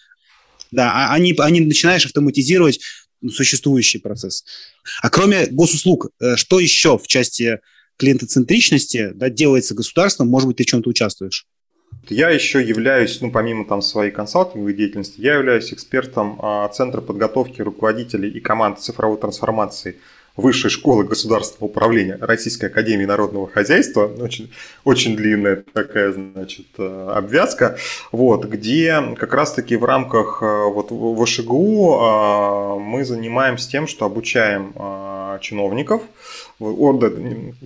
Да, 0.71 0.93
а 0.93 1.15
они, 1.15 1.35
они 1.39 1.61
начинаешь 1.61 2.07
автоматизировать 2.07 2.81
существующий 3.31 3.99
процесс. 3.99 4.45
А 5.03 5.11
кроме 5.11 5.47
госуслуг, 5.47 6.09
э, 6.21 6.37
что 6.37 6.61
еще 6.61 6.99
в 6.99 7.07
части 7.07 7.61
клиентоцентричности 7.99 9.11
да, 9.15 9.29
делается 9.31 9.75
государством? 9.75 10.29
Может 10.29 10.49
быть, 10.49 10.57
ты 10.59 10.65
в 10.65 10.67
чем-то 10.67 10.91
участвуешь? 10.91 11.47
Я 12.09 12.31
еще 12.31 12.63
являюсь, 12.63 13.21
ну, 13.21 13.31
помимо 13.31 13.65
там 13.65 13.83
своей 13.83 14.11
консалтинговой 14.11 14.75
деятельности, 14.75 15.21
я 15.21 15.35
являюсь 15.35 15.73
экспертом 15.73 16.39
а, 16.43 16.69
Центра 16.69 17.01
подготовки 17.01 17.63
руководителей 17.63 18.31
и 18.31 18.41
команд 18.41 18.81
цифровой 18.81 19.19
трансформации– 19.19 19.97
Высшей 20.37 20.71
школы 20.71 21.05
государственного 21.05 21.71
управления 21.71 22.17
Российской 22.19 22.67
Академии 22.67 23.05
Народного 23.05 23.49
Хозяйства, 23.49 24.07
очень, 24.07 24.51
очень 24.83 25.15
длинная 25.15 25.63
такая, 25.75 26.11
значит, 26.11 26.69
э, 26.79 27.13
обвязка, 27.15 27.77
вот, 28.13 28.47
где 28.47 29.15
как 29.19 29.35
раз-таки 29.35 29.77
в 29.77 29.85
рамках 29.85 30.39
э, 30.41 30.47
вот, 30.47 30.89
ВШГУ 30.89 31.99
э, 32.01 32.79
мы 32.79 33.05
занимаемся 33.05 33.71
тем, 33.71 33.87
что 33.87 34.07
обучаем 34.07 34.73
чиновников, 35.41 36.03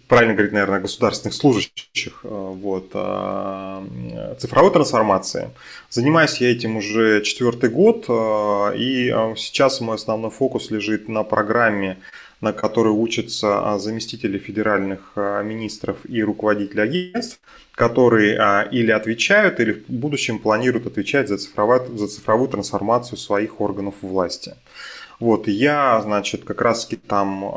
правильно 0.09 0.35
говорить, 0.35 0.53
наверное, 0.53 0.81
государственных 0.81 1.35
служащих, 1.35 2.21
вот, 2.23 2.91
цифровой 4.39 4.73
трансформации. 4.73 5.51
Занимаюсь 5.91 6.37
я 6.39 6.51
этим 6.51 6.77
уже 6.77 7.23
четвертый 7.23 7.71
год, 7.71 8.05
и 8.09 9.13
сейчас 9.37 9.81
мой 9.81 9.97
основной 9.97 10.31
фокус 10.31 10.71
лежит 10.71 11.09
на 11.09 11.23
программе 11.23 11.99
на 12.43 12.53
которой 12.53 12.91
учатся 12.91 13.79
заместители 13.79 14.39
федеральных 14.39 15.13
министров 15.17 15.97
и 16.05 16.23
руководители 16.23 16.81
агентств, 16.81 17.41
которые 17.75 18.35
или 18.71 18.91
отвечают, 18.91 19.59
или 19.59 19.73
в 19.73 19.89
будущем 19.89 20.39
планируют 20.39 20.87
отвечать 20.87 21.29
за 21.29 21.39
цифровую, 21.39 21.97
за 21.97 22.09
цифровую 22.09 22.49
трансформацию 22.51 23.17
своих 23.17 23.61
органов 23.61 23.95
власти. 24.03 24.55
Вот, 25.19 25.49
я, 25.49 25.99
значит, 26.03 26.45
как 26.45 26.61
раз 26.61 26.87
там 27.09 27.43
э, 27.43 27.49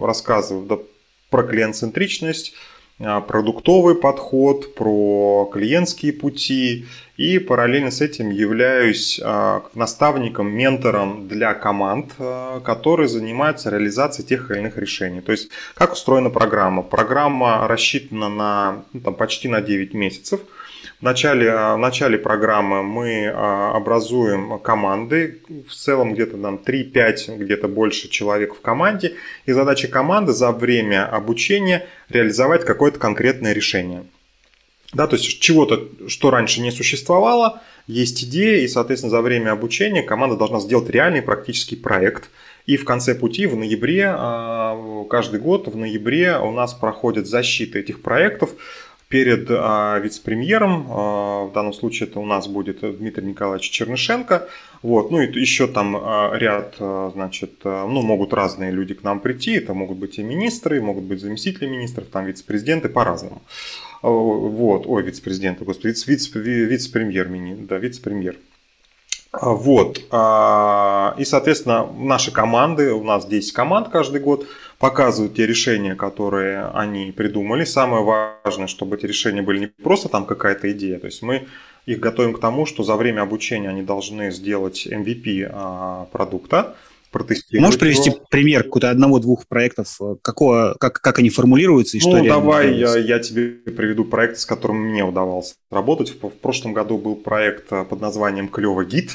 рассказываю 0.00 0.66
да, 0.66 0.78
про 1.30 1.42
клиент-центричность, 1.42 2.54
а, 3.00 3.20
продуктовый 3.20 3.94
подход, 3.94 4.74
про 4.74 5.50
клиентские 5.52 6.12
пути 6.12 6.86
и 7.16 7.38
параллельно 7.38 7.90
с 7.90 8.00
этим 8.00 8.30
являюсь 8.30 9.20
а, 9.22 9.64
наставником, 9.74 10.50
ментором 10.50 11.28
для 11.28 11.54
команд, 11.54 12.12
а, 12.18 12.60
которые 12.60 13.08
занимаются 13.08 13.70
реализацией 13.70 14.26
тех 14.26 14.50
или 14.50 14.58
иных 14.58 14.76
решений. 14.76 15.20
То 15.20 15.32
есть 15.32 15.50
как 15.74 15.92
устроена 15.92 16.30
программа? 16.30 16.82
Программа 16.82 17.66
рассчитана 17.66 18.28
на 18.28 18.84
ну, 18.92 19.00
там, 19.00 19.14
почти 19.14 19.48
на 19.48 19.60
9 19.60 19.94
месяцев– 19.94 20.40
в 21.02 21.04
начале, 21.04 21.50
а, 21.50 21.74
в 21.74 21.78
начале 21.78 22.16
программы 22.16 22.84
мы 22.84 23.26
а, 23.26 23.72
образуем 23.74 24.60
команды, 24.60 25.42
в 25.68 25.74
целом 25.74 26.14
где-то 26.14 26.38
там 26.38 26.60
3-5, 26.64 27.38
где-то 27.38 27.66
больше 27.66 28.08
человек 28.08 28.54
в 28.54 28.60
команде, 28.60 29.16
и 29.44 29.52
задача 29.52 29.88
команды 29.88 30.32
за 30.32 30.52
время 30.52 31.04
обучения 31.04 31.88
реализовать 32.08 32.64
какое-то 32.64 33.00
конкретное 33.00 33.52
решение. 33.52 34.04
Да, 34.92 35.08
то 35.08 35.16
есть 35.16 35.40
чего-то, 35.40 35.88
что 36.06 36.30
раньше 36.30 36.60
не 36.60 36.70
существовало, 36.70 37.62
есть 37.88 38.22
идея, 38.22 38.60
и, 38.60 38.68
соответственно, 38.68 39.10
за 39.10 39.22
время 39.22 39.50
обучения 39.50 40.02
команда 40.02 40.36
должна 40.36 40.60
сделать 40.60 40.88
реальный 40.88 41.22
практический 41.22 41.74
проект. 41.74 42.30
И 42.66 42.76
в 42.76 42.84
конце 42.84 43.16
пути, 43.16 43.46
в 43.46 43.56
ноябре, 43.56 44.06
а, 44.06 45.04
каждый 45.10 45.40
год 45.40 45.66
в 45.66 45.76
ноябре 45.76 46.38
у 46.38 46.52
нас 46.52 46.74
проходит 46.74 47.26
защита 47.26 47.80
этих 47.80 48.02
проектов 48.02 48.50
перед 49.12 49.46
а, 49.50 49.98
вице-премьером, 49.98 50.86
а, 50.88 51.44
в 51.44 51.52
данном 51.52 51.74
случае 51.74 52.08
это 52.08 52.18
у 52.18 52.24
нас 52.24 52.48
будет 52.48 52.80
Дмитрий 52.80 53.26
Николаевич 53.26 53.68
Чернышенко, 53.68 54.48
вот, 54.80 55.10
ну 55.10 55.20
и 55.20 55.26
еще 55.38 55.66
там 55.66 55.96
а, 55.96 56.32
ряд, 56.34 56.76
а, 56.80 57.10
значит, 57.12 57.60
а, 57.64 57.86
ну 57.86 58.00
могут 58.00 58.32
разные 58.32 58.70
люди 58.70 58.94
к 58.94 59.02
нам 59.02 59.20
прийти, 59.20 59.52
это 59.52 59.74
могут 59.74 59.98
быть 59.98 60.18
и 60.18 60.22
министры, 60.22 60.80
могут 60.80 61.04
быть 61.04 61.20
заместители 61.20 61.66
министров, 61.68 62.06
там 62.10 62.24
вице-президенты 62.24 62.88
по-разному. 62.88 63.42
А, 64.02 64.08
вот, 64.08 64.86
ой, 64.86 65.02
вице-президенты, 65.02 65.66
господи, 65.66 65.88
вице- 65.88 66.40
вице-премьер, 66.40 67.28
да, 67.68 67.76
вице-премьер. 67.76 68.36
А, 69.30 69.50
вот. 69.50 69.98
И, 69.98 71.24
соответственно, 71.24 71.86
наши 71.98 72.32
команды, 72.32 72.92
у 72.92 73.04
нас 73.04 73.26
10 73.26 73.52
команд 73.52 73.88
каждый 73.88 74.20
год, 74.20 74.46
показывают 74.82 75.36
те 75.36 75.46
решения, 75.46 75.94
которые 75.94 76.64
они 76.74 77.12
придумали. 77.12 77.64
Самое 77.64 78.02
важное, 78.02 78.66
чтобы 78.66 78.96
эти 78.96 79.06
решения 79.06 79.40
были 79.40 79.60
не 79.60 79.66
просто 79.68 80.08
там 80.08 80.26
какая-то 80.26 80.72
идея. 80.72 80.98
То 80.98 81.06
есть 81.06 81.22
мы 81.22 81.46
их 81.86 82.00
готовим 82.00 82.34
к 82.34 82.40
тому, 82.40 82.66
что 82.66 82.82
за 82.82 82.96
время 82.96 83.20
обучения 83.22 83.68
они 83.68 83.82
должны 83.82 84.32
сделать 84.32 84.88
MVP 84.88 85.48
а, 85.48 86.06
продукта, 86.10 86.74
протестировать. 87.12 87.64
Можешь 87.64 87.78
привести 87.78 88.10
его. 88.10 88.22
пример 88.28 88.64
какого-то 88.64 88.90
одного-двух 88.90 89.46
проектов, 89.46 90.00
какого, 90.20 90.74
как, 90.80 91.00
как 91.00 91.20
они 91.20 91.30
формулируются 91.30 91.96
и 91.96 92.00
ну, 92.02 92.16
что 92.16 92.24
давай 92.26 92.74
я, 92.74 92.96
я 92.96 93.20
тебе 93.20 93.50
приведу 93.50 94.04
проект, 94.04 94.38
с 94.38 94.44
которым 94.44 94.78
мне 94.78 95.04
удавалось 95.04 95.54
работать. 95.72 96.10
В, 96.22 96.28
прошлом 96.28 96.72
году 96.72 96.98
был 96.98 97.16
проект 97.16 97.72
э, 97.72 97.84
под 97.84 98.00
названием 98.00 98.48
«Клево 98.48 98.84
гид». 98.84 99.10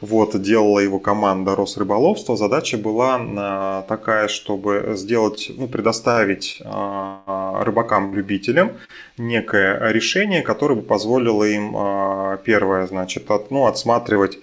Вот, 0.00 0.40
делала 0.40 0.78
его 0.78 0.98
команда 0.98 1.56
Росрыболовства. 1.56 2.36
Задача 2.36 2.78
была 2.78 3.20
а, 3.20 3.82
такая, 3.88 4.28
чтобы 4.28 4.92
сделать, 4.94 5.50
ну, 5.56 5.68
предоставить 5.68 6.62
а, 6.64 7.62
рыбакам-любителям 7.64 8.72
некое 9.18 9.92
решение, 9.92 10.42
которое 10.42 10.76
бы 10.76 10.82
позволило 10.82 11.44
им, 11.44 11.72
первое, 12.44 12.86
значит, 12.86 13.30
от, 13.30 13.50
ну, 13.50 13.66
отсматривать 13.66 14.38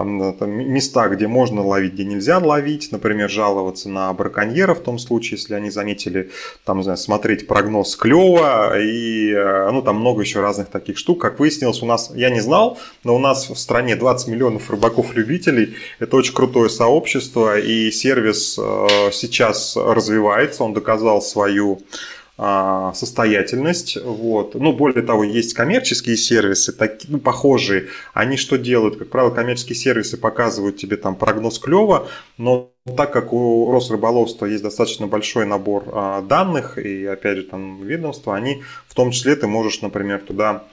места, 0.00 1.08
где 1.08 1.26
можно 1.26 1.64
ловить, 1.64 1.94
где 1.94 2.04
нельзя 2.04 2.38
ловить, 2.38 2.90
например, 2.92 3.28
жаловаться 3.28 3.88
на 3.88 4.12
браконьеров 4.12 4.80
в 4.80 4.82
том 4.82 4.98
случае, 4.98 5.38
если 5.38 5.54
они 5.54 5.70
заметили, 5.70 6.30
там, 6.64 6.78
не 6.78 6.84
знаю, 6.84 6.96
смотреть 6.96 7.46
прогноз 7.46 7.96
клева 7.96 8.78
и, 8.80 9.32
э, 9.32 9.70
ну, 9.70 9.82
там 9.82 9.96
много 9.96 10.22
еще 10.22 10.40
разных 10.40 10.68
таких 10.68 10.91
штук. 10.98 11.20
Как 11.20 11.38
выяснилось, 11.38 11.82
у 11.82 11.86
нас, 11.86 12.10
я 12.14 12.30
не 12.30 12.40
знал, 12.40 12.78
но 13.04 13.14
у 13.14 13.18
нас 13.18 13.48
в 13.48 13.56
стране 13.56 13.96
20 13.96 14.28
миллионов 14.28 14.70
рыбаков-любителей, 14.70 15.74
это 15.98 16.16
очень 16.16 16.34
крутое 16.34 16.70
сообщество, 16.70 17.58
и 17.58 17.90
сервис 17.90 18.58
э, 18.58 19.10
сейчас 19.12 19.76
развивается, 19.76 20.64
он 20.64 20.72
доказал 20.74 21.22
свою 21.22 21.80
а, 22.44 22.92
состоятельность. 22.94 23.96
Вот. 24.02 24.54
Ну, 24.54 24.72
более 24.72 25.02
того, 25.02 25.22
есть 25.22 25.54
коммерческие 25.54 26.16
сервисы, 26.16 26.72
такие, 26.72 27.12
ну, 27.12 27.18
похожие. 27.18 27.88
Они 28.14 28.36
что 28.36 28.56
делают? 28.56 28.96
Как 28.96 29.10
правило, 29.10 29.30
коммерческие 29.30 29.76
сервисы 29.76 30.16
показывают 30.16 30.76
тебе 30.76 30.96
там 30.96 31.14
прогноз 31.14 31.58
клева, 31.58 32.08
но 32.38 32.72
так 32.96 33.12
как 33.12 33.32
у 33.32 33.70
Росрыболовства 33.70 34.46
есть 34.46 34.64
достаточно 34.64 35.06
большой 35.06 35.46
набор 35.46 35.84
а, 35.92 36.22
данных 36.22 36.78
и, 36.78 37.04
опять 37.04 37.36
же, 37.36 37.42
там 37.44 37.80
ведомства, 37.82 38.34
они 38.34 38.62
в 38.88 38.94
том 38.94 39.10
числе 39.12 39.36
ты 39.36 39.46
можешь, 39.46 39.82
например, 39.82 40.20
туда 40.20 40.64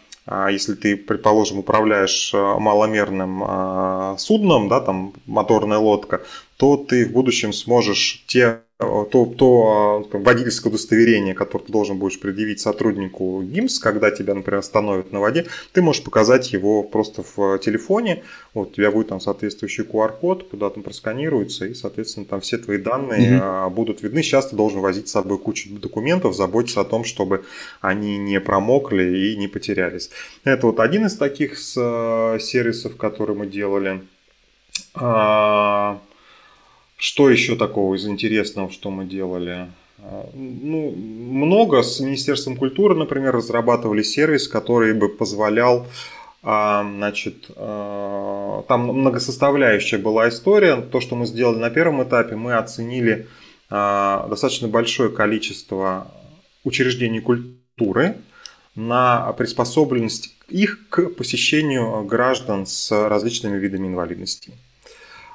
если 0.50 0.76
ты, 0.76 0.96
предположим, 0.96 1.60
управляешь 1.60 2.32
маломерным 2.34 4.18
судном, 4.18 4.68
да, 4.70 4.80
там 4.80 5.14
моторная 5.26 5.78
лодка, 5.78 6.22
то 6.58 6.78
ты 6.78 7.06
в 7.06 7.12
будущем 7.12 7.54
сможешь 7.54 8.24
те 8.28 8.62
то, 8.80 9.26
то 9.26 10.08
а, 10.14 10.18
водительское 10.18 10.72
удостоверение, 10.72 11.34
которое 11.34 11.66
ты 11.66 11.72
должен 11.72 11.98
будешь 11.98 12.18
предъявить 12.18 12.62
сотруднику 12.62 13.44
ГИМС, 13.44 13.78
когда 13.80 14.10
тебя, 14.10 14.34
например, 14.34 14.60
остановят 14.60 15.12
на 15.12 15.20
воде, 15.20 15.48
ты 15.74 15.82
можешь 15.82 16.02
показать 16.02 16.54
его 16.54 16.84
просто 16.84 17.24
в 17.36 17.60
телефоне, 17.60 18.24
вот 18.54 18.70
у 18.70 18.72
тебя 18.72 18.90
будет 18.92 19.10
там 19.10 19.20
соответствующий 19.20 19.84
QR-код, 19.84 20.48
куда 20.50 20.70
там 20.70 20.84
просканируется, 20.84 21.66
и, 21.66 21.74
соответственно, 21.74 22.26
там 22.26 22.40
все 22.40 22.58
твои 22.58 22.78
данные 22.78 23.40
mm-hmm. 23.40 23.70
будут 23.72 24.02
видны. 24.02 24.24
Сейчас 24.24 24.48
ты 24.48 24.56
должен 24.56 24.80
возить 24.80 25.10
с 25.10 25.12
собой 25.12 25.40
кучу 25.40 25.70
документов, 25.72 26.34
заботиться 26.34 26.80
о 26.80 26.86
том, 26.86 27.04
чтобы 27.04 27.44
они 27.82 28.18
не 28.18 28.40
промокли 28.40 29.34
и 29.34 29.36
не 29.36 29.50
потерялись. 29.50 30.10
Это 30.46 30.68
вот 30.68 30.80
один 30.80 31.06
из 31.06 31.18
таких 31.18 31.58
сервисов, 31.58 32.96
которые 32.96 33.36
мы 33.36 33.46
делали. 33.46 34.04
Что 37.00 37.30
еще 37.30 37.56
такого 37.56 37.96
из 37.96 38.06
интересного, 38.06 38.70
что 38.70 38.92
мы 38.92 39.06
делали? 39.06 39.70
А, 40.00 40.30
ну, 40.34 40.92
много 40.92 41.82
с 41.82 42.02
Министерством 42.02 42.58
культуры, 42.58 42.94
например, 42.94 43.34
разрабатывали 43.34 44.04
сервис, 44.04 44.50
который 44.50 44.94
бы 44.94 45.08
позволял 45.08 45.88
а, 46.44 46.84
значит, 46.84 47.52
а, 47.56 48.64
там 48.68 48.82
многосоставляющая 48.82 49.98
была 49.98 50.28
история. 50.28 50.76
То, 50.76 51.00
что 51.00 51.16
мы 51.16 51.26
сделали 51.26 51.58
на 51.58 51.70
первом 51.70 52.04
этапе, 52.04 52.36
мы 52.36 52.56
оценили 52.56 53.28
достаточно 53.70 54.68
большое 54.68 55.12
количество 55.12 56.12
учреждений 56.64 57.20
культуры 57.20 58.18
на 58.76 59.32
приспособленность 59.34 60.36
их 60.50 60.90
к 60.90 61.10
посещению 61.10 62.04
граждан 62.04 62.66
с 62.66 62.92
различными 62.92 63.60
видами 63.60 63.88
инвалидности. 63.88 64.54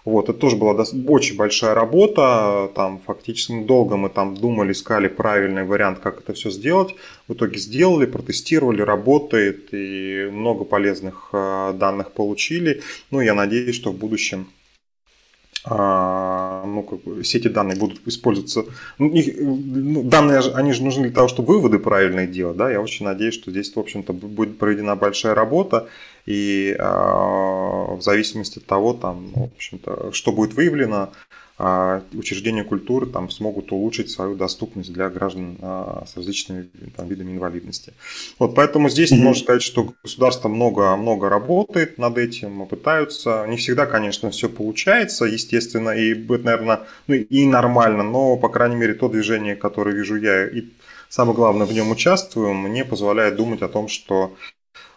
Вот, 0.05 0.28
это 0.28 0.38
тоже 0.38 0.57
была 0.57 0.72
очень 1.09 1.36
большая 1.36 1.74
работа, 1.74 2.70
там 2.74 3.00
фактически 3.07 3.64
долго 3.64 3.96
мы 3.96 4.11
там 4.11 4.34
думали, 4.34 4.72
искали 4.72 5.09
правильный 5.09 5.64
вариант, 5.64 6.00
как 6.00 6.20
это 6.20 6.34
все 6.34 6.50
сделать. 6.50 6.94
В 7.26 7.32
итоге 7.32 7.59
сделали, 7.59 8.05
протестировали, 8.05 8.82
работает 8.82 9.72
и 9.72 10.28
много 10.30 10.64
полезных 10.64 11.30
э, 11.32 11.72
данных 11.78 12.12
получили. 12.12 12.82
Ну, 13.11 13.20
я 13.22 13.34
надеюсь, 13.34 13.76
что 13.76 13.92
в 13.92 13.96
будущем 13.96 14.46
ну, 15.66 16.82
как 16.82 17.02
бы, 17.04 17.22
все 17.22 17.38
эти 17.38 17.48
данные 17.48 17.78
будут 17.78 18.06
использоваться. 18.06 18.64
Ну, 18.98 19.08
их, 19.08 19.34
ну, 19.40 20.02
данные, 20.02 20.40
они 20.54 20.72
же 20.72 20.82
нужны 20.84 21.04
для 21.04 21.12
того, 21.12 21.28
чтобы 21.28 21.54
выводы 21.54 21.78
правильные 21.78 22.26
делать. 22.26 22.56
Да? 22.56 22.70
Я 22.70 22.80
очень 22.82 23.06
надеюсь, 23.06 23.34
что 23.34 23.50
здесь, 23.50 23.74
в 23.74 23.78
общем-то, 23.78 24.12
будет 24.12 24.58
проведена 24.58 24.94
большая 24.94 25.34
работа. 25.34 25.88
и 26.26 26.74
в 26.78 27.98
зависимости 28.00 28.58
от 28.58 28.66
того, 28.66 28.94
там, 28.94 29.32
в 29.34 29.42
общем-то, 29.54 30.12
что 30.12 30.32
будет 30.32 30.54
выявлено, 30.54 30.96
а 30.96 31.10
учреждения 31.57 32.64
культуры 32.64 33.07
там 33.07 33.30
смогут 33.30 33.70
улучшить 33.70 34.11
свою 34.11 34.34
доступность 34.34 34.92
для 34.92 35.09
граждан 35.09 35.57
а, 35.61 36.05
с 36.05 36.16
различными 36.16 36.68
там, 36.96 37.07
видами 37.07 37.32
инвалидности. 37.32 37.92
Вот 38.40 38.57
поэтому 38.57 38.88
здесь 38.88 39.12
mm-hmm. 39.12 39.22
можно 39.22 39.44
сказать, 39.44 39.62
что 39.62 39.94
государство 40.02 40.48
много, 40.48 40.96
много 40.96 41.28
работает 41.28 41.96
над 41.96 42.18
этим, 42.18 42.66
пытаются. 42.66 43.46
Не 43.48 43.57
всегда, 43.57 43.86
конечно, 43.86 44.30
все 44.30 44.48
получается, 44.48 45.26
естественно, 45.26 45.90
и 45.90 46.12
это, 46.12 46.44
наверное, 46.44 46.80
ну, 47.07 47.14
и 47.14 47.46
нормально, 47.46 48.02
но, 48.02 48.36
по 48.36 48.48
крайней 48.48 48.76
мере, 48.76 48.94
то 48.94 49.09
движение, 49.09 49.55
которое 49.55 49.94
вижу 49.94 50.16
я, 50.16 50.48
и 50.48 50.64
самое 51.09 51.36
главное, 51.36 51.66
в 51.66 51.72
нем 51.72 51.90
участвую, 51.92 52.52
мне 52.52 52.84
позволяет 52.84 53.36
думать 53.36 53.62
о 53.62 53.68
том, 53.68 53.86
что 53.86 54.34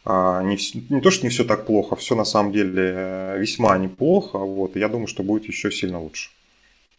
а, 0.06 0.42
не, 0.42 0.58
не 0.90 1.02
то, 1.02 1.12
что 1.12 1.26
не 1.26 1.30
все 1.30 1.44
так 1.44 1.68
плохо, 1.68 1.96
все 1.96 2.16
на 2.16 2.26
самом 2.26 2.52
деле 2.52 2.94
э, 2.96 3.38
весьма 3.40 3.78
неплохо. 3.78 4.40
Вот, 4.40 4.76
и 4.76 4.80
я 4.80 4.88
думаю, 4.88 5.08
что 5.08 5.22
будет 5.22 5.46
еще 5.46 5.70
сильно 5.70 6.02
лучше. 6.02 6.30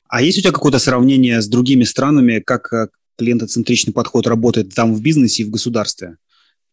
А 0.09 0.23
есть 0.23 0.39
у 0.39 0.41
тебя 0.41 0.53
какое-то 0.53 0.79
сравнение 0.79 1.41
с 1.41 1.49
другими 1.49 1.85
странами, 1.85 2.43
как 2.45 2.73
э, 2.73 2.89
клиентоцентричный 3.17 3.93
подход 3.93 4.27
работает 4.27 4.75
там 4.75 4.95
в 4.95 5.03
бизнесе 5.03 5.43
и 5.43 5.47
в 5.47 5.51
государстве? 5.51 6.17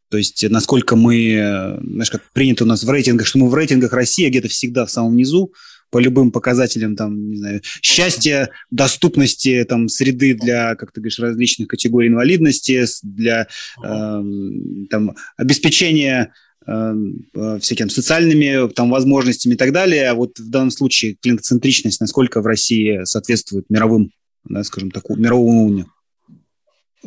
То 0.10 0.18
есть 0.18 0.48
насколько 0.50 0.96
мы, 0.96 1.34
э, 1.34 1.80
знаешь, 1.82 2.12
как 2.12 2.22
принято 2.32 2.64
у 2.64 2.68
нас 2.68 2.84
в 2.84 2.90
рейтингах, 2.90 3.28
что 3.28 3.40
мы 3.40 3.50
в 3.50 3.56
рейтингах 3.56 3.94
России 3.94 4.30
где-то 4.30 4.48
всегда 4.48 4.86
в 4.86 4.92
самом 4.92 5.16
низу, 5.16 5.52
по 5.96 6.00
любым 6.00 6.32
показателям, 6.32 6.96
там, 6.96 7.30
не 7.30 7.38
знаю, 7.38 7.62
счастья, 7.82 8.50
доступности 8.70 9.64
там, 9.64 9.88
среды 9.88 10.34
для, 10.34 10.76
как 10.76 10.92
ты 10.92 11.00
говоришь, 11.00 11.20
различных 11.20 11.68
категорий 11.68 12.10
инвалидности, 12.10 12.86
для 13.04 13.48
э, 13.84 14.24
там, 14.90 15.16
обеспечения 15.38 16.34
э, 16.34 16.55
всякими 16.66 17.90
социальными 17.90 18.70
там, 18.74 18.90
возможностями 18.90 19.54
и 19.54 19.58
так 19.58 19.72
далее. 19.72 20.10
А 20.10 20.16
вот 20.16 20.40
в 20.40 20.50
данном 20.50 20.72
случае 20.72 21.16
клиентоцентричность, 21.22 22.02
насколько 22.02 22.42
в 22.42 22.48
России 22.48 23.04
соответствует 23.04 23.70
мировым, 23.70 24.12
да, 24.46 24.64
скажем 24.64 24.92
так, 24.92 25.08
мировому 25.10 25.66
уровню? 25.66 25.86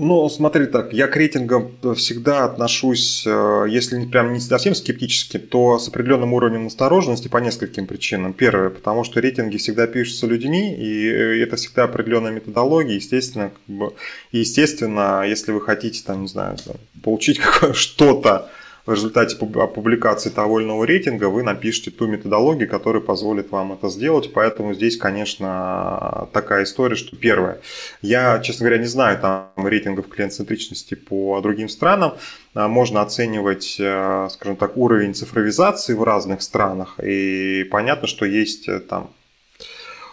Ну, 0.00 0.28
смотри 0.28 0.66
так, 0.66 0.92
я 0.92 1.08
к 1.08 1.16
рейтингам 1.16 1.72
всегда 1.96 2.44
отношусь, 2.44 3.24
э, 3.26 3.66
если 3.68 4.04
прям 4.04 4.32
не 4.32 4.38
совсем 4.38 4.76
скептически, 4.76 5.38
то 5.38 5.80
с 5.80 5.88
определенным 5.88 6.34
уровнем 6.34 6.68
осторожности 6.68 7.26
по 7.26 7.38
нескольким 7.38 7.88
причинам. 7.88 8.32
Первое, 8.32 8.70
потому 8.70 9.02
что 9.02 9.18
рейтинги 9.18 9.56
всегда 9.56 9.88
пишутся 9.88 10.28
людьми, 10.28 10.72
и 10.72 11.08
э, 11.08 11.42
это 11.42 11.56
всегда 11.56 11.82
определенная 11.82 12.30
методология, 12.30 12.94
естественно, 12.94 13.50
как 13.50 13.76
бы, 13.76 13.92
естественно, 14.30 15.24
если 15.26 15.50
вы 15.50 15.60
хотите, 15.60 16.00
там, 16.06 16.22
не 16.22 16.28
знаю, 16.28 16.56
получить 17.02 17.40
что-то 17.72 18.52
в 18.88 18.92
результате 18.92 19.36
публикации 19.36 20.30
того 20.30 20.60
или 20.60 20.66
иного 20.66 20.84
рейтинга 20.84 21.28
вы 21.28 21.42
напишите 21.42 21.90
ту 21.90 22.06
методологию, 22.06 22.70
которая 22.70 23.02
позволит 23.02 23.50
вам 23.50 23.74
это 23.74 23.90
сделать. 23.90 24.32
Поэтому 24.32 24.72
здесь, 24.72 24.96
конечно, 24.96 26.26
такая 26.32 26.64
история, 26.64 26.94
что 26.96 27.14
первое, 27.14 27.60
я, 28.00 28.38
честно 28.38 28.64
говоря, 28.64 28.80
не 28.80 28.88
знаю 28.88 29.18
там 29.20 29.50
рейтингов 29.56 30.08
клиент-центричности 30.08 30.94
по 30.94 31.38
другим 31.42 31.68
странам. 31.68 32.14
А, 32.54 32.66
можно 32.66 33.02
оценивать, 33.02 33.76
э, 33.78 34.28
скажем 34.30 34.56
так, 34.56 34.74
уровень 34.78 35.12
цифровизации 35.12 35.92
в 35.92 36.02
разных 36.02 36.40
странах. 36.40 36.98
И 36.98 37.68
понятно, 37.70 38.08
что 38.08 38.24
есть 38.24 38.68
э, 38.68 38.80
там 38.80 39.10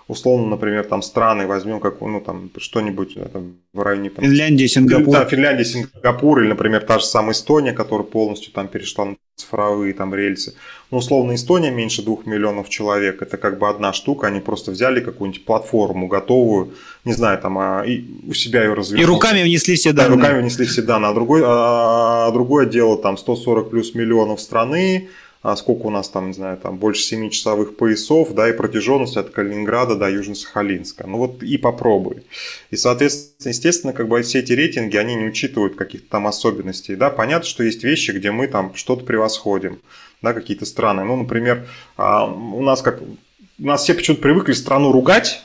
условно, 0.07 0.47
например, 0.47 0.85
там 0.85 1.01
страны 1.01 1.47
возьмем, 1.47 1.79
как, 1.79 2.01
ну, 2.01 2.21
там, 2.21 2.51
что-нибудь 2.57 3.13
э, 3.17 3.27
там, 3.31 3.55
в 3.73 3.81
районе... 3.81 4.09
Там, 4.09 4.25
Финляндия, 4.25 4.67
Сингапур. 4.67 5.13
Да, 5.13 5.25
Финляндия, 5.25 5.65
Сингапур, 5.65 6.41
или, 6.41 6.49
например, 6.49 6.83
та 6.83 6.99
же 6.99 7.05
самая 7.05 7.33
Эстония, 7.33 7.73
которая 7.73 8.05
полностью 8.05 8.51
там 8.51 8.67
перешла 8.67 9.05
на 9.05 9.15
цифровые 9.35 9.93
там 9.93 10.15
рельсы. 10.15 10.55
Ну, 10.91 10.99
условно, 10.99 11.35
Эстония 11.35 11.71
меньше 11.71 12.03
двух 12.03 12.25
миллионов 12.25 12.69
человек, 12.69 13.21
это 13.21 13.37
как 13.37 13.59
бы 13.59 13.67
одна 13.67 13.91
штука, 13.91 14.27
они 14.27 14.39
просто 14.39 14.71
взяли 14.71 15.01
какую-нибудь 15.01 15.43
платформу 15.43 16.07
готовую, 16.07 16.73
не 17.03 17.13
знаю, 17.13 17.39
там, 17.41 17.57
а, 17.57 17.83
и 17.85 18.05
у 18.27 18.33
себя 18.33 18.63
ее 18.63 18.73
развили. 18.73 19.01
И 19.01 19.05
руками 19.05 19.43
внесли 19.43 19.75
все 19.75 19.91
данные. 19.91 20.17
Да, 20.17 20.27
руками 20.27 20.41
внесли 20.41 20.65
все 20.65 20.81
данные, 20.81 21.11
а, 21.11 21.13
другой, 21.13 21.41
а, 21.43 22.27
а 22.27 22.31
другое 22.31 22.65
дело, 22.65 22.97
там, 22.97 23.17
140 23.17 23.69
плюс 23.69 23.93
миллионов 23.93 24.39
страны, 24.39 25.09
а 25.45 25.55
сколько 25.55 25.85
у 25.85 25.89
нас 25.91 26.09
там, 26.09 26.29
не 26.29 26.33
знаю, 26.33 26.57
там 26.57 26.77
больше 26.77 27.03
7 27.03 27.29
часовых 27.29 27.77
поясов, 27.77 28.33
да, 28.33 28.49
и 28.49 28.53
протяженность 28.53 29.15
от 29.15 29.29
Калининграда 29.29 29.95
до 29.95 30.09
Южно-Сахалинска. 30.09 31.05
Ну 31.05 31.19
вот 31.19 31.43
и 31.43 31.57
попробуй. 31.57 32.23
И, 32.71 32.75
соответственно, 32.75 33.51
естественно, 33.51 33.93
как 33.93 34.07
бы 34.07 34.19
все 34.23 34.39
эти 34.39 34.53
рейтинги, 34.53 34.97
они 34.97 35.13
не 35.13 35.25
учитывают 35.25 35.75
каких-то 35.75 36.09
там 36.09 36.25
особенностей, 36.25 36.95
да. 36.95 37.11
Понятно, 37.11 37.47
что 37.47 37.63
есть 37.63 37.83
вещи, 37.83 38.09
где 38.09 38.31
мы 38.31 38.47
там 38.47 38.73
что-то 38.73 39.05
превосходим, 39.05 39.81
да, 40.23 40.33
какие-то 40.33 40.65
страны. 40.65 41.03
Ну, 41.03 41.15
например, 41.15 41.67
а, 41.95 42.25
у 42.25 42.63
нас 42.63 42.81
как 42.81 43.03
у 43.03 43.65
нас 43.65 43.83
все 43.83 43.93
почему-то 43.93 44.23
привыкли 44.23 44.53
страну 44.53 44.91
ругать, 44.91 45.43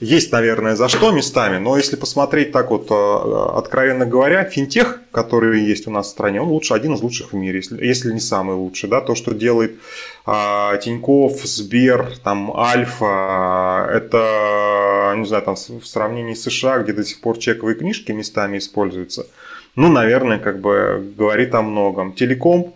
есть, 0.00 0.32
наверное, 0.32 0.76
за 0.76 0.88
что 0.88 1.10
местами, 1.10 1.58
но 1.58 1.76
если 1.76 1.96
посмотреть 1.96 2.52
так 2.52 2.70
вот, 2.70 2.90
э, 2.90 3.58
откровенно 3.58 4.04
говоря, 4.04 4.44
финтех, 4.44 5.00
который 5.10 5.64
есть 5.64 5.86
у 5.86 5.90
нас 5.90 6.06
в 6.06 6.10
стране, 6.10 6.40
он 6.40 6.48
лучше, 6.48 6.74
один 6.74 6.94
из 6.94 7.00
лучших 7.00 7.32
в 7.32 7.36
мире, 7.36 7.56
если, 7.56 7.84
если 7.84 8.12
не 8.12 8.20
самый 8.20 8.56
лучший. 8.56 8.90
Да? 8.90 9.00
То, 9.00 9.14
что 9.14 9.32
делает 9.32 9.76
а, 10.26 10.76
Тиньков, 10.76 11.44
Сбер, 11.44 12.18
там, 12.22 12.54
Альфа, 12.56 13.88
это, 13.90 15.14
не 15.16 15.24
знаю, 15.26 15.42
там, 15.44 15.54
в 15.54 15.86
сравнении 15.86 16.34
с 16.34 16.42
США, 16.42 16.78
где 16.78 16.92
до 16.92 17.04
сих 17.04 17.20
пор 17.20 17.38
чековые 17.38 17.76
книжки 17.76 18.12
местами 18.12 18.58
используются, 18.58 19.26
ну, 19.76 19.88
наверное, 19.88 20.38
как 20.38 20.60
бы 20.60 21.12
говорит 21.16 21.54
о 21.54 21.62
многом. 21.62 22.12
Телеком 22.12 22.74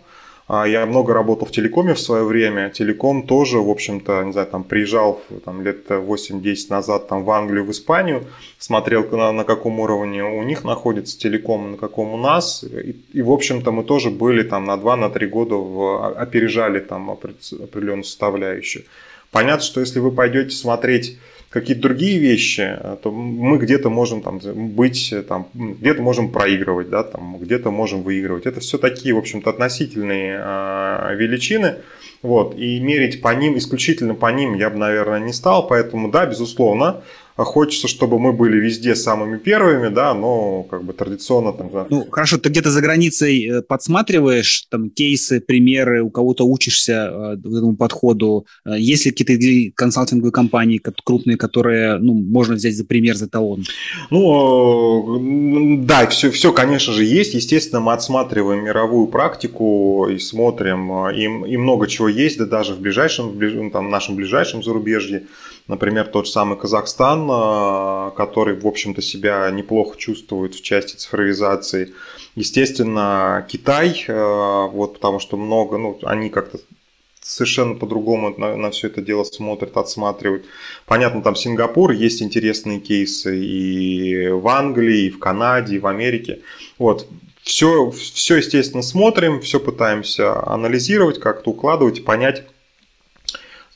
я 0.65 0.85
много 0.85 1.13
работал 1.13 1.47
в 1.47 1.51
телекоме 1.51 1.93
в 1.93 1.99
свое 1.99 2.25
время. 2.25 2.69
Телеком 2.69 3.25
тоже, 3.25 3.59
в 3.59 3.69
общем-то, 3.69 4.23
не 4.23 4.33
знаю, 4.33 4.47
там 4.47 4.63
приезжал 4.63 5.21
там, 5.45 5.61
лет 5.61 5.89
8-10 5.89 6.55
назад 6.69 7.07
там, 7.07 7.23
в 7.23 7.31
Англию, 7.31 7.63
в 7.63 7.71
Испанию, 7.71 8.25
смотрел, 8.57 9.07
на, 9.11 9.31
на 9.31 9.43
каком 9.45 9.79
уровне 9.79 10.23
у 10.23 10.43
них 10.43 10.65
находится 10.65 11.17
телеком, 11.17 11.71
на 11.71 11.77
каком 11.77 12.13
у 12.13 12.17
нас. 12.17 12.63
И, 12.63 12.95
и 13.13 13.21
в 13.21 13.31
общем-то, 13.31 13.71
мы 13.71 13.83
тоже 13.83 14.09
были 14.09 14.43
там 14.43 14.65
на 14.65 14.75
2-3 14.75 15.27
года, 15.27 15.55
в, 15.55 16.21
опережали 16.21 16.79
там 16.79 17.11
определенную 17.11 18.03
составляющую. 18.03 18.83
Понятно, 19.31 19.63
что 19.63 19.79
если 19.79 19.99
вы 19.99 20.11
пойдете 20.11 20.55
смотреть 20.55 21.17
какие-то 21.49 21.81
другие 21.81 22.17
вещи, 22.17 22.61
э, 22.61 22.97
то 23.01 23.11
мы 23.11 23.57
где-то 23.57 23.89
можем 23.89 24.21
там 24.21 24.39
быть, 24.39 25.11
э, 25.11 25.21
там, 25.21 25.47
где-то 25.53 26.01
можем 26.01 26.31
проигрывать, 26.31 26.89
да, 26.89 27.03
там, 27.03 27.37
где-то 27.37 27.71
можем 27.71 28.03
выигрывать. 28.03 28.45
Это 28.45 28.59
все 28.59 28.77
такие, 28.77 29.13
в 29.13 29.17
общем-то, 29.17 29.49
относительные 29.49 30.39
э, 30.41 31.15
величины. 31.15 31.77
Вот, 32.21 32.55
и 32.55 32.79
мерить 32.79 33.21
по 33.21 33.33
ним, 33.33 33.57
исключительно 33.57 34.15
по 34.15 34.31
ним 34.31 34.53
я 34.53 34.69
бы, 34.69 34.77
наверное, 34.77 35.19
не 35.19 35.33
стал. 35.33 35.67
Поэтому, 35.67 36.09
да, 36.09 36.25
безусловно, 36.25 37.03
хочется, 37.37 37.87
чтобы 37.87 38.19
мы 38.19 38.33
были 38.33 38.57
везде 38.57 38.95
самыми 38.95 39.37
первыми, 39.37 39.89
да, 39.89 40.13
но 40.13 40.63
как 40.63 40.83
бы 40.83 40.93
традиционно 40.93 41.53
там... 41.53 41.69
Да. 41.71 41.87
Ну, 41.89 42.07
хорошо, 42.09 42.37
ты 42.37 42.49
где-то 42.49 42.69
за 42.69 42.81
границей 42.81 43.47
э, 43.47 43.61
подсматриваешь 43.61 44.65
там 44.69 44.89
кейсы, 44.89 45.39
примеры, 45.39 46.01
у 46.03 46.09
кого-то 46.09 46.45
учишься 46.45 47.09
э, 47.11 47.37
этому 47.37 47.75
подходу? 47.75 48.45
Э, 48.65 48.77
есть 48.77 49.05
ли 49.05 49.11
какие-то 49.11 49.75
консалтинговые 49.75 50.31
компании 50.31 50.81
крупные, 51.03 51.37
которые, 51.37 51.97
ну, 51.97 52.13
можно 52.13 52.55
взять 52.55 52.75
за 52.75 52.85
пример, 52.85 53.15
за 53.15 53.27
талон? 53.29 53.63
Ну, 54.09 55.79
да, 55.83 56.07
все, 56.07 56.31
все, 56.31 56.51
конечно 56.51 56.93
же, 56.93 57.03
есть. 57.03 57.33
Естественно, 57.33 57.79
мы 57.79 57.93
отсматриваем 57.93 58.63
мировую 58.65 59.07
практику 59.07 60.07
и 60.09 60.19
смотрим, 60.19 61.09
и, 61.09 61.53
и 61.53 61.57
много 61.57 61.87
чего 61.87 62.07
есть, 62.07 62.37
да 62.37 62.45
даже 62.45 62.73
в 62.73 62.79
ближайшем, 62.79 63.29
в 63.29 63.35
ближ... 63.35 63.71
там, 63.71 63.89
нашем 63.89 64.15
ближайшем 64.15 64.63
зарубежье. 64.63 65.23
Например, 65.67 66.07
тот 66.07 66.25
же 66.25 66.31
самый 66.31 66.57
Казахстан, 66.57 67.29
э, 67.29 68.11
который, 68.15 68.55
в 68.59 68.67
общем-то, 68.67 69.01
себя 69.01 69.49
неплохо 69.51 69.97
чувствует 69.97 70.55
в 70.55 70.61
части 70.61 70.95
цифровизации. 70.95 71.93
Естественно, 72.35 73.45
Китай, 73.49 74.03
э, 74.07 74.67
вот, 74.71 74.93
потому 74.93 75.19
что 75.19 75.37
много, 75.37 75.77
ну, 75.77 75.99
они 76.03 76.29
как-то 76.29 76.59
совершенно 77.21 77.75
по-другому 77.75 78.33
на, 78.37 78.55
на 78.55 78.71
все 78.71 78.87
это 78.87 79.01
дело 79.01 79.23
смотрят, 79.23 79.77
отсматривают. 79.77 80.45
Понятно, 80.85 81.21
там 81.21 81.35
Сингапур, 81.35 81.91
есть 81.91 82.21
интересные 82.21 82.79
кейсы 82.79 83.39
и 83.39 84.27
в 84.27 84.47
Англии, 84.47 85.05
и 85.05 85.09
в 85.09 85.19
Канаде, 85.19 85.75
и 85.75 85.79
в 85.79 85.87
Америке. 85.87 86.41
Вот. 86.77 87.07
Все, 87.43 87.89
все, 87.91 88.37
естественно, 88.37 88.83
смотрим, 88.83 89.41
все 89.41 89.59
пытаемся 89.59 90.45
анализировать, 90.47 91.19
как-то 91.19 91.51
укладывать, 91.51 92.05
понять, 92.05 92.43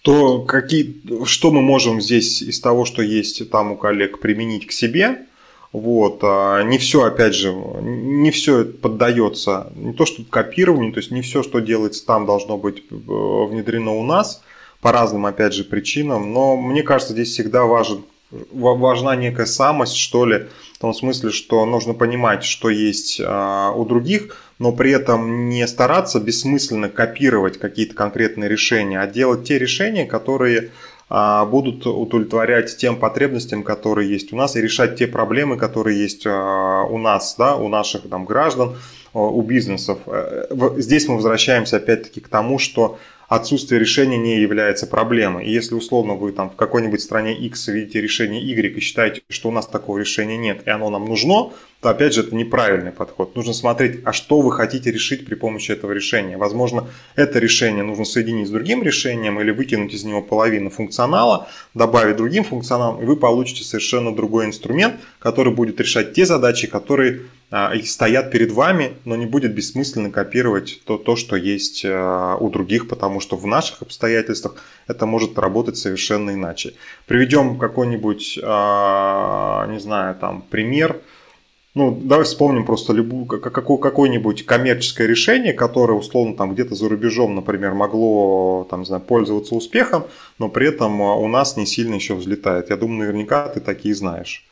то 0.06 0.42
какие, 0.42 1.02
что 1.26 1.50
мы 1.50 1.64
можем 1.64 2.00
здесь 2.00 2.44
из 2.44 2.60
того, 2.60 2.86
что 2.86 3.02
есть 3.02 3.50
там 3.50 3.72
у 3.72 3.76
коллег, 3.76 4.20
применить 4.20 4.68
к 4.68 4.72
себе. 4.72 5.26
Вот. 5.72 6.20
А 6.22 6.62
не 6.62 6.78
все, 6.78 7.06
опять 7.06 7.34
же, 7.34 7.52
не 7.52 8.30
все 8.30 8.66
поддается, 8.66 9.74
не 9.76 9.94
то 9.94 10.06
что 10.06 10.24
копированию, 10.24 10.94
то 10.94 11.00
есть 11.00 11.10
не 11.10 11.24
все, 11.24 11.42
что 11.42 11.60
делается 11.60 12.06
там, 12.06 12.28
должно 12.28 12.56
быть 12.56 12.84
э, 12.92 12.94
внедрено 12.96 13.94
у 13.94 14.04
нас 14.04 14.44
по 14.80 14.92
разным, 14.92 15.26
опять 15.26 15.56
же, 15.56 15.64
причинам. 15.64 16.32
Но 16.34 16.56
мне 16.56 16.84
кажется, 16.84 17.14
здесь 17.14 17.32
всегда 17.32 17.64
важен, 17.66 18.04
важна 18.52 19.16
некая 19.16 19.48
самость, 19.48 19.96
что 19.96 20.28
ли, 20.28 20.46
в 20.76 20.78
том 20.78 20.94
смысле, 20.94 21.32
что 21.32 21.66
нужно 21.66 21.96
понимать, 21.96 22.44
что 22.44 22.70
есть 22.70 23.20
а, 23.26 23.72
у 23.72 23.86
других, 23.86 24.45
но 24.60 24.72
при 24.72 24.92
этом 24.92 25.50
не 25.50 25.68
стараться 25.68 26.20
бессмысленно 26.20 26.90
копировать 26.90 27.60
какие-то 27.60 27.96
конкретные 27.96 28.50
решения, 28.50 29.00
а 29.00 29.08
делать 29.08 29.46
те 29.46 29.60
решения, 29.60 30.06
которые 30.06 30.72
а, 31.08 31.46
будут 31.46 31.86
удовлетворять 31.86 32.76
тем 32.78 32.96
потребностям, 32.98 33.64
которые 33.64 34.10
есть 34.10 34.34
у 34.34 34.36
нас, 34.36 34.56
и 34.56 34.62
решать 34.62 34.96
те 34.96 35.08
проблемы, 35.08 35.58
которые 35.58 36.00
есть 36.02 36.26
а, 36.26 36.84
у 36.84 36.98
нас, 36.98 37.36
да, 37.38 37.56
у 37.56 37.68
наших 37.68 38.10
там, 38.10 38.26
граждан, 38.26 38.76
а, 39.14 39.20
у 39.20 39.42
бизнесов. 39.42 40.00
Э, 40.08 40.48
здесь 40.78 41.08
мы 41.08 41.16
возвращаемся 41.16 41.78
опять-таки 41.78 42.22
к 42.22 42.28
тому, 42.28 42.58
что 42.58 42.98
отсутствие 43.28 43.80
решения 43.80 44.18
не 44.18 44.40
является 44.40 44.88
проблемой. 44.88 45.46
И 45.46 45.52
если 45.52 45.76
условно 45.76 46.14
вы 46.14 46.32
там 46.32 46.50
в 46.50 46.56
какой-нибудь 46.56 47.02
стране 47.02 47.36
X 47.36 47.68
видите 47.68 48.02
решение 48.02 48.42
Y 48.42 48.76
и 48.76 48.80
считаете, 48.80 49.22
что 49.30 49.50
у 49.50 49.52
нас 49.52 49.68
такого 49.68 49.98
решения 49.98 50.38
нет, 50.38 50.62
и 50.66 50.70
оно 50.70 50.90
нам 50.90 51.06
нужно, 51.06 51.52
то 51.82 51.90
опять 51.90 52.14
же 52.14 52.22
это 52.22 52.36
неправильный 52.36 52.92
подход. 52.92 53.36
Нужно 53.36 53.54
смотреть, 53.54 54.00
а 54.06 54.14
что 54.14 54.42
вы 54.42 54.52
хотите 54.52 54.92
решить 54.92 55.26
при 55.26 55.36
помощи 55.36 55.72
этого 55.72 55.92
решения. 55.92 56.38
Возможно, 56.38 56.88
это 57.16 57.38
решение 57.40 57.84
нужно 57.84 58.06
соединить 58.06 58.48
с 58.48 58.52
другим 58.52 58.82
решением 58.82 59.40
или 59.40 59.52
выкинуть 59.52 59.94
из 59.94 60.04
него 60.04 60.22
половину 60.22 60.70
функционала, 60.70 61.48
добавить 61.74 62.18
другим 62.18 62.44
функционалом, 62.44 63.02
и 63.04 63.06
вы 63.06 63.16
получите 63.18 63.64
совершенно 63.64 64.16
другой 64.16 64.46
инструмент, 64.46 64.96
который 65.20 65.54
будет 65.54 65.80
решать 65.80 66.14
те 66.14 66.26
задачи, 66.26 66.68
которые 66.68 67.22
а, 67.58 67.74
стоят 67.86 68.32
перед 68.32 68.52
вами, 68.52 68.98
но 69.06 69.16
не 69.16 69.26
будет 69.26 69.56
бессмысленно 69.56 70.12
копировать 70.12 70.82
то, 70.86 70.98
то, 70.98 71.16
что 71.16 71.38
есть 71.38 71.86
а, 71.86 72.36
у 72.36 72.50
других, 72.50 72.90
потому 72.90 73.22
что 73.22 73.38
в 73.38 73.48
наших 73.48 73.82
обстоятельствах 73.82 74.56
это 74.88 75.06
может 75.06 75.40
работать 75.40 75.78
совершенно 75.78 76.32
иначе. 76.32 76.74
Приведем 77.08 77.58
какой-нибудь, 77.58 78.40
а, 78.44 79.68
не 79.68 79.80
знаю, 79.80 80.16
там 80.16 80.42
пример– 80.42 81.00
ну, 81.76 81.92
давай 81.92 82.24
вспомним 82.24 82.66
просто 82.66 82.94
любую, 82.94 83.26
какое-нибудь 83.26 84.46
коммерческое 84.46 85.08
решение, 85.08 85.52
которое, 85.52 85.94
условно, 85.94 86.34
там 86.38 86.54
где-то 86.54 86.74
за 86.74 86.88
рубежом, 86.88 87.36
например, 87.36 87.74
могло, 87.74 88.66
там, 88.70 88.80
не 88.80 88.86
знаю, 88.86 89.02
пользоваться 89.02 89.56
успехом, 89.56 90.06
но 90.40 90.48
при 90.48 90.70
этом 90.70 91.02
у 91.02 91.28
нас 91.28 91.58
не 91.58 91.66
сильно 91.66 91.96
еще 91.96 92.16
взлетает. 92.16 92.70
Я 92.70 92.78
думаю, 92.78 93.00
наверняка 93.00 93.50
ты 93.50 93.60
такие 93.60 93.94
знаешь. 93.94 94.46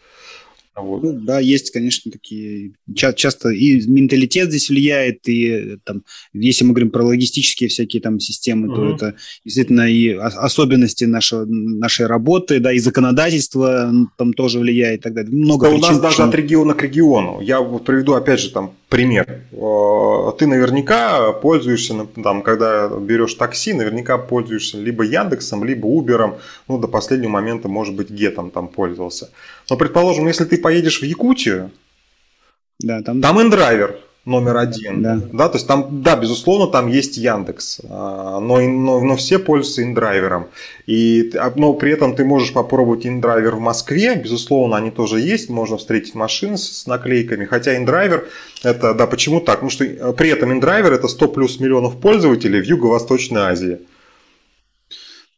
Вот. 0.76 1.04
Ну, 1.04 1.14
да, 1.14 1.40
есть, 1.40 1.70
конечно, 1.72 2.12
такие. 2.12 2.74
Ча- 2.96 3.14
часто 3.14 3.50
и 3.50 3.86
менталитет 3.88 4.50
здесь 4.50 4.70
влияет, 4.70 5.28
и 5.28 5.78
там, 5.84 6.04
если 6.34 6.66
мы 6.66 6.72
говорим 6.72 6.90
про 6.90 7.04
логистические 7.04 7.70
всякие 7.70 8.02
там 8.02 8.20
системы, 8.20 8.68
угу. 8.68 8.76
то 8.76 8.96
это 8.96 9.16
действительно 9.46 9.90
и 9.90 10.10
особенности 10.10 11.04
нашего, 11.06 11.46
нашей 11.46 12.08
работы, 12.08 12.60
да, 12.60 12.74
и 12.74 12.80
законодательство 12.80 13.94
там 14.18 14.34
тоже 14.34 14.60
влияет 14.60 15.02
и 15.02 15.04
так 15.04 15.14
далее. 15.14 15.32
Много 15.32 15.68
да 15.68 15.74
причин, 15.74 15.86
у 15.86 15.92
нас 15.92 16.02
даже 16.02 16.24
от 16.24 16.34
региона 16.34 16.74
к 16.74 16.82
региону. 16.82 17.40
Я 17.42 17.62
вот 17.62 17.86
приведу 17.86 18.14
опять 18.14 18.40
же 18.40 18.50
там 18.50 18.74
пример. 18.94 19.42
Э, 19.52 20.32
ты 20.38 20.46
наверняка 20.46 21.32
пользуешься, 21.32 22.06
там, 22.24 22.44
когда 22.44 22.88
берешь 22.88 23.34
такси, 23.34 23.74
наверняка 23.74 24.18
пользуешься 24.18 24.78
либо 24.78 25.04
Яндексом, 25.04 25.64
либо 25.64 25.88
Убером, 25.88 26.36
ну, 26.68 26.78
до 26.78 26.88
последнего 26.88 27.32
момента, 27.32 27.68
может 27.68 27.96
быть, 27.96 28.12
Gett 28.12 28.38
ом 28.38 28.52
там 28.52 28.68
пользовался. 28.68 29.30
Но, 29.70 29.78
предположим, 29.78 30.28
если 30.28 30.46
ты 30.46 30.58
поедешь 30.58 31.02
в 31.02 31.06
Якутию, 31.06 31.72
да, 32.80 33.02
там... 33.02 33.22
там 33.22 33.42
inDriver 33.42 33.98
номер 34.26 34.58
один. 34.58 35.02
Да. 35.02 35.20
да, 35.32 35.50
то 35.50 35.58
есть 35.58 35.68
там, 35.68 36.02
да, 36.02 36.16
безусловно, 36.16 36.68
там 36.68 36.88
есть 36.88 37.18
Яндекс, 37.18 37.82
а, 37.90 38.40
но, 38.40 38.62
но, 38.62 39.02
но 39.02 39.16
все 39.18 39.38
пользуются 39.38 39.84
inDriver 39.84 40.30
ом. 40.30 40.48
И, 40.86 41.32
а, 41.36 41.52
но 41.56 41.74
при 41.74 41.92
этом 41.92 42.16
ты 42.16 42.24
можешь 42.24 42.54
попробовать 42.54 43.06
inDriver 43.06 43.56
в 43.56 43.60
Москве, 43.60 44.16
безусловно, 44.16 44.78
они 44.78 44.92
тоже 44.92 45.20
есть, 45.20 45.50
можно 45.50 45.78
встретить 45.78 46.16
машины 46.16 46.58
с 46.58 46.88
наклейками, 46.88 47.46
хотя 47.46 47.76
inDriver, 47.76 48.28
это, 48.64 48.94
да, 48.94 49.08
почему 49.08 49.42
так? 49.42 49.56
Потому 49.56 49.70
что 49.70 49.84
э, 49.84 50.14
при 50.14 50.30
этом 50.30 50.54
inDriver 50.54 50.94
это 50.94 51.10
100 51.10 51.28
плюс 51.30 51.60
миллионов 51.60 52.00
пользователей 52.00 52.62
в 52.62 52.66
Юго-Восточной 52.66 53.42
Азии. 53.42 53.80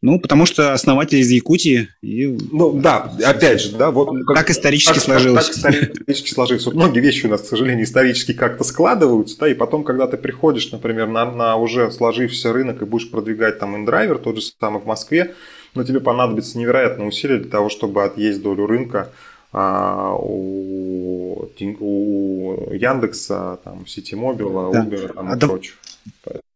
Ну, 0.05 0.19
потому 0.19 0.45
что 0.45 0.71
основатель 0.71 1.17
из 1.17 1.31
Якутии. 1.31 1.89
И... 2.03 2.27
Ну, 2.51 2.73
да, 2.73 3.11
опять 3.25 3.59
же, 3.59 3.75
да, 3.75 3.89
вот... 3.89 4.11
Как, 4.27 4.35
так 4.35 4.51
исторически 4.51 4.93
так, 4.93 5.03
сложилось. 5.03 5.49
Так, 5.49 5.73
так 5.73 5.93
исторически 5.93 6.29
сложилось. 6.29 6.63
Вот 6.67 6.75
многие 6.75 6.99
вещи 6.99 7.25
у 7.25 7.29
нас, 7.29 7.41
к 7.41 7.45
сожалению, 7.45 7.85
исторически 7.85 8.33
как-то 8.33 8.63
складываются, 8.63 9.35
да, 9.39 9.49
и 9.49 9.55
потом, 9.55 9.83
когда 9.83 10.05
ты 10.05 10.17
приходишь, 10.17 10.71
например, 10.71 11.07
на, 11.07 11.25
на 11.31 11.55
уже 11.55 11.89
сложившийся 11.89 12.53
рынок 12.53 12.83
и 12.83 12.85
будешь 12.85 13.09
продвигать 13.09 13.57
там 13.57 13.75
индрайвер, 13.75 14.19
тот 14.19 14.35
же 14.35 14.43
самый 14.43 14.79
в 14.79 14.85
Москве, 14.85 15.33
но 15.73 15.83
тебе 15.83 15.99
понадобится 15.99 16.59
невероятное 16.59 17.07
усилие 17.07 17.39
для 17.39 17.49
того, 17.49 17.69
чтобы 17.69 18.03
отъесть 18.03 18.43
долю 18.43 18.67
рынка 18.67 19.09
а, 19.51 20.13
у, 20.13 21.49
у 21.79 22.73
Яндекса, 22.73 23.57
там, 23.63 23.87
Ситимобила, 23.87 24.71
да. 24.71 24.85
Uber 24.85 25.13
там, 25.13 25.31
а 25.31 25.35
и 25.35 25.39
да, 25.39 25.47
прочее. 25.47 25.73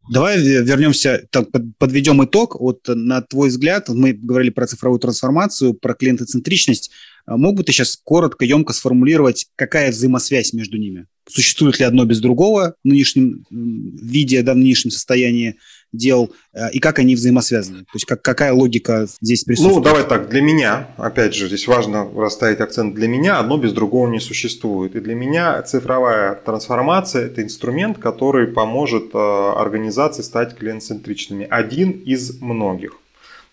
Давай 0.09 0.41
вернемся, 0.41 1.27
так, 1.29 1.49
подведем 1.77 2.23
итог. 2.23 2.59
Вот 2.59 2.79
на 2.87 3.21
твой 3.21 3.49
взгляд, 3.49 3.89
мы 3.89 4.13
говорили 4.13 4.49
про 4.49 4.65
цифровую 4.65 4.99
трансформацию, 4.99 5.75
про 5.75 5.93
клиентоцентричность. 5.93 6.89
А 7.27 7.37
мог 7.37 7.55
бы 7.55 7.63
ты 7.63 7.71
сейчас 7.71 7.95
коротко, 8.03 8.43
емко 8.43 8.73
сформулировать, 8.73 9.45
какая 9.55 9.91
взаимосвязь 9.91 10.51
между 10.53 10.77
ними? 10.77 11.05
Существует 11.27 11.77
ли 11.79 11.85
одно 11.85 12.05
без 12.05 12.21
другого 12.21 12.73
в 12.83 12.87
нынешнем 12.87 13.45
виде, 13.51 14.41
да, 14.41 14.55
в 14.55 14.57
нынешнем 14.57 14.89
состоянии? 14.89 15.57
Дел 15.91 16.31
э, 16.53 16.71
и 16.71 16.79
как 16.79 16.99
они 16.99 17.15
взаимосвязаны? 17.15 17.79
То 17.79 17.95
есть 17.95 18.05
как, 18.05 18.21
какая 18.21 18.53
логика 18.53 19.07
здесь 19.21 19.43
присутствует? 19.43 19.77
Ну, 19.77 19.83
давай 19.83 20.03
так, 20.03 20.29
для 20.29 20.41
меня, 20.41 20.87
опять 20.97 21.33
же, 21.33 21.47
здесь 21.47 21.67
важно 21.67 22.09
расставить 22.15 22.59
акцент, 22.59 22.95
для 22.95 23.07
меня 23.07 23.39
одно 23.39 23.57
без 23.57 23.73
другого 23.73 24.09
не 24.09 24.19
существует. 24.19 24.95
И 24.95 24.99
для 24.99 25.15
меня 25.15 25.61
цифровая 25.61 26.35
трансформация– 26.35 27.25
это 27.27 27.43
инструмент, 27.43 27.97
который 27.97 28.47
поможет 28.47 29.13
э, 29.13 29.17
организации 29.17 30.21
стать 30.21 30.55
клиент-центричными. 30.55 31.47
Один 31.49 31.91
из 31.91 32.41
многих. 32.41 32.97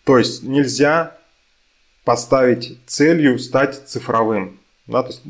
То 0.05 0.19
есть 0.19 0.43
нельзя 0.43 1.17
поставить 2.05 2.79
целью 2.87 3.39
стать 3.39 3.89
цифровым. 3.89 4.59
Да, 4.87 5.03
то 5.03 5.09
есть 5.09 5.23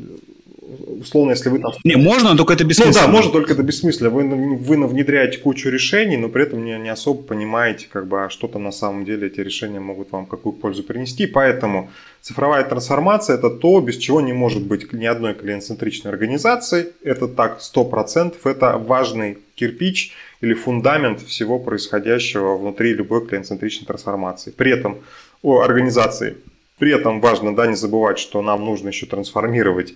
условно, 0.99 1.31
если 1.31 1.49
вы 1.49 1.59
там... 1.59 1.71
Не, 1.83 1.95
можно, 1.95 2.31
но 2.31 2.37
только 2.37 2.53
это 2.53 2.63
бессмысленно. 2.63 3.07
Ну 3.07 3.07
да, 3.07 3.11
можно, 3.11 3.31
только 3.31 3.53
это 3.53 3.63
бессмысленно. 3.63 4.09
Вы, 4.09 4.55
вы 4.57 4.87
внедряете 4.87 5.37
кучу 5.37 5.69
решений, 5.69 6.17
но 6.17 6.29
при 6.29 6.43
этом 6.43 6.63
не, 6.63 6.77
не 6.77 6.89
особо 6.89 7.23
понимаете, 7.23 7.87
как 7.91 8.07
бы, 8.07 8.25
а 8.25 8.29
что 8.29 8.47
там 8.47 8.63
на 8.63 8.71
самом 8.71 9.05
деле 9.05 9.27
эти 9.27 9.39
решения 9.39 9.79
могут 9.79 10.11
вам 10.11 10.25
какую 10.25 10.53
пользу 10.53 10.83
принести. 10.83 11.27
Поэтому 11.27 11.89
цифровая 12.21 12.63
трансформация– 12.63 13.35
это 13.37 13.49
то, 13.49 13.79
без 13.79 13.97
чего 13.97 14.21
не 14.21 14.33
может 14.33 14.63
быть 14.63 14.91
ни 14.93 15.05
одной 15.05 15.33
клиент-центричной 15.33 16.11
организации. 16.11 16.93
Это 17.03 17.27
так, 17.27 17.59
100%. 17.59 18.35
Это 18.43 18.77
важный 18.77 19.37
кирпич 19.55 20.13
или 20.41 20.53
фундамент 20.53 21.21
всего 21.21 21.59
происходящего 21.59 22.57
внутри 22.57 22.93
любой 22.93 23.25
клиент-центричной 23.25 23.87
трансформации. 23.87 24.51
При 24.51 24.71
этом 24.71 24.97
у 25.41 25.59
организации 25.59 26.37
при 26.77 26.93
этом 26.93 27.21
важно 27.21 27.55
да, 27.55 27.65
не 27.67 27.75
забывать, 27.75 28.19
что 28.19 28.41
нам 28.41 28.63
нужно 28.63 28.89
еще 28.89 29.07
трансформировать 29.07 29.95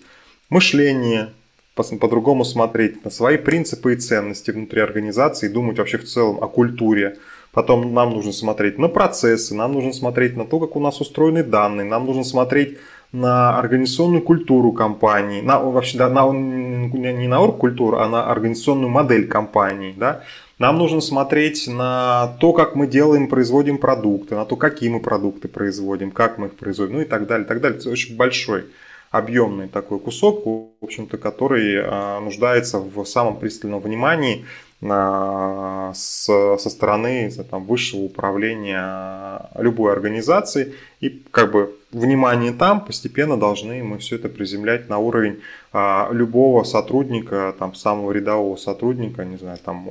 мышление, 0.51 1.29
по-другому 1.75 2.45
смотреть 2.45 3.03
на 3.03 3.09
свои 3.09 3.37
принципы 3.37 3.93
и 3.93 3.95
ценности 3.95 4.51
внутри 4.51 4.81
организации, 4.81 5.47
думать 5.47 5.79
вообще 5.79 5.97
в 5.97 6.03
целом 6.03 6.43
о 6.43 6.47
культуре. 6.47 7.17
Потом 7.53 7.93
нам 7.93 8.11
нужно 8.11 8.31
смотреть 8.31 8.77
на 8.77 8.87
процессы, 8.87 9.55
нам 9.55 9.73
нужно 9.73 9.91
смотреть 9.93 10.37
на 10.37 10.45
то, 10.45 10.59
как 10.59 10.75
у 10.75 10.79
нас 10.79 11.01
устроены 11.01 11.43
данные, 11.43 11.85
нам 11.85 12.05
нужно 12.05 12.23
смотреть 12.23 12.77
на 13.11 13.57
организационную 13.57 14.21
культуру 14.21 14.71
компании, 14.71 15.41
на, 15.41 15.59
вообще 15.59 15.97
да, 15.97 16.09
на, 16.09 16.29
не 16.31 17.27
на 17.27 17.41
оргкультуру, 17.41 17.97
а 17.97 18.07
на 18.07 18.29
организационную 18.29 18.89
модель 18.89 19.27
компании. 19.27 19.93
Да? 19.97 20.21
Нам 20.59 20.77
нужно 20.77 21.01
смотреть 21.01 21.67
на 21.67 22.37
то, 22.39 22.53
как 22.53 22.75
мы 22.75 22.87
делаем, 22.87 23.27
производим 23.27 23.79
продукты, 23.79 24.35
на 24.35 24.45
то, 24.45 24.55
какие 24.55 24.89
мы 24.89 25.01
продукты 25.01 25.47
производим, 25.47 26.11
как 26.11 26.37
мы 26.37 26.47
их 26.47 26.53
производим, 26.55 26.95
ну 26.95 27.01
и 27.01 27.05
так 27.05 27.27
далее. 27.27 27.45
Так 27.45 27.59
далее. 27.59 27.79
Это 27.79 27.89
очень 27.89 28.15
большой 28.15 28.65
объемный 29.11 29.67
такой 29.67 29.99
кусок, 29.99 30.45
в 30.45 30.69
общем-то, 30.81 31.17
который 31.17 31.75
а, 31.77 32.19
нуждается 32.21 32.79
в 32.79 33.05
самом 33.05 33.37
пристальном 33.37 33.81
внимании 33.81 34.45
а, 34.83 35.91
со 35.93 36.57
стороны 36.57 37.29
там, 37.51 37.65
высшего 37.65 38.01
управления 38.01 39.49
любой 39.57 39.91
организации. 39.91 40.73
И 41.01 41.23
как 41.31 41.51
бы 41.51 41.75
внимание 41.91 42.53
там 42.53 42.83
постепенно 42.85 43.37
должны 43.37 43.83
мы 43.83 43.97
все 43.97 44.15
это 44.15 44.29
приземлять 44.29 44.87
на 44.89 44.97
уровень 44.97 45.41
а, 45.73 46.09
любого 46.11 46.63
сотрудника, 46.63 47.53
там, 47.59 47.75
самого 47.75 48.13
рядового 48.13 48.55
сотрудника, 48.55 49.25
не 49.25 49.37
знаю, 49.37 49.59
там, 49.63 49.89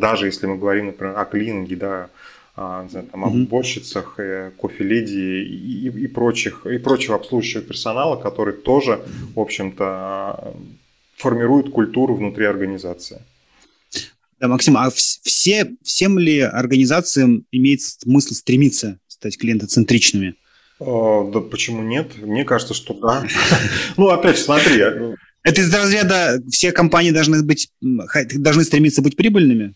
даже 0.00 0.26
если 0.26 0.46
мы 0.46 0.56
говорим, 0.56 0.86
например, 0.86 1.18
о 1.18 1.24
клининге, 1.26 1.76
да, 1.76 2.08
а, 2.54 2.86
там, 2.88 3.24
об 3.24 3.34
уборщицах, 3.34 4.16
э, 4.18 4.50
кофе-леди 4.58 5.42
и, 5.42 5.88
и, 5.88 6.04
и, 6.04 6.06
прочих, 6.06 6.66
и 6.66 6.76
прочего 6.78 7.16
обслуживающего 7.16 7.62
персонала, 7.62 8.16
который 8.16 8.52
тоже, 8.52 9.00
в 9.34 9.40
общем-то, 9.40 10.54
формирует 11.16 11.70
культуру 11.70 12.14
внутри 12.14 12.44
организации. 12.44 13.22
Да, 14.38 14.48
Максим, 14.48 14.76
а 14.76 14.90
все, 14.90 15.70
всем 15.82 16.18
ли 16.18 16.40
организациям 16.40 17.46
имеет 17.52 17.80
смысл 17.80 18.34
стремиться 18.34 18.98
стать 19.06 19.38
клиентоцентричными? 19.38 20.34
Да 20.78 21.40
почему 21.40 21.82
нет? 21.82 22.18
Мне 22.20 22.44
кажется, 22.44 22.74
что 22.74 22.92
да. 22.94 23.24
Ну, 23.96 24.08
опять 24.08 24.36
же, 24.36 24.42
смотри, 24.42 24.82
Это 25.44 25.60
из 25.60 25.72
разряда 25.72 26.42
все 26.50 26.72
компании 26.72 27.12
должны 27.12 27.42
быть, 27.42 27.70
должны 27.80 28.64
стремиться 28.64 29.00
быть 29.00 29.16
прибыльными? 29.16 29.74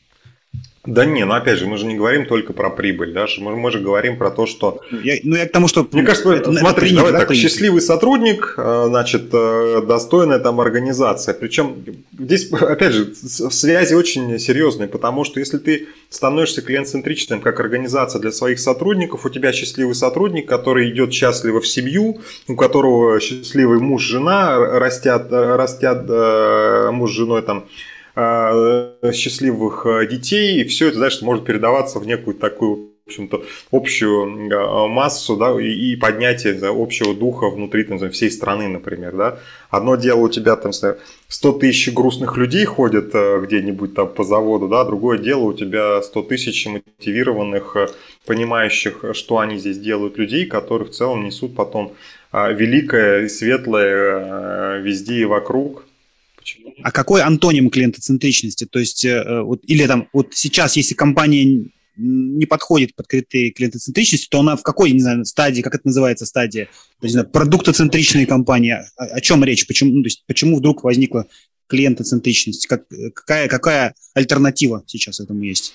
Да 0.86 1.04
не, 1.04 1.24
ну 1.24 1.34
опять 1.34 1.58
же, 1.58 1.66
мы 1.66 1.76
же 1.78 1.86
не 1.86 1.96
говорим 1.96 2.26
только 2.26 2.52
про 2.52 2.70
прибыль, 2.70 3.12
да, 3.12 3.26
мы, 3.38 3.56
мы 3.56 3.70
же 3.72 3.80
говорим 3.80 4.16
про 4.16 4.30
то, 4.30 4.46
что... 4.46 4.80
Я, 4.90 5.16
ну 5.24 5.36
я 5.36 5.46
к 5.46 5.52
тому, 5.52 5.68
что... 5.68 5.86
Мне 5.90 6.02
кажется, 6.02 6.32
это, 6.32 6.52
смотри, 6.52 6.80
принято, 6.80 6.96
давай 6.96 7.12
да, 7.12 7.18
так, 7.18 7.28
принято. 7.28 7.48
счастливый 7.48 7.80
сотрудник, 7.80 8.54
э, 8.56 8.84
значит, 8.86 9.28
э, 9.32 9.82
достойная 9.86 10.38
там 10.38 10.60
организация. 10.60 11.34
Причем 11.34 11.76
здесь, 12.18 12.52
опять 12.52 12.92
же, 12.92 13.14
связи 13.14 13.94
очень 13.94 14.38
серьезные, 14.38 14.88
потому 14.88 15.24
что 15.24 15.40
если 15.40 15.58
ты 15.58 15.88
становишься 16.08 16.62
клиент-центричным 16.62 17.40
как 17.40 17.58
организация 17.58 18.20
для 18.20 18.30
своих 18.30 18.60
сотрудников, 18.60 19.26
у 19.26 19.28
тебя 19.28 19.52
счастливый 19.52 19.94
сотрудник, 19.94 20.48
который 20.48 20.90
идет 20.90 21.12
счастливо 21.12 21.60
в 21.60 21.66
семью, 21.66 22.20
у 22.46 22.54
которого 22.54 23.18
счастливый 23.20 23.80
муж, 23.80 24.02
жена, 24.02 24.56
растят, 24.56 25.28
растят 25.30 26.04
э, 26.08 26.90
муж 26.92 27.12
с 27.12 27.14
женой 27.14 27.42
там 27.42 27.66
счастливых 28.16 29.84
э, 29.84 30.06
детей, 30.06 30.60
и 30.60 30.64
все 30.64 30.88
это, 30.88 30.96
знаешь, 30.96 31.20
может 31.20 31.44
передаваться 31.44 31.98
в 31.98 32.06
некую 32.06 32.34
такую 32.34 32.92
в 33.04 33.08
общем-то, 33.08 33.44
общую 33.70 34.50
э, 34.50 34.88
массу, 34.88 35.36
да, 35.36 35.60
и, 35.60 35.94
поднятие 35.94 36.54
да, 36.54 36.70
общего 36.70 37.14
духа 37.14 37.48
внутри 37.50 37.84
там, 37.84 37.98
всей 38.10 38.30
страны, 38.32 38.66
например, 38.66 39.14
да. 39.14 39.38
Одно 39.70 39.94
дело 39.94 40.20
у 40.22 40.28
тебя 40.28 40.56
там 40.56 40.72
100 40.72 41.52
тысяч 41.52 41.92
грустных 41.92 42.36
людей 42.36 42.64
ходят 42.64 43.12
где-нибудь 43.14 43.94
там 43.94 44.08
по 44.08 44.24
заводу, 44.24 44.66
да, 44.66 44.84
другое 44.84 45.18
дело 45.18 45.42
у 45.42 45.52
тебя 45.52 46.02
100 46.02 46.22
тысяч 46.22 46.66
мотивированных, 46.66 47.76
понимающих, 48.24 49.04
что 49.12 49.38
они 49.38 49.58
здесь 49.58 49.78
делают 49.78 50.18
людей, 50.18 50.46
которые 50.46 50.88
в 50.88 50.92
целом 50.92 51.24
несут 51.24 51.54
потом 51.54 51.92
великое 52.32 53.26
и 53.26 53.28
светлое 53.28 54.78
везде 54.80 55.20
и 55.20 55.24
вокруг, 55.26 55.85
Почему? 56.46 56.72
А 56.84 56.92
какой 56.92 57.22
антоним 57.22 57.70
клиентоцентричности? 57.70 58.66
То 58.66 58.78
есть, 58.78 59.04
э, 59.04 59.42
вот, 59.42 59.62
или 59.64 59.84
там, 59.86 60.08
вот 60.12 60.28
сейчас, 60.34 60.76
если 60.76 60.94
компания 60.94 61.72
не 61.96 62.46
подходит 62.46 62.94
под 62.94 63.08
критерии 63.08 63.50
клиентоцентричности, 63.50 64.28
то 64.30 64.38
она 64.38 64.54
в 64.54 64.62
какой, 64.62 64.92
не 64.92 65.00
знаю, 65.00 65.24
стадии, 65.24 65.62
как 65.62 65.74
это 65.74 65.88
называется 65.88 66.24
стадия, 66.24 66.68
то 67.00 67.06
есть, 67.08 67.32
продуктоцентричные 67.32 68.26
компании, 68.26 68.76
о, 68.96 69.04
о 69.04 69.20
чем 69.20 69.42
речь, 69.42 69.66
почему, 69.66 69.92
ну, 69.92 70.02
то 70.02 70.06
есть, 70.06 70.22
почему 70.26 70.58
вдруг 70.58 70.84
возникла 70.84 71.26
клиентоцентричность, 71.66 72.68
как, 72.68 72.84
какая, 73.12 73.48
какая 73.48 73.94
альтернатива 74.14 74.84
сейчас 74.86 75.18
этому 75.18 75.42
есть? 75.42 75.74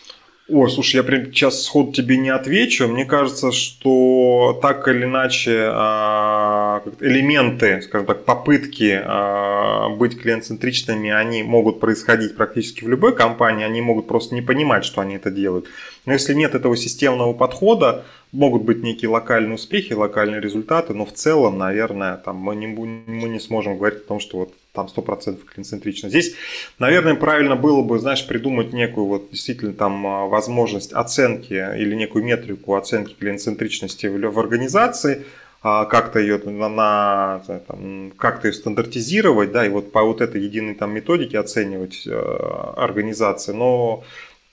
Ой, 0.54 0.70
слушай, 0.70 0.98
я 0.98 1.04
прям 1.04 1.28
сейчас 1.28 1.64
сход 1.64 1.96
тебе 1.96 2.18
не 2.18 2.28
отвечу. 2.30 2.86
Мне 2.90 3.06
кажется, 3.06 3.54
что 3.54 4.60
так 4.62 4.86
или 4.90 5.06
иначе 5.06 5.70
а, 5.72 6.84
элементы, 7.00 7.82
скажем 7.82 8.06
так, 8.06 8.26
попытки 8.26 9.02
а, 9.02 9.88
быть 9.90 10.20
клиент-центричными, 10.20 11.10
они 11.10 11.44
могут 11.44 11.80
происходить 11.80 12.36
практически 12.36 12.84
в 12.84 12.90
любой 12.90 13.16
компании. 13.16 13.64
Они 13.64 13.80
могут 13.80 14.10
просто 14.10 14.36
не 14.36 14.42
понимать, 14.42 14.84
что 14.84 15.00
они 15.00 15.16
это 15.16 15.32
делают. 15.32 15.68
Но 16.06 16.12
если 16.12 16.34
нет 16.34 16.54
этого 16.54 16.76
системного 16.76 17.32
подхода, 17.32 18.04
могут 18.34 18.64
быть 18.64 18.84
некие 18.84 19.10
локальные 19.10 19.56
успехи, 19.56 19.94
локальные 19.94 20.42
результаты, 20.42 20.94
но 20.94 21.06
в 21.06 21.14
целом, 21.14 21.58
наверное, 21.60 22.18
там 22.18 22.36
мы 22.36 22.58
не, 22.58 22.68
мы 22.68 23.30
не 23.30 23.40
сможем 23.40 23.78
говорить 23.78 24.00
о 24.00 24.08
том, 24.08 24.20
что 24.20 24.40
вот 24.40 24.54
там 24.74 24.88
100% 24.88 25.44
клиент-центрично. 25.46 26.10
Здесь, 26.10 26.36
наверное, 26.80 27.16
правильно 27.16 27.56
было 27.56 27.82
бы, 27.82 28.00
знаешь, 28.00 28.26
придумать 28.26 28.74
некую 28.74 29.06
вот 29.06 29.32
действительно 29.32 29.74
там 29.74 30.06
а, 30.08 30.28
возможность 30.28 30.94
оценки 30.94 31.54
или 31.54 31.94
некую 31.96 32.24
метрику 32.24 32.76
оценки 32.76 33.14
клиент-центричности 33.14 34.08
в, 34.08 34.40
организации, 34.40 35.26
а, 35.62 35.86
как-то 35.86 36.20
ее 36.20 36.38
на 36.38 37.42
там, 37.68 38.14
как-то 38.18 38.48
ее 38.48 38.54
стандартизировать, 38.54 39.52
да, 39.52 39.66
и 39.66 39.70
вот 39.70 39.92
по 39.92 40.04
вот 40.04 40.22
этой 40.22 40.42
единой 40.42 40.76
там 40.76 40.94
методике 40.94 41.38
оценивать 41.38 42.08
э, 42.08 42.12
организации, 42.78 43.52
но 43.52 44.04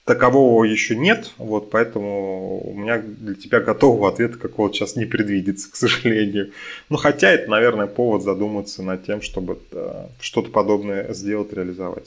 такового 0.08 0.64
еще 0.64 0.96
нет, 0.96 1.30
вот, 1.38 1.70
поэтому 1.70 2.60
у 2.68 2.74
меня 2.74 2.98
для 2.98 3.34
тебя 3.34 3.60
готового 3.60 4.08
ответа 4.08 4.38
какого-то 4.38 4.74
сейчас 4.74 4.96
не 4.96 5.04
предвидится, 5.04 5.70
к 5.70 5.76
сожалению. 5.76 6.50
Но 6.88 6.96
хотя 6.96 7.30
это, 7.30 7.48
наверное, 7.50 7.86
повод 7.86 8.22
задуматься 8.22 8.82
над 8.82 9.06
тем, 9.06 9.22
чтобы 9.22 9.58
да, 9.70 10.08
что-то 10.20 10.50
подобное 10.50 11.12
сделать, 11.14 11.52
реализовать. 11.52 12.06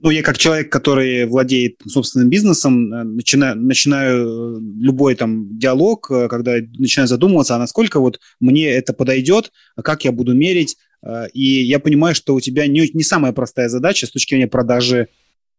Ну, 0.00 0.10
я 0.10 0.22
как 0.22 0.38
человек, 0.38 0.70
который 0.70 1.26
владеет 1.26 1.80
собственным 1.88 2.28
бизнесом, 2.28 2.92
э, 2.92 3.02
начинаю, 3.02 3.56
начинаю 3.56 4.60
любой 4.60 5.16
там 5.16 5.58
диалог, 5.58 6.08
э, 6.10 6.28
когда 6.28 6.54
начинаю 6.78 7.08
задумываться, 7.08 7.56
а 7.56 7.58
насколько 7.58 7.98
вот 7.98 8.20
мне 8.38 8.70
это 8.70 8.92
подойдет, 8.92 9.50
а 9.74 9.82
как 9.82 10.04
я 10.04 10.12
буду 10.12 10.34
мерить. 10.34 10.76
Э, 11.02 11.26
и 11.32 11.64
я 11.64 11.80
понимаю, 11.80 12.14
что 12.14 12.36
у 12.36 12.40
тебя 12.40 12.68
не, 12.68 12.88
не 12.94 13.02
самая 13.02 13.32
простая 13.32 13.68
задача 13.68 14.06
с 14.06 14.10
точки 14.10 14.34
зрения 14.34 14.46
продажи 14.46 15.08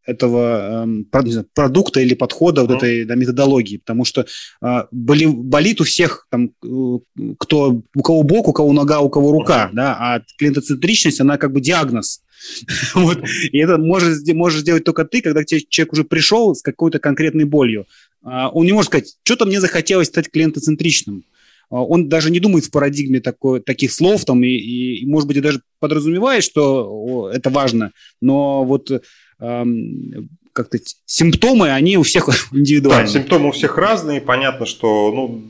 этого 0.10 0.86
э, 0.86 1.44
продукта 1.54 2.00
или 2.00 2.16
подхода, 2.16 2.64
вот 2.64 2.78
этой 2.78 3.06
да, 3.06 3.16
методологии, 3.16 3.78
потому 3.78 4.06
что 4.06 4.26
э, 4.62 4.84
боли, 4.92 5.26
болит 5.26 5.82
у 5.82 5.84
всех, 5.84 6.28
там, 6.30 6.52
э, 6.64 7.34
кто, 7.38 7.82
у 7.96 8.02
кого 8.02 8.24
бок, 8.24 8.48
у 8.48 8.54
кого 8.54 8.74
нога, 8.74 9.00
у 9.00 9.10
кого 9.10 9.32
рука, 9.32 9.70
да, 9.74 9.96
а 10.00 10.22
клиентоцентричность, 10.38 11.22
она 11.22 11.38
как 11.38 11.54
бы 11.54 11.62
диагноз. 11.62 12.22
вот. 12.96 13.20
И 13.52 13.58
это 13.58 13.78
можешь, 13.78 14.18
можешь 14.34 14.62
сделать 14.62 14.84
только 14.84 15.06
ты, 15.06 15.22
когда 15.22 15.44
человек 15.44 15.94
уже 15.94 16.04
пришел 16.04 16.56
с 16.56 16.62
какой-то 16.62 17.00
конкретной 17.00 17.46
болью. 17.46 17.86
А 18.24 18.50
он 18.50 18.66
не 18.66 18.74
может 18.74 18.90
сказать, 18.90 19.16
что-то 19.24 19.46
мне 19.46 19.60
захотелось 19.60 20.08
стать 20.08 20.30
клиентоцентричным. 20.30 21.24
А 21.70 21.84
он 21.84 22.10
даже 22.10 22.32
не 22.32 22.40
думает 22.40 22.66
в 22.66 22.72
парадигме 22.72 23.20
такой, 23.20 23.62
таких 23.62 23.92
слов, 23.92 24.26
там, 24.26 24.44
и, 24.44 24.48
и, 24.48 25.06
может 25.06 25.28
быть, 25.28 25.38
и 25.38 25.42
даже 25.42 25.62
подразумевает, 25.80 26.44
что 26.44 27.30
это 27.32 27.50
важно, 27.52 27.92
но 28.22 28.64
вот 28.64 28.92
как-то 29.40 30.78
симптомы, 31.06 31.72
они 31.72 31.98
у 31.98 32.04
всех 32.04 32.30
индивидуальные. 32.52 33.08
Да, 33.08 33.12
симптомы 33.12 33.50
у 33.50 33.52
всех 33.52 33.78
разные. 33.78 34.22
Понятно, 34.22 34.66
что 34.66 35.12
ну, 35.14 35.44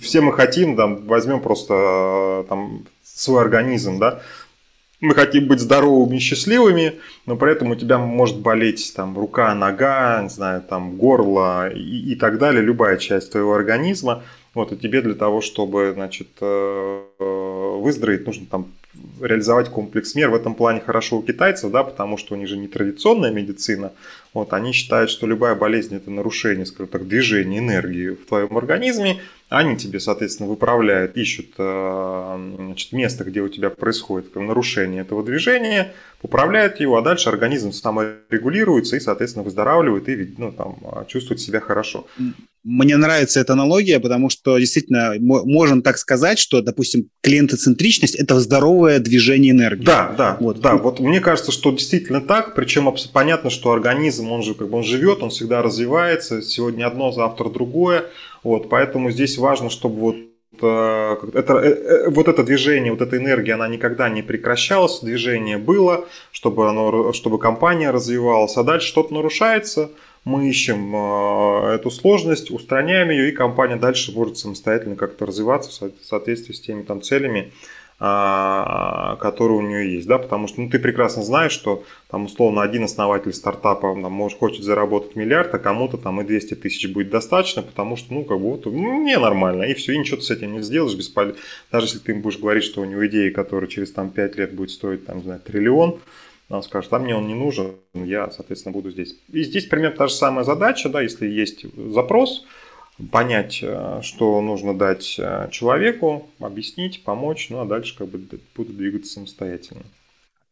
все 0.00 0.20
мы 0.20 0.32
хотим, 0.32 0.76
там, 0.76 1.06
возьмем 1.06 1.40
просто 1.40 2.44
там, 2.48 2.86
свой 3.02 3.42
организм, 3.42 3.98
да, 3.98 4.22
мы 5.00 5.14
хотим 5.14 5.46
быть 5.46 5.60
здоровыми 5.60 6.16
и 6.16 6.20
счастливыми, 6.20 6.94
но 7.26 7.36
при 7.36 7.52
этом 7.52 7.70
у 7.70 7.76
тебя 7.76 7.98
может 7.98 8.40
болеть 8.40 8.92
там 8.96 9.16
рука, 9.16 9.54
нога, 9.54 10.22
не 10.22 10.28
знаю, 10.28 10.62
там 10.62 10.96
горло 10.96 11.70
и, 11.70 12.12
и 12.12 12.14
так 12.16 12.38
далее, 12.38 12.62
любая 12.62 12.96
часть 12.96 13.30
твоего 13.30 13.54
организма. 13.54 14.24
Вот, 14.54 14.72
и 14.72 14.76
тебе 14.76 15.02
для 15.02 15.14
того, 15.14 15.40
чтобы, 15.40 15.92
значит, 15.94 16.28
э, 16.40 17.02
э, 17.20 17.76
выздороветь, 17.80 18.26
нужно 18.26 18.46
там 18.46 18.72
реализовать 19.20 19.68
комплекс 19.68 20.14
мер. 20.14 20.30
В 20.30 20.34
этом 20.34 20.54
плане 20.54 20.80
хорошо 20.80 21.18
у 21.18 21.22
китайцев, 21.22 21.70
да, 21.70 21.84
потому 21.84 22.16
что 22.16 22.34
у 22.34 22.38
них 22.38 22.48
же 22.48 22.56
не 22.56 22.68
традиционная 22.68 23.30
медицина. 23.30 23.92
Вот, 24.38 24.52
они 24.52 24.70
считают, 24.70 25.10
что 25.10 25.26
любая 25.26 25.56
болезнь– 25.56 25.96
это 25.96 26.12
нарушение, 26.12 26.64
скажем 26.64 26.86
так, 26.86 27.08
движения 27.08 27.58
энергии 27.58 28.10
в 28.10 28.24
твоем 28.24 28.56
организме. 28.56 29.20
Они 29.48 29.76
тебе, 29.76 29.98
соответственно, 29.98 30.48
выправляют, 30.48 31.16
ищут 31.16 31.54
э, 31.58 32.54
значит, 32.56 32.92
место, 32.92 33.24
где 33.24 33.40
у 33.40 33.48
тебя 33.48 33.70
происходит 33.70 34.36
нарушение 34.36 35.00
этого 35.00 35.24
движения, 35.24 35.92
поправляют 36.22 36.78
его, 36.78 36.98
а 36.98 37.02
дальше 37.02 37.30
организм 37.30 37.72
саморегулируется 37.72 38.94
и, 38.94 39.00
соответственно, 39.00 39.42
выздоравливает 39.42 40.08
и 40.08 40.34
ну, 40.38 40.52
там, 40.52 40.76
чувствует 41.08 41.40
себя 41.40 41.58
хорошо. 41.58 42.06
Мне 42.64 42.96
нравится 42.96 43.40
эта 43.40 43.54
аналогия, 43.54 43.98
потому 43.98 44.28
что 44.28 44.58
действительно 44.58 45.14
можем 45.18 45.80
так 45.80 45.96
сказать, 45.96 46.38
что, 46.38 46.60
допустим, 46.60 47.08
клиентоцентричность– 47.22 48.14
это 48.16 48.38
здоровое 48.40 48.98
движение 48.98 49.52
энергии. 49.52 49.84
Да, 49.84 50.14
да, 50.18 50.36
вот. 50.38 50.60
да. 50.60 50.76
Вот 50.76 51.00
мне 51.00 51.20
кажется, 51.20 51.50
что 51.50 51.70
действительно 51.70 52.20
так, 52.20 52.54
причем 52.54 52.92
понятно, 53.12 53.48
что 53.48 53.72
организм, 53.72 54.27
он 54.32 54.42
же 54.42 54.54
как 54.54 54.68
бы 54.68 54.78
он 54.78 54.84
живет, 54.84 55.22
он 55.22 55.30
всегда 55.30 55.62
развивается, 55.62 56.42
сегодня 56.42 56.86
одно, 56.86 57.12
завтра 57.12 57.48
другое, 57.48 58.06
вот, 58.42 58.68
поэтому 58.68 59.10
здесь 59.10 59.38
важно, 59.38 59.70
чтобы 59.70 60.00
вот 60.00 60.16
э, 60.62 61.16
это, 61.34 61.54
э, 61.54 61.68
э, 61.68 62.10
вот 62.10 62.28
это 62.28 62.44
движение, 62.44 62.92
вот 62.92 63.00
эта 63.00 63.16
энергия, 63.16 63.54
она 63.54 63.68
никогда 63.68 64.08
не 64.08 64.22
прекращалась, 64.22 65.00
движение 65.00 65.58
было, 65.58 66.06
чтобы, 66.32 66.68
оно, 66.68 67.12
чтобы 67.12 67.38
компания 67.38 67.90
развивалась, 67.90 68.56
а 68.56 68.62
дальше 68.62 68.88
что-то 68.88 69.14
нарушается– 69.14 69.90
мы 70.24 70.48
ищем 70.48 70.94
эту 70.94 71.90
сложность, 71.90 72.50
устраняем 72.50 73.08
ее, 73.08 73.30
и 73.30 73.32
компания 73.32 73.76
дальше 73.76 74.12
может 74.12 74.36
самостоятельно 74.36 74.94
как-то 74.94 75.24
развиваться 75.24 75.70
в 75.70 76.04
соответствии 76.04 76.52
с 76.52 76.60
теми 76.60 76.82
там 76.82 77.00
целями, 77.00 77.52
а, 78.00 79.16
которые 79.16 79.58
у 79.58 79.60
нее 79.60 79.94
есть, 79.94 80.06
да, 80.06 80.18
потому 80.18 80.46
что 80.46 80.60
ну, 80.60 80.70
ты 80.70 80.78
прекрасно 80.78 81.24
знаешь, 81.24 81.50
что 81.50 81.82
там 82.08 82.26
условно 82.26 82.62
один 82.62 82.84
основатель 82.84 83.32
стартапа 83.32 83.98
там, 84.00 84.12
может, 84.12 84.38
хочет 84.38 84.62
заработать 84.62 85.16
миллиард, 85.16 85.52
а 85.54 85.58
кому-то 85.58 85.96
там 85.96 86.20
и 86.20 86.24
200 86.24 86.54
тысяч 86.54 86.88
будет 86.92 87.10
достаточно, 87.10 87.62
потому 87.62 87.96
что, 87.96 88.14
ну, 88.14 88.22
как 88.24 88.38
бы 88.38 88.50
вот, 88.50 88.66
ну, 88.66 89.00
мне 89.00 89.18
нормально, 89.18 89.64
и 89.64 89.74
все, 89.74 89.94
и 89.94 89.98
ничего 89.98 90.18
ты 90.18 90.22
с 90.22 90.30
этим 90.30 90.52
не 90.52 90.62
сделаешь, 90.62 90.96
бесполезно. 90.96 91.40
Даже 91.72 91.86
если 91.86 91.98
ты 91.98 92.12
им 92.12 92.22
будешь 92.22 92.38
говорить, 92.38 92.62
что 92.62 92.82
у 92.82 92.84
него 92.84 93.04
идеи, 93.08 93.30
которые 93.30 93.68
через 93.68 93.90
там 93.90 94.10
5 94.10 94.36
лет 94.36 94.54
будет 94.54 94.70
стоить, 94.70 95.04
там, 95.04 95.16
не 95.16 95.24
знаю, 95.24 95.40
триллион, 95.40 95.98
он 96.50 96.62
скажет, 96.62 96.92
а 96.92 96.98
мне 96.98 97.16
он 97.16 97.26
не 97.26 97.34
нужен, 97.34 97.72
я, 97.94 98.30
соответственно, 98.30 98.72
буду 98.72 98.90
здесь. 98.90 99.16
И 99.32 99.42
здесь 99.42 99.66
примерно 99.66 99.96
та 99.96 100.06
же 100.06 100.14
самая 100.14 100.44
задача, 100.44 100.88
да, 100.88 101.02
если 101.02 101.26
есть 101.26 101.66
запрос, 101.76 102.46
понять, 103.10 103.60
э, 103.62 104.00
что 104.02 104.40
нужно 104.40 104.76
дать 104.76 105.16
э, 105.18 105.48
человеку, 105.50 106.28
объяснить, 106.40 107.04
помочь, 107.04 107.48
ну 107.50 107.60
а 107.60 107.64
дальше 107.64 107.96
как 107.96 108.08
бы 108.08 108.20
буду 108.54 108.72
двигаться 108.72 109.14
самостоятельно. 109.14 109.82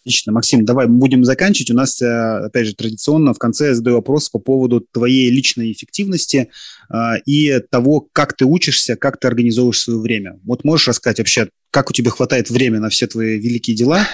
Отлично. 0.06 0.30
Максим, 0.30 0.64
давай 0.64 0.86
будем 0.86 1.24
заканчивать. 1.24 1.72
У 1.72 1.74
нас, 1.74 2.00
э, 2.00 2.06
опять 2.06 2.68
же, 2.68 2.76
традиционно 2.76 3.34
в 3.34 3.38
конце 3.38 3.66
я 3.66 3.74
задаю 3.74 3.96
вопрос 3.96 4.28
по 4.28 4.38
поводу 4.38 4.80
твоей 4.80 5.28
личной 5.30 5.72
эффективности 5.72 6.48
э, 6.88 6.94
и 7.26 7.58
того, 7.58 8.06
как 8.12 8.36
ты 8.36 8.44
учишься, 8.44 8.94
как 8.94 9.18
ты 9.18 9.26
организовываешь 9.26 9.80
свое 9.80 9.98
время. 9.98 10.38
Вот 10.44 10.62
можешь 10.62 10.86
рассказать 10.86 11.18
вообще, 11.18 11.48
как 11.70 11.90
у 11.90 11.92
тебя 11.92 12.10
хватает 12.10 12.50
времени 12.50 12.80
на 12.80 12.88
все 12.88 13.06
твои 13.06 13.38
великие 13.38 13.76
дела, 13.76 14.06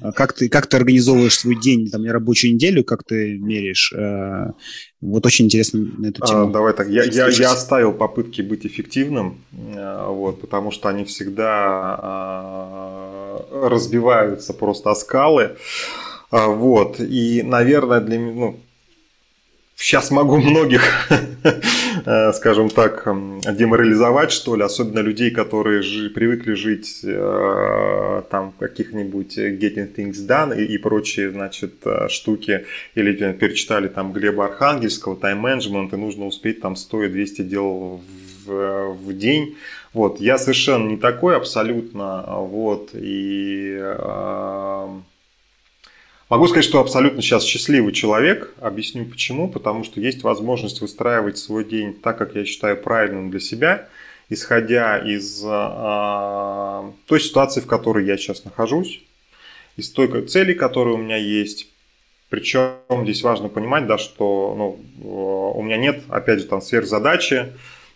э, 0.00 0.12
как 0.12 0.32
ты, 0.32 0.48
как 0.48 0.66
ты 0.66 0.76
организовываешь 0.76 1.38
свой 1.38 1.56
день, 1.60 1.90
там, 1.90 2.04
рабочую 2.04 2.54
неделю, 2.54 2.84
как 2.84 3.04
ты 3.04 3.38
меряешь. 3.38 3.92
Вот 5.00 5.24
очень 5.26 5.44
интересно 5.44 5.80
на 5.96 6.08
эту 6.08 6.26
тему. 6.26 6.48
А, 6.48 6.50
давай 6.50 6.72
так, 6.72 6.88
я, 6.88 7.04
я, 7.04 7.28
я 7.28 7.52
оставил 7.52 7.92
попытки 7.92 8.42
быть 8.42 8.66
эффективным, 8.66 9.44
вот, 9.52 10.40
потому 10.40 10.72
что 10.72 10.88
они 10.88 11.04
всегда 11.04 11.98
а, 12.00 13.68
разбиваются 13.68 14.54
просто 14.54 14.90
о 14.90 14.94
скалы. 14.96 15.56
А, 16.30 16.48
вот. 16.48 17.00
И, 17.00 17.42
наверное, 17.42 18.00
для 18.00 18.18
меня, 18.18 18.34
ну, 18.34 18.60
сейчас 19.76 20.10
могу 20.10 20.38
многих, 20.38 20.82
э, 21.10 21.60
скажем 22.32 22.70
так, 22.70 23.04
деморализовать, 23.04 24.32
что 24.32 24.56
ли, 24.56 24.62
особенно 24.62 25.00
людей, 25.00 25.30
которые 25.30 25.82
жи, 25.82 26.08
привыкли 26.08 26.54
жить 26.54 27.00
э, 27.04 28.22
там 28.30 28.52
каких-нибудь 28.58 29.36
getting 29.36 29.94
things 29.94 30.14
done 30.26 30.56
и, 30.58 30.64
и 30.64 30.78
прочие, 30.78 31.30
значит, 31.30 31.74
э, 31.84 32.08
штуки, 32.08 32.64
или 32.94 33.32
перечитали 33.32 33.88
там 33.88 34.12
Глеба 34.12 34.46
Архангельского, 34.46 35.16
тайм-менеджмент, 35.16 35.92
и 35.92 35.96
нужно 35.96 36.26
успеть 36.26 36.60
там 36.60 36.76
100 36.76 37.04
и 37.04 37.08
200 37.08 37.42
дел 37.42 38.00
в, 38.46 38.94
в 38.94 39.12
день. 39.16 39.56
Вот, 39.92 40.20
я 40.20 40.38
совершенно 40.38 40.88
не 40.88 40.96
такой 40.96 41.36
абсолютно, 41.36 42.24
вот, 42.26 42.90
и 42.94 43.76
э, 43.80 44.88
могу 46.28 46.46
сказать, 46.46 46.64
что 46.64 46.80
абсолютно 46.80 47.22
сейчас 47.22 47.44
счастливый 47.44 47.92
человек, 47.92 48.54
объясню 48.60 49.04
почему, 49.04 49.48
потому 49.48 49.84
что 49.84 50.00
есть 50.00 50.22
возможность 50.22 50.80
выстраивать 50.80 51.38
свой 51.38 51.64
день 51.64 51.94
так, 51.94 52.18
как 52.18 52.34
я 52.34 52.44
считаю 52.44 52.76
правильным 52.76 53.30
для 53.30 53.40
себя, 53.40 53.88
исходя 54.28 54.98
из 54.98 55.42
э, 55.44 56.92
той 57.06 57.20
ситуации, 57.20 57.60
в 57.60 57.66
которой 57.66 58.04
я 58.04 58.16
сейчас 58.16 58.44
нахожусь, 58.44 59.02
из 59.76 59.90
той 59.90 60.26
цели, 60.26 60.52
которая 60.52 60.94
у 60.94 60.98
меня 60.98 61.16
есть, 61.16 61.68
причем 62.28 62.74
здесь 63.04 63.22
важно 63.22 63.48
понимать, 63.48 63.86
да, 63.86 63.96
что 63.96 64.54
ну, 64.56 65.52
у 65.52 65.62
меня 65.62 65.78
нет, 65.78 66.02
опять 66.08 66.40
же, 66.40 66.46
там 66.46 66.60
сверхзадачи, 66.60 67.52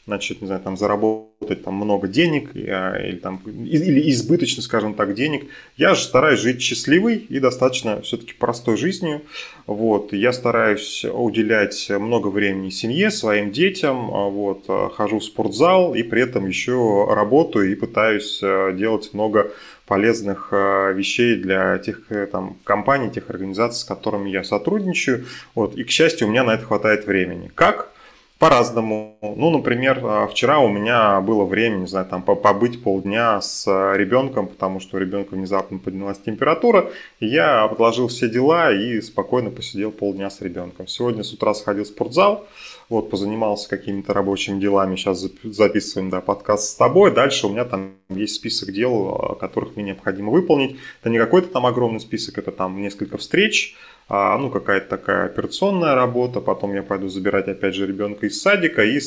значит, 0.06 0.40
не 0.40 0.48
знаю, 0.48 0.60
там 0.60 0.76
заработать 0.76 1.62
там 1.64 1.74
много 1.74 2.08
денег 2.08 2.50
а, 2.54 2.96
или 2.96 3.16
там 3.16 3.40
или 3.46 4.10
избыточно, 4.10 4.62
скажем 4.62 4.94
так, 4.94 5.14
денег. 5.14 5.46
Я 5.76 5.94
же 5.94 6.02
стараюсь 6.02 6.40
жить 6.40 6.60
счастливой 6.60 7.16
и 7.16 7.38
достаточно 7.38 8.00
все-таки 8.02 8.32
простой 8.32 8.76
жизнью. 8.76 9.22
Вот, 9.66 10.12
я 10.12 10.32
стараюсь 10.32 11.04
уделять 11.04 11.88
много 11.88 12.28
времени 12.28 12.70
семье, 12.70 13.10
своим 13.10 13.52
детям, 13.52 14.12
а, 14.12 14.28
вот, 14.28 14.64
а, 14.68 14.88
хожу 14.88 15.20
в 15.20 15.24
спортзал 15.24 15.94
и 15.94 16.02
при 16.02 16.22
этом 16.22 16.46
еще 16.48 17.06
работаю 17.08 17.70
и 17.70 17.76
пытаюсь 17.76 18.40
делать 18.40 19.10
много 19.12 19.52
полезных 19.86 20.52
вещей 20.52 21.36
для 21.36 21.76
тех 21.78 22.10
э, 22.10 22.26
там, 22.26 22.56
компаний, 22.64 23.10
тех 23.10 23.28
организаций, 23.28 23.80
с 23.80 23.84
которыми 23.84 24.30
я 24.30 24.42
сотрудничаю. 24.42 25.26
Вот, 25.54 25.76
и, 25.76 25.84
к 25.84 25.90
счастью, 25.90 26.28
у 26.28 26.30
меня 26.30 26.44
на 26.44 26.54
это 26.54 26.64
хватает 26.64 27.06
времени. 27.06 27.50
Как? 27.54 27.92
По-разному. 28.42 29.16
Ну, 29.22 29.50
например, 29.50 30.00
а, 30.02 30.26
вчера 30.26 30.58
у 30.58 30.68
меня 30.68 31.20
было 31.20 31.44
время, 31.44 31.76
не 31.76 31.86
знаю, 31.86 32.06
там 32.06 32.24
побыть 32.24 32.82
полдня 32.82 33.40
с 33.40 33.68
а, 33.68 33.94
ребенком, 33.94 34.48
потому 34.48 34.80
что 34.80 34.96
у 34.96 34.98
ребенка 34.98 35.34
внезапно 35.34 35.78
поднялась 35.78 36.18
температура, 36.18 36.90
и 37.20 37.26
я 37.28 37.62
отложил 37.62 38.08
все 38.08 38.28
дела 38.28 38.72
и 38.72 39.00
спокойно 39.00 39.50
посидел 39.50 39.92
полдня 39.92 40.28
с 40.28 40.40
ребенком. 40.40 40.88
Сегодня 40.88 41.22
с 41.22 41.32
утра 41.32 41.54
сходил 41.54 41.84
в 41.84 41.86
спортзал, 41.86 42.48
вот, 42.88 43.10
позанимался 43.10 43.68
какими-то 43.68 44.12
рабочими 44.12 44.58
делами, 44.58 44.96
сейчас 44.96 45.24
записываем, 45.44 46.10
да, 46.10 46.20
подкаст 46.20 46.70
с 46.70 46.74
тобой, 46.74 47.12
дальше 47.12 47.46
у 47.46 47.50
меня 47.50 47.64
там 47.64 47.92
есть 48.08 48.34
список 48.34 48.72
дел, 48.72 49.20
а, 49.20 49.34
которых 49.36 49.76
мне 49.76 49.84
необходимо 49.84 50.32
выполнить. 50.32 50.78
Это 51.00 51.10
не 51.10 51.18
какой-то 51.18 51.46
там 51.46 51.64
огромный 51.64 52.00
список, 52.00 52.38
это 52.38 52.50
там 52.50 52.82
несколько 52.82 53.18
встреч, 53.18 53.76
а, 54.08 54.36
ну, 54.38 54.50
какая-то 54.50 54.88
такая 54.88 55.26
операционная 55.26 55.94
работа, 55.94 56.40
потом 56.40 56.74
я 56.74 56.82
пойду 56.82 57.08
забирать, 57.08 57.48
опять 57.48 57.74
же, 57.74 57.86
ребенка 57.86 58.26
из 58.26 58.40
садика 58.42 58.82
и 58.84 59.00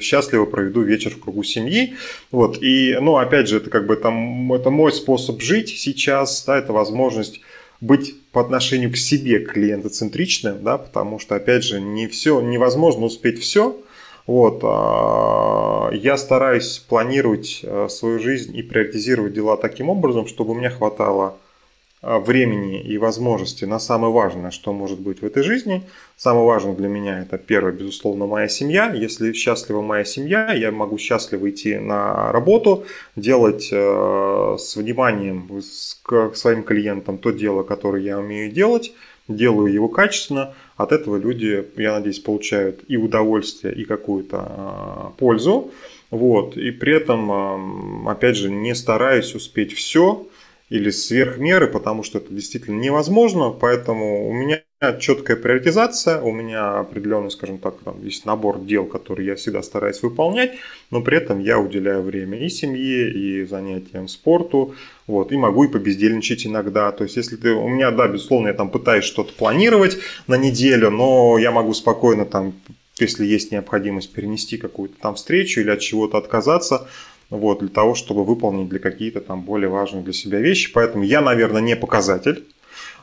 счастливо 0.00 0.44
проведу 0.44 0.82
вечер 0.82 1.10
в 1.10 1.20
кругу 1.20 1.42
семьи, 1.42 1.94
вот, 2.30 2.62
и, 2.62 2.96
ну, 3.00 3.16
опять 3.16 3.48
же, 3.48 3.56
это 3.56 3.70
как 3.70 3.86
бы 3.86 3.96
там, 3.96 4.52
это 4.52 4.70
мой 4.70 4.92
способ 4.92 5.40
жить 5.40 5.70
сейчас, 5.70 6.44
да, 6.46 6.58
это 6.58 6.72
возможность 6.72 7.40
быть 7.80 8.14
по 8.30 8.40
отношению 8.40 8.92
к 8.92 8.96
себе 8.96 9.40
клиентоцентричным, 9.40 10.62
да, 10.62 10.78
потому 10.78 11.18
что, 11.18 11.34
опять 11.34 11.64
же, 11.64 11.80
не 11.80 12.06
все, 12.06 12.40
невозможно 12.40 13.06
успеть 13.06 13.40
все, 13.40 13.76
вот, 14.26 14.60
а, 14.62 15.90
я 15.92 16.16
стараюсь 16.16 16.78
планировать 16.78 17.60
э, 17.64 17.88
свою 17.88 18.20
жизнь 18.20 18.56
и 18.56 18.62
приоритизировать 18.62 19.32
дела 19.32 19.56
таким 19.56 19.88
образом, 19.88 20.28
чтобы 20.28 20.52
у 20.52 20.54
меня 20.54 20.70
хватало 20.70 21.36
времени 22.02 22.80
и 22.80 22.96
возможности 22.96 23.66
на 23.66 23.78
самое 23.78 24.12
важное, 24.12 24.50
что 24.50 24.72
может 24.72 25.00
быть 25.00 25.20
в 25.20 25.26
этой 25.26 25.42
жизни. 25.42 25.82
Самое 26.16 26.46
важное 26.46 26.74
для 26.74 26.88
меня 26.88 27.20
это 27.20 27.36
первое, 27.36 27.72
безусловно, 27.72 28.26
моя 28.26 28.48
семья. 28.48 28.90
Если 28.92 29.32
счастлива 29.32 29.82
моя 29.82 30.04
семья, 30.04 30.52
я 30.52 30.70
могу 30.72 30.96
счастливо 30.96 31.50
идти 31.50 31.76
на 31.76 32.32
работу, 32.32 32.84
делать 33.16 33.68
э, 33.70 34.56
с 34.58 34.76
вниманием 34.76 35.48
к 36.02 36.34
своим 36.34 36.62
клиентам 36.62 37.18
то 37.18 37.30
дело, 37.30 37.62
которое 37.64 38.02
я 38.02 38.18
умею 38.18 38.50
делать, 38.50 38.92
делаю 39.28 39.72
его 39.72 39.88
качественно. 39.88 40.54
От 40.76 40.92
этого 40.92 41.16
люди, 41.16 41.66
я 41.76 41.92
надеюсь, 41.92 42.20
получают 42.20 42.80
и 42.88 42.96
удовольствие, 42.96 43.74
и 43.74 43.84
какую-то 43.84 44.48
э, 44.48 45.18
пользу. 45.18 45.70
Вот. 46.10 46.56
И 46.56 46.70
при 46.70 46.96
этом, 46.96 48.06
э, 48.06 48.10
опять 48.10 48.36
же, 48.36 48.50
не 48.50 48.74
стараюсь 48.74 49.34
успеть 49.34 49.74
все, 49.74 50.26
или 50.70 50.90
сверх 50.90 51.38
меры, 51.38 51.66
потому 51.66 52.04
что 52.04 52.18
это 52.18 52.32
действительно 52.32 52.80
невозможно, 52.80 53.50
поэтому 53.50 54.28
у 54.28 54.32
меня 54.32 54.62
четкая 55.00 55.36
приоритизация, 55.36 56.22
у 56.22 56.30
меня 56.30 56.78
определенный, 56.78 57.32
скажем 57.32 57.58
так, 57.58 57.74
там 57.84 58.02
есть 58.04 58.24
набор 58.24 58.60
дел, 58.60 58.86
которые 58.86 59.26
я 59.26 59.34
всегда 59.34 59.62
стараюсь 59.62 60.00
выполнять, 60.00 60.52
но 60.92 61.02
при 61.02 61.18
этом 61.18 61.40
я 61.40 61.58
уделяю 61.58 62.02
время 62.02 62.38
и 62.38 62.48
семье, 62.48 63.10
и 63.10 63.44
занятиям 63.44 64.06
спорту, 64.06 64.76
вот, 65.08 65.32
и 65.32 65.36
могу 65.36 65.64
и 65.64 65.68
побездельничать 65.68 66.46
иногда, 66.46 66.92
то 66.92 67.02
есть 67.02 67.16
если 67.16 67.34
ты, 67.34 67.52
у 67.52 67.68
меня, 67.68 67.90
да, 67.90 68.06
безусловно, 68.06 68.48
я 68.48 68.54
там 68.54 68.70
пытаюсь 68.70 69.04
что-то 69.04 69.32
планировать 69.34 69.98
на 70.28 70.36
неделю, 70.36 70.90
но 70.90 71.36
я 71.36 71.50
могу 71.50 71.74
спокойно 71.74 72.24
там 72.24 72.54
если 73.00 73.24
есть 73.24 73.50
необходимость 73.50 74.12
перенести 74.12 74.58
какую-то 74.58 74.94
там 75.00 75.14
встречу 75.14 75.60
или 75.60 75.70
от 75.70 75.80
чего-то 75.80 76.18
отказаться, 76.18 76.86
вот, 77.30 77.60
для 77.60 77.68
того, 77.68 77.94
чтобы 77.94 78.24
выполнить 78.24 78.68
для 78.68 78.78
какие-то 78.78 79.20
там 79.20 79.42
более 79.42 79.68
важные 79.68 80.02
для 80.02 80.12
себя 80.12 80.40
вещи. 80.40 80.72
Поэтому 80.72 81.04
я, 81.04 81.20
наверное, 81.20 81.62
не 81.62 81.76
показатель. 81.76 82.44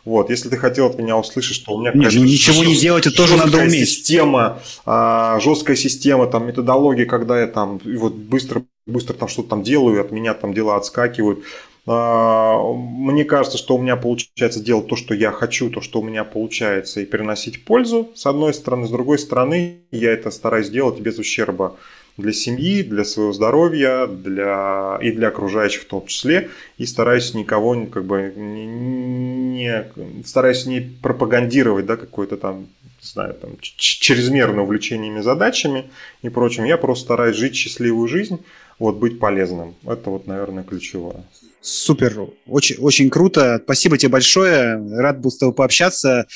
Вот, 0.05 0.29
если 0.29 0.47
ты 0.47 0.55
хотел 0.55 0.87
от 0.87 0.97
меня 0.97 1.17
услышать, 1.17 1.55
что 1.55 1.73
у 1.73 1.81
меня 1.81 1.91
Нет, 1.93 2.13
ну 2.13 2.23
ничего 2.23 2.63
не 2.63 2.77
делать, 2.77 3.07
это 3.07 3.17
тоже 3.17 3.35
надо 3.35 3.57
уметь. 3.57 3.89
Система, 3.89 4.59
а, 4.85 5.37
жесткая 5.41 5.75
система, 5.75 6.27
там 6.27 6.47
методология, 6.47 7.05
когда 7.05 7.41
я 7.41 7.47
там 7.47 7.81
вот 7.83 8.13
быстро, 8.13 8.63
быстро 8.85 9.13
там 9.15 9.27
что-то 9.27 9.49
там 9.49 9.63
делаю, 9.63 9.99
от 9.99 10.11
меня 10.11 10.33
там 10.33 10.53
дела 10.53 10.77
отскакивают. 10.77 11.43
А, 11.87 12.57
мне 12.73 13.25
кажется, 13.25 13.57
что 13.57 13.75
у 13.75 13.81
меня 13.81 13.97
получается 13.97 14.61
делать 14.61 14.87
то, 14.87 14.95
что 14.95 15.13
я 15.13 15.31
хочу, 15.31 15.69
то, 15.69 15.81
что 15.81 15.99
у 15.99 16.03
меня 16.03 16.23
получается, 16.23 17.01
и 17.01 17.05
приносить 17.05 17.65
пользу, 17.65 18.09
с 18.15 18.25
одной 18.25 18.53
стороны. 18.53 18.87
С 18.87 18.91
другой 18.91 19.19
стороны, 19.19 19.79
я 19.91 20.11
это 20.11 20.31
стараюсь 20.31 20.69
делать 20.69 21.01
без 21.01 21.17
ущерба 21.17 21.75
для 22.17 22.33
семьи, 22.33 22.81
для 22.81 23.05
своего 23.05 23.31
здоровья, 23.31 24.07
для, 24.07 24.99
и 25.01 25.11
для 25.11 25.27
окружающих 25.29 25.83
в 25.83 25.85
том 25.85 26.05
числе. 26.07 26.49
И 26.77 26.85
стараюсь 26.85 27.33
никого 27.33 27.85
как 27.85 28.05
бы 28.05 28.33
не, 28.35 28.65
не 28.65 30.23
стараюсь 30.25 30.65
не 30.65 30.81
пропагандировать 30.81 31.85
да, 31.85 31.95
какое-то 31.95 32.37
там 32.37 32.67
не 33.01 33.07
знаю, 33.07 33.35
там, 33.35 33.51
чрезмерное 33.61 34.63
увлечениями 34.63 35.21
задачами 35.21 35.89
и 36.23 36.29
прочим. 36.29 36.63
Я 36.63 36.77
просто 36.77 37.05
стараюсь 37.05 37.35
жить 37.35 37.55
счастливую 37.55 38.07
жизнь, 38.07 38.39
вот, 38.79 38.97
быть 38.97 39.19
полезным. 39.19 39.75
Это 39.85 40.09
вот, 40.09 40.25
наверное, 40.27 40.63
ключевое. 40.63 41.23
Супер, 41.61 42.27
очень, 42.47 42.77
очень 42.77 43.09
круто. 43.09 43.61
Спасибо 43.63 43.97
тебе 43.97 44.09
большое. 44.09 44.81
Рад 44.97 45.19
был 45.19 45.31
с 45.31 45.37
тобой 45.37 45.53
пообщаться. 45.53 46.27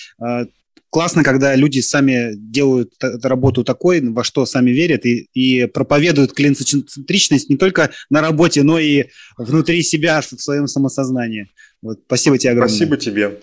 Классно, 0.92 1.24
когда 1.24 1.56
люди 1.56 1.80
сами 1.80 2.34
делают 2.36 2.94
работу 3.24 3.64
такой, 3.64 4.02
во 4.02 4.26
что 4.26 4.46
сами 4.46 4.72
верят, 4.72 5.06
и, 5.06 5.30
и 5.34 5.66
проповедуют 5.66 6.34
клиентоцентричность 6.34 7.50
не 7.50 7.56
только 7.56 7.92
на 8.10 8.20
работе, 8.20 8.62
но 8.64 8.78
и 8.78 9.06
внутри 9.38 9.84
себя, 9.84 10.20
в 10.20 10.26
своем 10.26 10.68
самосознании. 10.68 11.48
Вот, 11.82 12.02
спасибо 12.06 12.38
тебе 12.38 12.52
огромное. 12.52 12.76
Спасибо 12.76 12.98
тебе. 12.98 13.39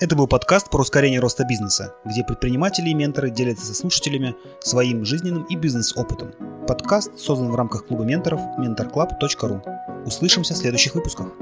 Это 0.00 0.16
был 0.16 0.26
подкаст 0.26 0.70
про 0.70 0.82
ускорение 0.82 1.18
роста 1.18 1.44
бизнеса, 1.44 1.94
где 2.04 2.24
предприниматели 2.24 2.90
и 2.90 2.94
менторы 2.94 3.30
делятся 3.30 3.64
со 3.64 3.74
слушателями 3.74 4.34
своим 4.60 5.06
жизненным 5.06 5.44
и 5.44 5.56
бизнес-опытом. 5.56 6.32
Подкаст 6.66 7.18
создан 7.18 7.50
в 7.50 7.54
рамках 7.54 7.86
клуба 7.86 8.04
менторов 8.04 8.40
mentorclub.ru. 8.58 10.06
Услышимся 10.06 10.52
в 10.52 10.58
следующих 10.58 10.94
выпусках. 10.94 11.32